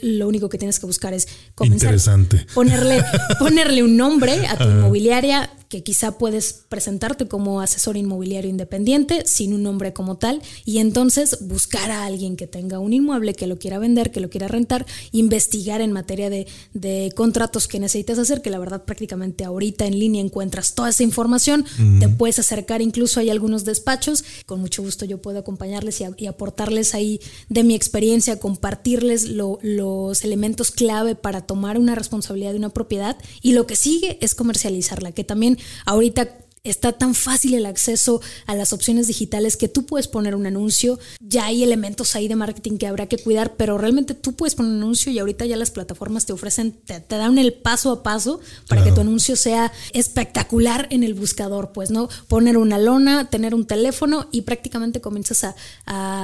lo 0.00 0.28
único 0.28 0.48
que 0.48 0.58
tienes 0.58 0.78
que 0.78 0.86
buscar 0.86 1.14
es 1.14 1.26
comenzar. 1.56 1.88
Interesante. 1.88 2.46
Ponerle, 2.54 3.02
ponerle 3.40 3.82
un 3.82 3.96
nombre 3.96 4.46
a 4.46 4.56
tu 4.56 4.62
inmobiliaria 4.62 5.50
que 5.68 5.82
quizá 5.82 6.18
puedes 6.18 6.64
presentarte 6.68 7.28
como 7.28 7.60
asesor 7.60 7.96
inmobiliario 7.96 8.50
independiente 8.50 9.24
sin 9.26 9.52
un 9.52 9.62
nombre 9.62 9.92
como 9.92 10.16
tal 10.16 10.42
y 10.64 10.78
entonces 10.78 11.38
buscar 11.42 11.90
a 11.90 12.04
alguien 12.04 12.36
que 12.36 12.46
tenga 12.46 12.78
un 12.78 12.92
inmueble, 12.92 13.34
que 13.34 13.46
lo 13.46 13.58
quiera 13.58 13.78
vender, 13.78 14.10
que 14.10 14.20
lo 14.20 14.30
quiera 14.30 14.48
rentar, 14.48 14.86
investigar 15.12 15.80
en 15.80 15.92
materia 15.92 16.30
de, 16.30 16.46
de 16.72 17.12
contratos 17.14 17.68
que 17.68 17.78
necesitas 17.78 18.18
hacer, 18.18 18.42
que 18.42 18.50
la 18.50 18.58
verdad 18.58 18.84
prácticamente 18.84 19.44
ahorita 19.44 19.86
en 19.86 19.98
línea 19.98 20.22
encuentras 20.22 20.74
toda 20.74 20.90
esa 20.90 21.02
información, 21.02 21.64
te 22.00 22.08
puedes 22.08 22.38
acercar, 22.38 22.82
incluso 22.82 23.20
hay 23.20 23.30
algunos 23.30 23.64
despachos, 23.64 24.24
con 24.46 24.60
mucho 24.60 24.82
gusto 24.82 25.04
yo 25.04 25.20
puedo 25.20 25.38
acompañarles 25.38 26.00
y, 26.00 26.26
aportarles 26.26 26.94
ahí 26.94 27.20
de 27.48 27.64
mi 27.64 27.74
experiencia, 27.74 28.38
compartirles 28.38 29.28
los 29.28 30.24
elementos 30.24 30.70
clave 30.70 31.14
para 31.14 31.42
tomar 31.42 31.78
una 31.78 31.94
responsabilidad 31.94 32.52
de 32.52 32.58
una 32.58 32.70
propiedad. 32.70 33.16
Y 33.42 33.52
lo 33.52 33.66
que 33.66 33.76
sigue 33.76 34.18
es 34.20 34.34
comercializarla, 34.34 35.12
que 35.12 35.24
también 35.24 35.57
ahorita 35.86 36.28
está 36.64 36.92
tan 36.92 37.14
fácil 37.14 37.54
el 37.54 37.66
acceso 37.66 38.20
a 38.46 38.54
las 38.54 38.72
opciones 38.72 39.06
digitales 39.06 39.56
que 39.56 39.68
tú 39.68 39.86
puedes 39.86 40.08
poner 40.08 40.34
un 40.34 40.46
anuncio. 40.46 40.98
Ya 41.20 41.46
hay 41.46 41.62
elementos 41.62 42.14
ahí 42.14 42.28
de 42.28 42.36
marketing 42.36 42.78
que 42.78 42.86
habrá 42.86 43.06
que 43.06 43.18
cuidar, 43.18 43.54
pero 43.56 43.78
realmente 43.78 44.14
tú 44.14 44.34
puedes 44.34 44.54
poner 44.54 44.72
un 44.72 44.78
anuncio 44.78 45.12
y 45.12 45.18
ahorita 45.18 45.46
ya 45.46 45.56
las 45.56 45.70
plataformas 45.70 46.26
te 46.26 46.32
ofrecen, 46.32 46.72
te, 46.72 47.02
dan 47.08 47.38
el 47.38 47.54
paso 47.54 47.90
a 47.90 48.02
paso 48.02 48.40
para 48.68 48.84
que 48.84 48.92
tu 48.92 49.00
anuncio 49.00 49.36
sea 49.36 49.72
espectacular 49.92 50.86
en 50.90 51.02
el 51.02 51.14
buscador. 51.14 51.72
Pues, 51.72 51.90
¿no? 51.90 52.08
Poner 52.28 52.56
una 52.56 52.78
lona, 52.78 53.30
tener 53.30 53.54
un 53.54 53.66
teléfono 53.66 54.28
y 54.30 54.42
prácticamente 54.42 55.00
comienzas 55.00 55.44
a, 55.44 55.54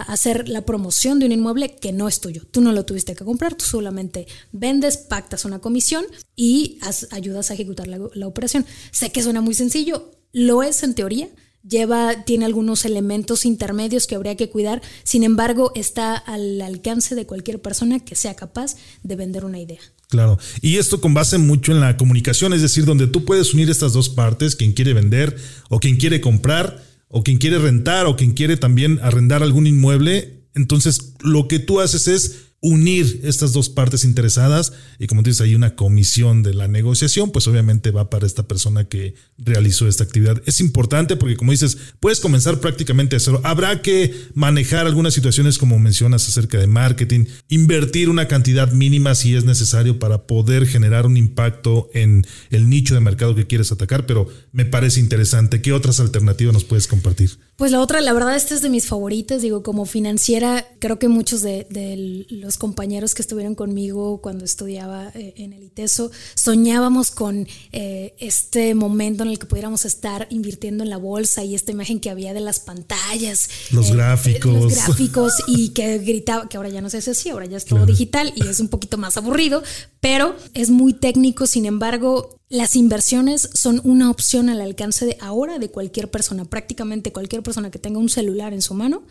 hacer 0.05 0.49
la 0.49 0.63
promoción 0.63 1.19
de 1.19 1.27
un 1.27 1.33
inmueble 1.33 1.77
que 1.77 1.93
no 1.93 2.09
es 2.09 2.21
tuyo. 2.21 2.43
Tú 2.51 2.61
no 2.61 2.73
lo 2.73 2.85
tuviste 2.85 3.15
que 3.15 3.25
comprar, 3.25 3.55
tú 3.55 3.65
solamente 3.65 4.27
vendes, 4.53 4.97
pactas 4.97 5.45
una 5.45 5.59
comisión 5.59 6.05
y 6.37 6.79
ayudas 7.11 7.51
a 7.51 7.55
ejecutar 7.55 7.87
la, 7.87 8.27
operación. 8.27 8.67
Sé 8.91 9.11
que 9.13 9.23
suena 9.23 9.41
muy 9.41 9.55
sencillo 9.55 10.11
lo 10.35 10.63
es 10.65 10.83
en 10.83 10.95
teoría, 10.95 11.29
lleva, 11.67 12.25
tiene 12.25 12.45
algunos 12.45 12.85
elementos 12.85 13.47
intermedios 13.47 14.07
que 14.07 14.17
habría 14.17 14.37
que 14.37 14.51
cuidar, 14.51 14.83
sin 15.05 15.23
embargo, 15.23 15.71
está 15.77 16.17
al 16.17 16.61
alcance 16.61 17.15
de 17.15 17.25
cualquier 17.25 17.63
persona 17.63 18.01
que 18.01 18.17
sea 18.17 18.35
capaz 18.35 18.77
de 19.03 19.17
vender 19.17 19.45
una 19.45 19.61
idea. 19.61 19.81
Claro, 20.09 20.39
y 20.61 20.77
esto 20.77 21.01
con 21.01 21.15
base 21.15 21.39
mucho 21.39 21.73
en 21.73 21.81
la 21.81 21.97
comunicación, 21.97 22.53
es 22.53 22.63
decir, 22.63 22.85
donde 22.85 23.07
tú 23.07 23.25
puedes 23.25 23.55
unir 23.55 23.71
estas 23.71 23.93
dos 23.93 24.09
partes, 24.09 24.57
quien 24.57 24.73
quiere 24.73 24.93
vender 24.93 25.37
o 25.71 25.79
quien 25.81 25.97
quiere 25.97 26.21
comprar 26.21 26.85
o 27.09 27.23
quien 27.23 27.39
quiere 27.39 27.59
rentar 27.59 28.07
o 28.07 28.17
quien 28.17 28.33
quiere 28.33 28.57
también 28.57 28.99
arrendar 29.03 29.43
algún 29.43 29.67
inmueble. 29.67 30.49
Entonces, 30.55 31.15
lo 31.21 31.49
que 31.49 31.61
tú 31.61 31.81
haces 31.81 32.09
es 32.09 32.37
unir 32.65 33.21
estas 33.25 33.53
dos 33.53 33.69
partes 33.69 34.05
interesadas 34.05 34.73
y 34.99 35.07
como 35.07 35.21
dices, 35.21 35.43
hay 35.43 35.55
una 35.55 35.77
comisión 35.77 36.43
de 36.43 36.55
la 36.55 36.67
negociación, 36.67 37.31
pues 37.31 37.47
obviamente 37.47 37.91
va 37.91 38.09
para 38.09 38.27
esta 38.27 38.49
persona 38.49 38.85
que 38.85 39.15
realizó 39.37 39.87
esta 39.87 40.05
actividad. 40.05 40.43
Es 40.47 40.61
importante 40.61 41.17
porque 41.17 41.37
como 41.37 41.53
dices, 41.53 41.77
puedes 42.01 42.21
comenzar 42.21 42.61
prácticamente 42.61 43.17
a 43.17 43.21
cero. 43.21 43.43
Habrá 43.45 43.83
que 43.83 44.15
manejar 44.33 44.87
algunas 44.87 45.13
situaciones 45.13 45.59
como 45.59 45.79
mencionas 45.79 46.27
acerca 46.27 46.59
de 46.59 46.67
marketing, 46.67 47.27
invertir 47.49 48.09
una 48.09 48.29
cantidad 48.29 48.73
mínima 48.73 49.15
si 49.15 49.35
es 49.35 49.45
necesario 49.45 49.99
para 49.99 50.27
poder 50.27 50.67
generar 50.67 51.05
un 51.05 51.19
impacto 51.19 51.91
en 51.93 52.27
el 52.49 52.71
nicho 52.71 52.95
de 52.95 53.01
mercado 53.01 53.35
que 53.35 53.47
quieres 53.47 53.73
atacar, 53.73 54.07
pero 54.07 54.27
me 54.53 54.65
parece 54.65 55.01
interesante. 55.01 55.61
¿Qué 55.61 55.75
otras 55.75 56.01
alternativas 56.01 56.55
nos 56.55 56.65
puedes 56.65 56.87
compartir? 56.87 57.33
Pues 57.57 57.71
la 57.71 57.81
otra, 57.81 58.01
la 58.01 58.13
verdad, 58.13 58.35
esta 58.35 58.55
es 58.55 58.63
de 58.63 58.69
mis 58.69 58.87
favoritas. 58.87 59.41
Digo, 59.41 59.63
como 59.63 59.87
financiera, 59.87 60.67
creo 60.81 60.99
que 60.99 61.07
muchos 61.07 61.41
de, 61.43 62.27
los 62.31 62.54
compañeros 62.59 63.15
que 63.15 63.23
estuvieron 63.23 63.55
conmigo 63.55 64.21
cuando 64.21 64.45
estudiaba 64.45 65.11
eh, 65.15 65.35
en 65.37 65.53
el 65.53 65.63
ITESO 65.63 66.11
soñábamos 66.35 67.11
con 67.11 67.47
eh, 67.73 68.15
este 68.19 68.75
momento 68.75 69.23
en 69.23 69.31
el 69.31 69.39
que 69.39 69.47
pudiéramos 69.47 69.85
estar 69.85 70.27
invirtiendo 70.31 70.85
en 70.85 70.91
la 70.91 70.97
bolsa 70.97 71.45
y 71.45 71.55
esta 71.55 71.73
imagen 71.73 72.01
que 72.01 72.11
había 72.11 72.35
de 72.35 72.41
las 72.41 72.61
pantallas. 72.61 73.49
Los 73.71 73.91
eh, 73.91 73.95
gráficos. 73.95 74.53
Los 74.53 74.75
gráficos 74.75 75.33
y 75.47 75.71
que 75.71 75.99
gritaba, 75.99 76.49
que 76.49 76.57
ahora 76.57 76.69
ya 76.69 76.81
no 76.81 76.91
se 76.91 76.99
hace 76.99 77.13
así, 77.13 77.31
ahora 77.31 77.47
ya 77.47 77.57
es 77.57 77.65
todo 77.65 77.87
digital 77.87 78.33
y 78.35 78.47
es 78.47 78.61
un 78.61 78.69
poquito 78.69 78.99
más 78.99 79.17
aburrido, 79.17 79.63
pero 80.01 80.37
es 80.55 80.71
muy 80.71 80.93
técnico. 80.93 81.47
Sin 81.47 81.67
embargo, 81.67 82.39
las 82.49 82.77
inversiones 82.77 83.49
son 83.55 83.81
una 83.85 84.11
opción 84.11 84.49
al 84.49 84.61
alcance 84.61 85.07
de 85.07 85.17
ahora 85.21 85.59
de 85.59 85.71
cualquier 85.71 86.11
persona. 86.11 86.45
Prácticamente 86.45 87.13
cualquier 87.13 87.43
persona 87.43 87.71
que 87.71 87.79
tenga 87.79 87.99
un 87.99 88.09
celular 88.09 88.53
en 88.53 88.63
su 88.63 88.75
mano 88.75 89.03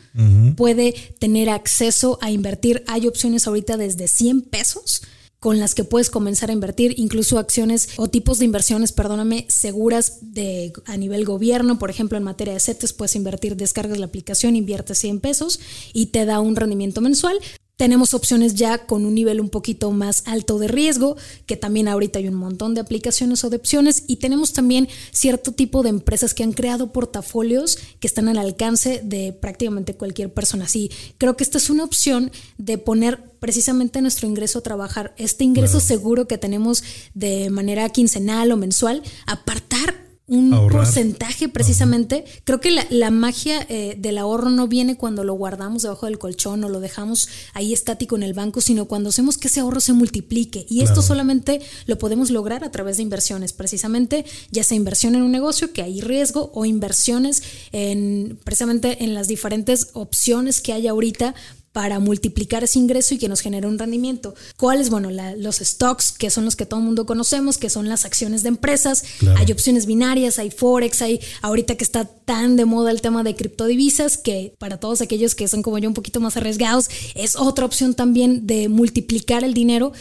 puede 0.56 0.94
tener 1.20 1.50
acceso 1.50 2.20
a 2.22 2.32
invertir. 2.32 2.84
Hay 2.88 3.08
opciones 3.08 3.48
ahorita 3.48 3.78
desde 3.78 4.08
100 4.08 4.42
pesos 4.44 5.02
con 5.40 5.60
las 5.60 5.76
que 5.76 5.84
puedes 5.84 6.10
comenzar 6.10 6.52
a 6.52 6.54
invertir, 6.54 6.94
incluso 6.98 7.38
acciones 7.38 7.90
o 7.98 8.08
tipos 8.08 8.40
de 8.40 8.46
inversiones, 8.46 8.94
perdóname, 8.94 9.46
seguras 9.50 10.20
de 10.22 10.72
a 10.86 10.96
nivel 10.96 11.26
gobierno, 11.26 11.78
por 11.80 11.90
ejemplo, 11.90 12.18
en 12.18 12.24
materia 12.24 12.54
de 12.54 12.62
CETES 12.62 12.94
puedes 12.94 13.18
invertir, 13.18 13.58
descargas 13.58 13.98
la 13.98 14.06
aplicación, 14.06 14.56
inviertes 14.56 15.00
100 15.00 15.20
pesos 15.20 15.60
y 15.92 16.06
te 16.06 16.24
da 16.24 16.40
un 16.40 16.56
rendimiento 16.56 17.02
mensual. 17.02 17.38
Tenemos 17.76 18.14
opciones 18.14 18.54
ya 18.54 18.86
con 18.86 19.04
un 19.04 19.16
nivel 19.16 19.42
un 19.42 19.50
poquito 19.50 19.90
más 19.92 20.24
alto 20.28 20.60
de 20.60 20.68
riesgo, 20.68 21.18
que 21.48 21.58
también 21.58 21.88
ahorita 21.88 22.20
hay 22.20 22.28
un 22.28 22.36
montón 22.36 22.76
de 22.76 22.82
aplicaciones 22.82 23.44
o 23.44 23.50
de 23.50 23.58
opciones, 23.58 24.04
y 24.08 24.18
tenemos 24.18 24.54
también 24.54 24.88
cierto 25.12 25.54
tipo 25.54 25.82
de 25.82 25.90
empresas 25.90 26.36
que 26.36 26.44
han 26.44 26.54
creado 26.54 26.92
portafolios 26.92 27.80
que 28.00 28.08
están 28.08 28.30
al 28.30 28.38
alcance 28.38 29.02
de 29.04 29.34
prácticamente 29.34 29.96
cualquier 29.96 30.32
persona. 30.32 30.68
Sí, 30.68 30.92
creo 31.18 31.36
que 31.36 31.44
esta 31.44 31.58
es 31.58 31.72
una 31.72 31.84
opción 31.84 32.32
de 32.60 32.78
poner 32.78 33.34
precisamente 33.40 34.02
nuestro 34.02 34.28
ingreso 34.28 34.60
a 34.60 34.64
trabajar, 34.64 35.16
este 35.18 35.44
ingreso 35.44 35.80
seguro 35.80 36.28
que 36.28 36.38
tenemos 36.38 36.84
de 37.16 37.50
manera 37.50 37.90
quincenal 37.90 38.52
o 38.52 38.58
mensual, 38.58 39.02
apartar 39.26 40.03
un 40.26 40.70
porcentaje 40.70 41.50
precisamente. 41.50 42.24
Creo 42.46 42.62
que 42.62 42.72
la, 42.90 43.12
magia 43.12 43.66
eh, 43.68 43.96
del 43.98 44.18
ahorro 44.18 44.50
no 44.50 44.68
viene 44.68 44.96
cuando 44.96 45.24
lo 45.24 45.34
guardamos 45.34 45.82
debajo 45.82 46.06
del 46.06 46.18
colchón 46.18 46.64
o 46.64 46.70
lo 46.70 46.80
dejamos 46.80 47.28
ahí 47.54 47.74
estático 47.74 48.16
en 48.16 48.24
el 48.24 48.34
banco, 48.34 48.62
sino 48.62 48.86
cuando 48.86 49.10
hacemos 49.10 49.38
que 49.38 49.50
ese 49.50 49.60
ahorro 49.60 49.82
se 49.82 49.92
multiplique. 49.92 50.66
Y 50.70 50.82
esto 50.82 51.02
solamente 51.02 51.62
lo 51.88 51.98
podemos 51.98 52.32
lograr 52.32 52.64
a 52.64 52.72
través 52.72 52.98
de 52.98 53.04
inversiones, 53.04 53.52
precisamente, 53.52 54.26
ya 54.50 54.64
sea 54.64 54.78
inversión 54.78 55.16
en 55.16 55.24
un 55.24 55.32
negocio 55.32 55.74
que 55.74 55.82
hay 55.82 56.00
riesgo 56.00 56.52
o 56.54 56.66
inversiones 56.66 57.44
en 57.74 58.40
precisamente 58.44 59.04
en 59.04 59.14
las 59.14 59.28
diferentes 59.28 59.90
opciones 59.94 60.62
que 60.62 60.74
hay 60.74 60.88
ahorita 60.88 61.36
para 61.74 62.00
multiplicar 62.00 62.64
ese 62.64 62.80
ingreso 62.80 63.16
y 63.16 63.18
que 63.18 63.28
nos 63.28 63.42
genere 63.42 63.68
un 63.68 63.80
rendimiento. 63.80 64.36
¿Cuáles? 64.58 64.92
Bueno, 64.92 65.10
los 65.10 65.58
stocks, 65.58 66.12
que 66.12 66.30
son 66.30 66.46
los 66.46 66.56
que 66.56 66.68
todo 66.68 66.80
el 66.80 66.86
mundo 66.86 67.08
conocemos, 67.08 67.58
que 67.58 67.70
son 67.70 67.90
las 67.90 68.06
acciones 68.06 68.44
de 68.44 68.50
empresas. 68.50 69.04
Hay 69.36 69.52
opciones 69.52 69.88
binarias, 69.88 70.38
hay 70.38 70.52
forex, 70.52 71.02
hay 71.02 71.20
ahorita 71.42 71.76
que 71.76 71.84
está 71.84 72.06
tan 72.06 72.56
de 72.56 72.66
moda 72.66 72.92
el 72.92 73.02
tema 73.02 73.24
de 73.24 73.36
criptodivisas, 73.36 74.18
que 74.18 74.54
para 74.60 74.80
todos 74.80 75.02
aquellos 75.02 75.34
que 75.34 75.48
son 75.48 75.64
como 75.64 75.80
yo 75.80 75.90
un 75.90 75.96
poquito 75.96 76.20
más 76.20 76.38
arriesgados, 76.38 76.90
es 77.16 77.36
otra 77.36 77.66
opción 77.66 77.96
también 77.96 78.46
de 78.46 78.70
multiplicar 78.70 79.44
el 79.44 79.56
dinero. 79.56 79.94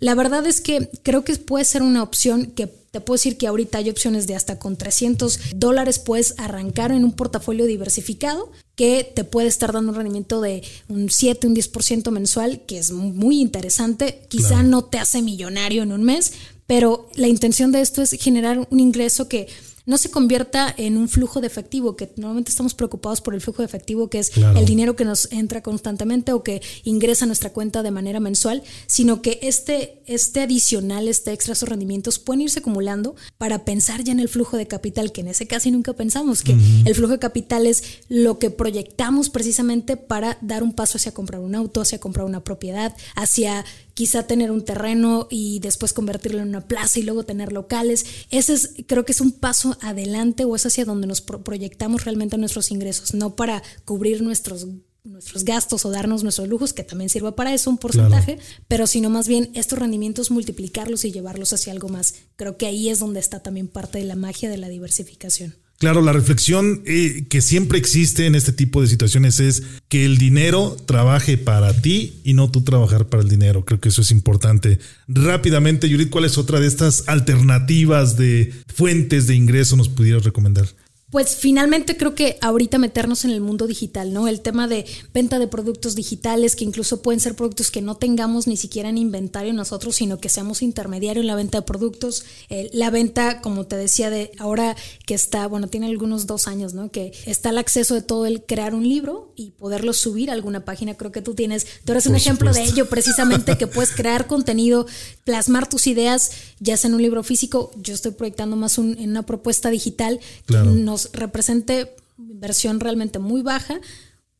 La 0.00 0.16
verdad 0.16 0.44
es 0.46 0.60
que 0.60 0.90
creo 1.04 1.22
que 1.24 1.36
puede 1.36 1.64
ser 1.64 1.82
una 1.82 2.02
opción 2.02 2.46
que 2.46 2.66
te 2.90 3.00
puedo 3.00 3.16
decir 3.16 3.38
que 3.38 3.46
ahorita 3.46 3.78
hay 3.78 3.88
opciones 3.88 4.26
de 4.26 4.34
hasta 4.34 4.58
con 4.58 4.76
300 4.76 5.38
dólares 5.54 6.00
puedes 6.00 6.34
arrancar 6.38 6.90
en 6.90 7.04
un 7.04 7.12
portafolio 7.12 7.66
diversificado 7.66 8.50
que 8.80 9.04
te 9.04 9.24
puede 9.24 9.46
estar 9.46 9.74
dando 9.74 9.90
un 9.90 9.96
rendimiento 9.96 10.40
de 10.40 10.62
un 10.88 11.10
7, 11.10 11.46
un 11.46 11.54
10% 11.54 12.10
mensual, 12.12 12.62
que 12.66 12.78
es 12.78 12.92
muy 12.92 13.38
interesante. 13.38 14.22
Quizá 14.28 14.62
no 14.62 14.84
te 14.84 14.96
hace 14.96 15.20
millonario 15.20 15.82
en 15.82 15.92
un 15.92 16.02
mes, 16.02 16.32
pero 16.66 17.06
la 17.14 17.28
intención 17.28 17.72
de 17.72 17.82
esto 17.82 18.00
es 18.00 18.12
generar 18.12 18.66
un 18.70 18.80
ingreso 18.80 19.28
que 19.28 19.48
no 19.90 19.98
se 19.98 20.10
convierta 20.12 20.72
en 20.76 20.96
un 20.96 21.08
flujo 21.08 21.40
de 21.40 21.48
efectivo, 21.48 21.96
que 21.96 22.12
normalmente 22.16 22.50
estamos 22.50 22.74
preocupados 22.74 23.20
por 23.20 23.34
el 23.34 23.40
flujo 23.40 23.62
de 23.62 23.66
efectivo, 23.66 24.08
que 24.08 24.20
es 24.20 24.30
el 24.36 24.64
dinero 24.64 24.94
que 24.94 25.04
nos 25.04 25.30
entra 25.32 25.64
constantemente 25.64 26.32
o 26.32 26.44
que 26.44 26.62
ingresa 26.84 27.24
a 27.24 27.26
nuestra 27.26 27.50
cuenta 27.50 27.82
de 27.82 27.90
manera 27.90 28.20
mensual, 28.20 28.62
sino 28.86 29.20
que 29.20 29.40
este, 29.42 30.00
este 30.06 30.42
adicional, 30.42 31.08
este 31.08 31.32
extra, 31.32 31.54
esos 31.54 31.68
rendimientos 31.68 32.20
pueden 32.20 32.42
irse 32.42 32.60
acumulando 32.60 33.16
para 33.36 33.64
pensar 33.64 34.04
ya 34.04 34.12
en 34.12 34.20
el 34.20 34.28
flujo 34.28 34.56
de 34.56 34.68
capital, 34.68 35.10
que 35.10 35.22
en 35.22 35.28
ese 35.28 35.48
casi 35.48 35.72
nunca 35.72 35.92
pensamos, 35.92 36.42
que 36.42 36.56
el 36.84 36.94
flujo 36.94 37.14
de 37.14 37.18
capital 37.18 37.66
es 37.66 37.82
lo 38.08 38.38
que 38.38 38.50
proyectamos 38.50 39.28
precisamente 39.28 39.96
para 39.96 40.38
dar 40.40 40.62
un 40.62 40.72
paso 40.72 40.98
hacia 40.98 41.12
comprar 41.12 41.40
un 41.40 41.56
auto, 41.56 41.80
hacia 41.80 41.98
comprar 41.98 42.26
una 42.26 42.44
propiedad, 42.44 42.94
hacia 43.16 43.64
quizá 44.00 44.26
tener 44.26 44.50
un 44.50 44.64
terreno 44.64 45.28
y 45.28 45.58
después 45.58 45.92
convertirlo 45.92 46.40
en 46.40 46.48
una 46.48 46.66
plaza 46.66 46.98
y 46.98 47.02
luego 47.02 47.24
tener 47.24 47.52
locales. 47.52 48.06
Ese 48.30 48.54
es, 48.54 48.70
creo 48.86 49.04
que 49.04 49.12
es 49.12 49.20
un 49.20 49.30
paso 49.30 49.76
adelante 49.82 50.46
o 50.46 50.56
es 50.56 50.64
hacia 50.64 50.86
donde 50.86 51.06
nos 51.06 51.20
proyectamos 51.20 52.06
realmente 52.06 52.38
nuestros 52.38 52.70
ingresos, 52.70 53.12
no 53.12 53.36
para 53.36 53.62
cubrir 53.84 54.22
nuestros 54.22 54.68
nuestros 55.04 55.44
gastos 55.44 55.84
o 55.84 55.90
darnos 55.90 56.22
nuestros 56.22 56.48
lujos, 56.48 56.72
que 56.72 56.82
también 56.82 57.10
sirva 57.10 57.36
para 57.36 57.52
eso 57.52 57.68
un 57.68 57.76
porcentaje, 57.76 58.38
pero 58.68 58.86
sino 58.86 59.10
más 59.10 59.28
bien 59.28 59.50
estos 59.52 59.78
rendimientos 59.78 60.30
multiplicarlos 60.30 61.04
y 61.04 61.12
llevarlos 61.12 61.52
hacia 61.52 61.74
algo 61.74 61.90
más. 61.90 62.14
Creo 62.36 62.56
que 62.56 62.64
ahí 62.64 62.88
es 62.88 63.00
donde 63.00 63.20
está 63.20 63.42
también 63.42 63.68
parte 63.68 63.98
de 63.98 64.04
la 64.04 64.16
magia 64.16 64.48
de 64.48 64.56
la 64.56 64.70
diversificación. 64.70 65.56
Claro, 65.80 66.02
la 66.02 66.12
reflexión 66.12 66.82
eh, 66.84 67.24
que 67.30 67.40
siempre 67.40 67.78
existe 67.78 68.26
en 68.26 68.34
este 68.34 68.52
tipo 68.52 68.82
de 68.82 68.86
situaciones 68.86 69.40
es 69.40 69.62
que 69.88 70.04
el 70.04 70.18
dinero 70.18 70.76
trabaje 70.84 71.38
para 71.38 71.72
ti 71.72 72.20
y 72.22 72.34
no 72.34 72.50
tú 72.50 72.60
trabajar 72.60 73.08
para 73.08 73.22
el 73.22 73.30
dinero. 73.30 73.64
Creo 73.64 73.80
que 73.80 73.88
eso 73.88 74.02
es 74.02 74.10
importante. 74.10 74.78
Rápidamente, 75.08 75.88
Yurit, 75.88 76.10
¿cuál 76.10 76.26
es 76.26 76.36
otra 76.36 76.60
de 76.60 76.66
estas 76.66 77.08
alternativas 77.08 78.18
de 78.18 78.52
fuentes 78.66 79.26
de 79.26 79.36
ingreso 79.36 79.74
nos 79.74 79.88
pudieras 79.88 80.24
recomendar? 80.24 80.68
Pues 81.10 81.34
finalmente 81.34 81.96
creo 81.96 82.14
que 82.14 82.38
ahorita 82.40 82.78
meternos 82.78 83.24
en 83.24 83.32
el 83.32 83.40
mundo 83.40 83.66
digital, 83.66 84.12
¿no? 84.12 84.28
El 84.28 84.40
tema 84.40 84.68
de 84.68 84.86
venta 85.12 85.40
de 85.40 85.48
productos 85.48 85.96
digitales, 85.96 86.54
que 86.54 86.64
incluso 86.64 87.02
pueden 87.02 87.18
ser 87.18 87.34
productos 87.34 87.72
que 87.72 87.82
no 87.82 87.96
tengamos 87.96 88.46
ni 88.46 88.56
siquiera 88.56 88.88
en 88.88 88.96
inventario 88.96 89.52
nosotros, 89.52 89.96
sino 89.96 90.20
que 90.20 90.28
seamos 90.28 90.62
intermediario 90.62 91.20
en 91.20 91.26
la 91.26 91.34
venta 91.34 91.58
de 91.58 91.62
productos. 91.62 92.24
la 92.72 92.90
venta, 92.90 93.40
como 93.40 93.66
te 93.66 93.76
decía, 93.76 94.08
de 94.08 94.30
ahora 94.38 94.76
que 95.04 95.14
está, 95.14 95.48
bueno, 95.48 95.66
tiene 95.66 95.86
algunos 95.86 96.26
dos 96.26 96.46
años, 96.46 96.74
¿no? 96.74 96.90
Que 96.92 97.12
está 97.26 97.50
el 97.50 97.58
acceso 97.58 97.94
de 97.94 98.02
todo 98.02 98.26
el 98.26 98.44
crear 98.44 98.74
un 98.74 98.88
libro 98.88 99.32
y 99.34 99.50
poderlo 99.50 99.92
subir 99.92 100.30
a 100.30 100.34
alguna 100.34 100.64
página. 100.64 100.96
Creo 100.96 101.10
que 101.10 101.22
tú 101.22 101.34
tienes, 101.34 101.66
tú 101.84 101.90
eres 101.90 102.06
un 102.06 102.14
ejemplo 102.14 102.52
de 102.52 102.62
ello, 102.62 102.88
precisamente, 102.88 103.58
que 103.58 103.66
puedes 103.66 103.90
crear 103.96 104.28
contenido, 104.28 104.86
plasmar 105.24 105.68
tus 105.68 105.88
ideas, 105.88 106.30
ya 106.60 106.76
sea 106.76 106.88
en 106.88 106.94
un 106.94 107.02
libro 107.02 107.24
físico. 107.24 107.72
Yo 107.82 107.94
estoy 107.94 108.12
proyectando 108.12 108.54
más 108.54 108.78
en 108.78 109.10
una 109.10 109.26
propuesta 109.26 109.70
digital 109.70 110.20
que 110.46 110.56
nos 110.56 110.99
represente 111.12 111.96
inversión 112.18 112.80
realmente 112.80 113.18
muy 113.18 113.42
baja 113.42 113.80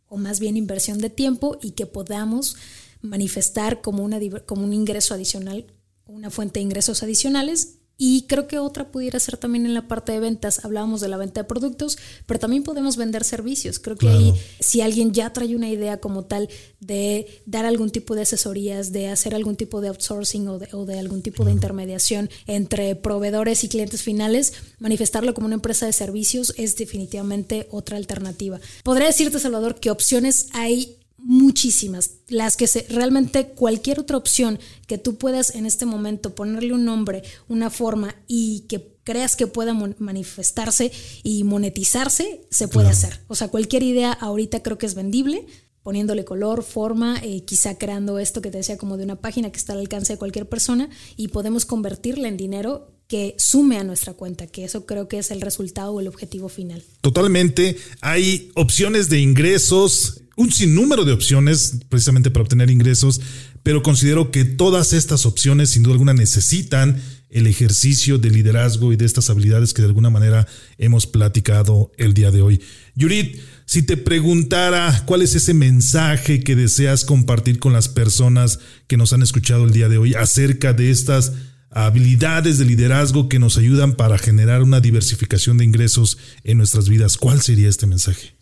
o 0.09 0.19
más 0.19 0.41
bien 0.41 0.57
inversión 0.57 0.99
de 0.99 1.11
tiempo 1.11 1.59
y 1.63 1.71
que 1.73 1.87
podamos 1.87 2.57
manifestar 3.01 3.81
como, 3.81 4.05
una, 4.05 4.19
como 4.47 4.65
un 4.65 4.73
ingreso 4.73 5.15
adicional, 5.15 5.67
una 6.07 6.31
fuente 6.31 6.61
de 6.61 6.65
ingresos 6.65 7.03
adicionales 7.03 7.80
y 8.03 8.22
creo 8.22 8.48
que 8.48 8.59
otra 8.59 8.90
pudiera 8.90 9.20
ser 9.20 9.36
también 9.36 9.66
en 9.66 9.74
la 9.74 9.86
parte 9.86 10.12
de 10.12 10.20
ventas. 10.20 10.64
Hablábamos 10.64 11.03
de 11.03 11.09
la 11.09 11.18
venta 11.18 11.42
de 11.42 11.44
productos, 11.44 11.98
pero 12.24 12.40
también 12.40 12.62
podemos 12.62 12.96
vender 12.96 13.24
servicios. 13.24 13.78
Creo 13.78 13.98
que 13.98 14.09
ahí, 14.09 14.32
si 14.59 14.80
alguien 14.80 15.12
ya 15.12 15.34
trae 15.34 15.55
una 15.55 15.68
idea 15.68 16.01
como 16.01 16.24
tal 16.24 16.48
de 16.80 17.42
dar 17.44 17.66
algún 17.66 17.90
tipo 17.90 18.14
de 18.14 18.22
asesorías, 18.22 18.90
de 18.92 19.09
hacer 19.09 19.34
algún 19.34 19.55
tipo 19.55 19.82
de 19.82 19.88
outsourcing 19.88 20.48
o 20.48 20.59
de, 20.59 20.98
algún 20.98 21.20
tipo 21.20 21.44
de 21.44 21.53
intermediación 21.53 22.30
entre 22.46 22.96
proveedores 22.96 23.64
y 23.64 23.68
clientes 23.68 24.03
finales, 24.03 24.55
manifestarlo 24.78 25.34
como 25.34 25.48
una 25.48 25.57
empresa 25.57 25.84
de 25.84 25.92
servicios 25.92 26.55
es 26.57 26.76
definitivamente 26.76 27.68
otra 27.70 27.98
alternativa. 27.98 28.61
Podría 28.82 29.09
decirte, 29.09 29.38
Salvador, 29.38 29.74
que 29.78 29.90
opciones 29.90 30.46
hay 30.55 30.96
muchísimas, 31.23 32.18
las 32.29 32.57
que 32.57 32.66
se, 32.66 32.87
realmente 32.89 33.49
cualquier 33.49 34.01
otra 34.01 34.16
opción 34.16 34.59
que 34.87 34.99
tú 34.99 35.16
puedas 35.16 35.55
en 35.55 35.66
este 35.66 35.87
momento 35.87 36.35
ponerle 36.35 36.73
un 36.73 36.85
nombre, 36.85 37.23
una 37.49 37.71
forma 37.71 38.14
y 38.27 38.61
que 38.68 38.97
creas 39.05 39.37
que 39.37 39.47
pueda 39.47 39.75
manifestarse 39.99 40.93
y 41.23 41.45
monetizarse, 41.45 42.47
se 42.51 42.68
puede 42.68 42.89
hacer. 42.89 43.21
O 43.29 43.35
sea, 43.35 43.49
cualquier 43.49 43.83
idea 43.83 44.12
ahorita 44.12 44.62
creo 44.62 44.79
que 44.79 44.87
es 44.87 44.95
vendible, 44.95 45.47
poniéndole 45.83 46.25
color, 46.25 46.62
forma, 46.62 47.18
eh, 47.23 47.45
quizá 47.45 47.79
creando 47.79 48.18
esto 48.18 48.43
que 48.43 48.51
te 48.51 48.59
decía 48.59 48.79
como 48.79 48.97
de 48.97 49.05
una 49.05 49.16
página 49.16 49.51
que 49.51 49.59
está 49.59 49.73
al 49.73 49.81
alcance 49.81 50.12
de 50.12 50.18
cualquier 50.18 50.49
persona 50.49 50.91
y 51.16 51.29
podemos 51.29 51.64
convertirla 51.64 52.29
en 52.29 52.37
dinero 52.37 52.89
que 53.11 53.35
sume 53.39 53.77
a 53.77 53.83
nuestra 53.83 54.13
cuenta, 54.13 54.47
que 54.47 54.63
eso 54.63 54.87
creo 54.87 55.09
que 55.09 55.19
es 55.19 55.33
el 55.33 55.41
resultado 55.41 55.91
o 55.91 56.01
el 56.01 56.07
objetivo 56.07 56.49
final. 56.49 56.81
Totalmente. 57.01 57.77
Hay 58.01 58.53
opciones 58.55 59.09
de 59.09 59.19
ingresos, 59.19 60.21
un 60.37 60.53
sinnúmero 60.53 61.05
de 61.05 61.13
opciones 61.13 61.79
precisamente 61.89 62.31
para 62.31 62.45
obtener 62.45 62.71
ingresos, 62.71 63.21
pero 63.65 63.83
considero 63.83 64.31
que 64.31 64.45
todas 64.45 64.93
estas 64.93 65.27
opciones 65.27 65.71
sin 65.71 65.83
duda 65.83 65.95
alguna 65.95 66.15
necesitan 66.15 67.03
el 67.31 67.49
ejercicio 67.49 68.19
de 68.19 68.31
liderazgo 68.31 68.93
y 68.93 68.97
de 68.97 69.07
estas 69.07 69.29
habilidades 69.29 69.75
que 69.75 69.83
de 69.83 69.89
alguna 69.89 70.11
manera 70.11 70.47
hemos 70.79 71.09
platicado 71.09 71.91
el 71.97 72.15
día 72.15 72.31
de 72.31 72.43
hoy. 72.43 72.61
Yurit, 72.95 73.41
si 73.67 73.83
te 73.83 73.97
preguntara 73.97 75.03
cuál 75.05 75.23
es 75.23 75.35
ese 75.35 75.53
mensaje 75.53 76.45
que 76.45 76.55
deseas 76.55 77.05
compartir 77.05 77.59
con 77.59 77.73
las 77.73 77.89
personas 77.89 78.61
que 78.87 78.97
nos 78.97 79.13
han 79.13 79.23
escuchado 79.23 79.65
el 79.65 79.73
día 79.73 79.89
de 79.89 79.99
hoy 79.99 80.15
acerca 80.15 80.73
de 80.73 80.93
estas 80.93 81.33
habilidades 81.71 82.59
de 82.59 82.64
liderazgo 82.64 83.29
que 83.29 83.39
nos 83.39 83.57
ayudan 83.57 83.95
para 83.95 84.18
generar 84.18 84.62
una 84.62 84.81
diversificación 84.81 85.59
de 85.59 85.64
ingresos 85.64 86.18
en 86.45 86.59
nuestras 86.59 86.89
vidas. 86.89 87.16
¿Cuál 87.16 87.41
sería 87.41 87.68
este 87.68 87.87
mensaje? 87.87 88.35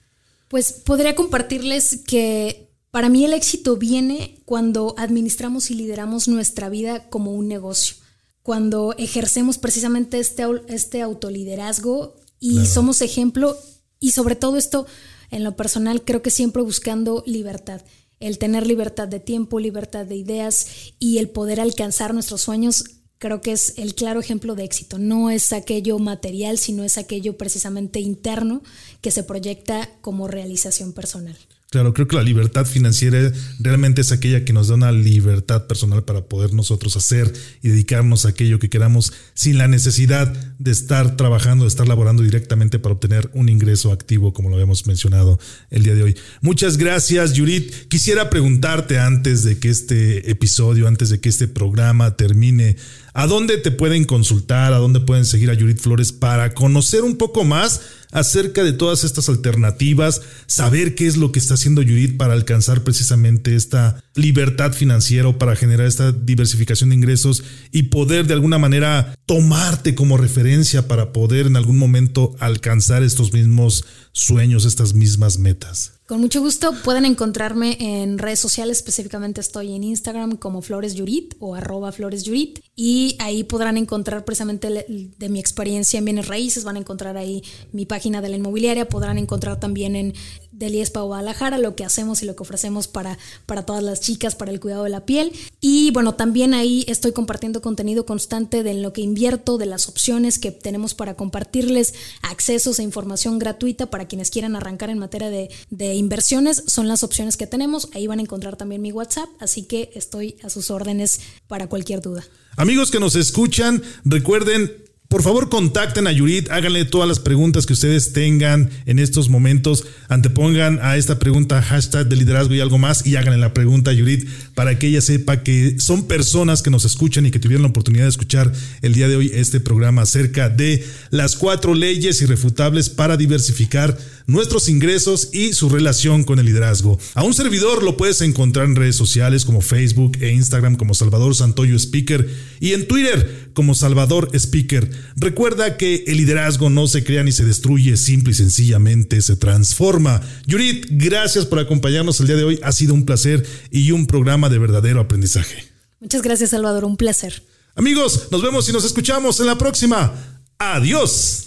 Pues 0.49 0.72
podría 0.72 1.14
compartirles 1.14 2.01
que 2.07 2.70
para 2.91 3.11
mí 3.11 3.24
el 3.24 3.35
éxito 3.35 3.76
viene 3.76 4.41
cuando 4.47 4.95
administramos 4.97 5.70
y 5.70 5.74
lideramos 5.74 6.26
nuestra 6.26 6.70
vida 6.70 7.11
como 7.11 7.33
un 7.33 7.49
negocio, 7.49 7.97
cuando 8.43 8.95
ejercemos 8.97 9.59
precisamente 9.59 10.18
este, 10.18 10.45
este 10.68 11.03
autoliderazgo 11.03 12.16
y 12.41 12.64
somos 12.64 13.03
ejemplo 13.03 13.59
y 14.01 14.12
sobre 14.12 14.37
todo 14.37 14.57
esto 14.57 14.87
en 15.31 15.45
lo 15.45 15.55
personal 15.55 16.03
creo 16.03 16.22
que 16.22 16.31
siempre 16.31 16.62
buscando 16.62 17.22
libertad 17.26 17.83
el 18.20 18.39
tener 18.39 18.66
libertad 18.66 19.09
de 19.09 19.20
tiempo, 19.20 19.61
libertad 19.61 20.07
de 20.07 20.16
ideas 20.16 20.66
y 20.99 21.18
el 21.18 21.29
poder 21.29 21.61
alcanzar 21.61 22.14
nuestros 22.14 22.41
sueños 22.41 22.85
creo 23.19 23.41
que 23.41 23.53
es 23.53 23.75
el 23.77 23.95
claro 23.95 24.21
ejemplo 24.21 24.55
de 24.55 24.64
éxito. 24.64 24.99
No 24.99 25.31
es 25.31 25.53
aquello 25.53 25.99
material, 25.99 26.59
sino 26.59 26.85
es 26.85 26.99
aquello 26.99 27.37
precisamente 27.37 28.01
interno 28.01 28.62
que 29.01 29.11
se 29.11 29.23
proyecta 29.23 29.91
como 30.01 30.29
realización 30.29 30.93
personal. 30.93 31.37
Claro, 31.71 31.93
creo 31.93 32.09
que 32.09 32.16
la 32.16 32.23
libertad 32.23 32.64
financiera 32.64 33.31
realmente 33.59 34.01
es 34.01 34.11
aquella 34.11 34.43
que 34.43 34.55
nos 34.55 34.69
da 34.69 34.77
una 34.77 34.91
libertad 34.91 35.66
personal 35.66 36.03
para 36.03 36.25
poder 36.25 36.55
nosotros 36.55 36.97
hacer 36.97 37.31
y 37.62 37.69
dedicarnos 37.69 38.25
a 38.25 38.31
aquello 38.31 38.59
que 38.59 38.71
queramos 38.71 39.12
sin 39.35 39.59
la 39.59 39.69
necesidad 39.69 40.33
de 40.59 40.71
estar 40.71 41.19
trabajando, 41.19 41.64
de 41.64 41.69
estar 41.69 41.87
laborando 41.87 42.23
directamente 42.23 42.79
para 42.79 42.95
obtener 42.95 43.29
un 43.35 43.51
ingreso 43.51 43.93
activo, 43.93 44.33
como 44.33 44.49
lo 44.49 44.55
habíamos 44.55 44.87
mencionado 44.87 45.39
el 45.69 45.83
día 45.83 45.95
de 45.95 46.05
hoy. 46.05 46.16
Muchas 46.41 46.79
gracias, 46.79 47.35
Yurit. 47.35 47.89
Quisiera 47.89 48.31
preguntarte 48.31 48.99
antes 48.99 49.43
de 49.43 49.59
que 49.59 49.69
este 49.69 50.31
episodio, 50.31 50.89
antes 50.89 51.11
de 51.11 51.21
que 51.21 51.29
este 51.29 51.49
programa 51.49 52.16
termine, 52.16 52.77
¿a 53.19 53.27
dónde 53.27 53.59
te 53.59 53.73
pueden 53.73 54.05
consultar? 54.05 54.73
¿A 54.73 54.79
dónde 54.79 55.01
pueden 55.01 55.25
seguir 55.25 55.51
a 55.51 55.55
Yurit 55.55 55.81
Flores 55.81 56.12
para 56.12 56.55
conocer 56.55 57.03
un 57.03 57.16
poco 57.16 57.43
más? 57.43 57.81
acerca 58.12 58.64
de 58.64 58.73
todas 58.73 59.05
estas 59.05 59.29
alternativas, 59.29 60.23
saber 60.47 60.95
qué 60.95 61.07
es 61.07 61.16
lo 61.16 61.33
que 61.33 61.39
está 61.39 61.55
haciendo 61.55 61.83
Judith 61.83 62.16
para 62.16 62.33
alcanzar 62.33 62.83
precisamente 62.83 63.55
esta 63.55 64.03
libertad 64.14 64.73
financiera 64.73 65.29
o 65.29 65.39
para 65.39 65.57
generar 65.57 65.87
esta 65.87 66.12
diversificación 66.12 66.91
de 66.91 66.97
ingresos 66.97 67.43
y 67.71 67.85
poder 67.85 68.27
de 68.27 68.35
alguna 68.35 68.59
manera 68.59 69.14
tomarte 69.27 69.95
como 69.95 70.16
referencia 70.16 70.89
para 70.89 71.12
poder 71.12 71.47
en 71.47 71.57
algún 71.57 71.79
momento 71.79 72.35
alcanzar 72.39 73.03
estos 73.03 73.33
mismos 73.33 73.85
sueños, 74.12 74.64
estas 74.64 74.95
mismas 74.95 75.39
metas. 75.39 75.93
Con 76.07 76.21
mucho 76.21 76.41
gusto 76.41 76.73
pueden 76.85 77.05
encontrarme 77.05 77.77
en 77.79 78.19
redes 78.19 78.41
sociales, 78.41 78.79
específicamente 78.79 79.43
estoy 79.43 79.75
en 79.75 79.85
Instagram 79.85 80.37
como 80.37 80.62
Flores 80.62 80.95
Yurit 80.95 81.35
o 81.39 81.55
arroba 81.55 81.93
Flores 81.93 82.25
Yurit 82.25 82.61
y 82.81 83.16
ahí 83.18 83.43
podrán 83.43 83.76
encontrar 83.76 84.24
precisamente 84.24 84.87
de 85.18 85.29
mi 85.29 85.41
experiencia 85.41 85.99
en 85.99 86.05
bienes 86.05 86.29
raíces, 86.29 86.62
van 86.62 86.76
a 86.76 86.79
encontrar 86.79 87.16
ahí 87.16 87.43
mi 87.72 87.87
página 87.87 88.22
de 88.22 88.29
la 88.29 88.37
inmobiliaria, 88.37 88.89
podrán 88.89 89.18
encontrar 89.18 89.59
también 89.59 89.97
en 89.97 90.14
del 90.53 90.76
IESPA 90.76 91.01
Guadalajara, 91.01 91.59
lo 91.59 91.74
que 91.74 91.85
hacemos 91.85 92.22
y 92.22 92.26
lo 92.26 92.37
que 92.37 92.45
ofrecemos 92.45 92.87
para, 92.87 93.18
para 93.47 93.66
todas 93.66 93.83
las 93.83 94.01
chicas, 94.01 94.37
para 94.37 94.53
el 94.53 94.61
cuidado 94.61 94.85
de 94.85 94.91
la 94.91 95.07
piel. 95.07 95.33
Y 95.61 95.91
bueno, 95.91 96.14
también 96.14 96.55
ahí 96.55 96.85
estoy 96.87 97.11
compartiendo 97.11 97.62
contenido 97.62 98.07
constante 98.07 98.62
de 98.62 98.74
lo 98.74 98.93
que 98.93 99.01
invierto, 99.01 99.59
de 99.59 99.66
las 99.66 99.89
opciones 99.89 100.39
que 100.39 100.53
tenemos 100.53 100.95
para 100.95 101.14
compartirles 101.14 101.95
accesos 102.22 102.79
e 102.79 102.85
información 102.85 103.41
gratuita 103.41 103.91
para 103.91 104.07
quienes 104.07 104.31
quieran 104.31 104.55
arrancar 104.55 104.91
en 104.91 104.99
materia 104.99 105.31
de, 105.31 105.51
de 105.70 105.95
inversiones. 105.97 106.62
Son 106.68 106.87
las 106.87 107.03
opciones 107.03 107.37
que 107.37 107.49
tenemos. 107.49 107.89
Ahí 107.93 108.07
van 108.07 108.20
a 108.20 108.22
encontrar 108.22 108.57
también 108.57 108.83
mi 108.83 108.93
WhatsApp, 108.93 109.29
así 109.41 109.64
que 109.64 109.91
estoy 109.95 110.37
a 110.45 110.49
sus 110.51 110.70
órdenes 110.70 111.18
para 111.49 111.68
cualquier 111.68 112.03
duda. 112.03 112.24
Amigos 112.59 112.90
que 112.90 112.98
nos 112.98 113.14
escuchan, 113.14 113.82
recuerden 114.04 114.72
por 115.09 115.22
favor, 115.22 115.48
contacten 115.48 116.06
a 116.06 116.12
Yurit, 116.12 116.50
háganle 116.50 116.84
todas 116.84 117.09
las 117.09 117.18
preguntas 117.18 117.64
que 117.64 117.72
ustedes 117.72 118.12
tengan 118.12 118.68
en 118.84 118.98
estos 118.98 119.30
momentos. 119.30 119.86
Antepongan 120.09 120.80
a 120.82 120.98
esta 120.98 121.18
pregunta 121.18 121.62
hashtag 121.62 122.09
de 122.09 122.16
liderazgo 122.16 122.52
y 122.52 122.61
algo 122.61 122.76
más 122.76 123.06
y 123.06 123.16
háganle 123.16 123.38
la 123.38 123.54
pregunta 123.54 123.90
a 123.90 123.94
Yurit 123.94 124.28
para 124.54 124.78
que 124.78 124.88
ella 124.88 125.00
sepa 125.00 125.42
que 125.42 125.80
son 125.80 126.09
personas 126.09 126.61
que 126.61 126.68
nos 126.68 126.84
escuchan 126.84 127.24
y 127.24 127.30
que 127.30 127.38
tuvieron 127.38 127.62
la 127.62 127.70
oportunidad 127.70 128.04
de 128.04 128.11
escuchar 128.11 128.52
el 128.82 128.92
día 128.92 129.09
de 129.09 129.16
hoy 129.16 129.30
este 129.32 129.61
programa 129.61 130.02
acerca 130.02 130.50
de 130.50 130.86
las 131.09 131.36
cuatro 131.36 131.74
leyes 131.74 132.20
irrefutables 132.20 132.90
para 132.90 133.16
diversificar 133.16 133.96
nuestros 134.29 134.68
ingresos 134.68 135.31
y 135.33 135.55
su 135.55 135.68
relación 135.68 136.22
con 136.22 136.39
el 136.39 136.47
liderazgo. 136.47 136.99
A 137.14 137.24
un 137.24 137.35
servidor 137.35 137.83
lo 137.83 137.97
puedes 137.97 138.20
encontrar 138.20 138.66
en 138.66 138.76
redes 138.76 138.95
sociales 138.95 139.45
como 139.45 139.62
Facebook 139.62 140.18
e 140.20 140.31
Instagram 140.33 140.76
como 140.76 140.95
Salvador 140.95 141.35
Santoyo 141.35 141.74
Speaker 141.76 142.29
y 142.61 142.74
en 142.74 142.87
Twitter 142.87 143.51
como 143.55 143.74
Salvador 143.74 144.31
Speaker. 144.35 144.91
Recuerda 145.16 145.76
que 145.76 146.05
el 146.07 146.18
liderazgo 146.18 146.70
no 146.70 146.87
se 146.87 147.03
crea 147.03 147.24
ni 147.24 147.33
se 147.33 147.45
destruye, 147.45 147.97
simple 147.97 148.33
y 148.33 148.35
sencillamente 148.35 149.22
se 149.22 149.35
transforma. 149.37 150.20
Yurit, 150.47 150.87
gracias 150.91 151.47
por 151.47 151.59
acompañarnos 151.59 152.20
el 152.20 152.26
día 152.26 152.37
de 152.37 152.45
hoy. 152.45 152.61
Ha 152.62 152.72
sido 152.72 152.93
un 152.93 153.07
placer 153.07 153.47
y 153.70 153.91
un 153.93 154.07
programa 154.07 154.51
de 154.51 154.59
verdadero 154.59 155.01
aprendizaje. 155.01 155.64
Muchas 156.01 156.22
gracias, 156.22 156.51
Salvador. 156.51 156.85
Un 156.85 156.97
placer. 156.97 157.43
Amigos, 157.74 158.29
nos 158.31 158.43
vemos 158.43 158.68
y 158.68 158.72
nos 158.72 158.85
escuchamos 158.85 159.41
en 159.41 159.47
la 159.47 159.57
próxima. 159.57 160.12
Adiós. 160.59 161.47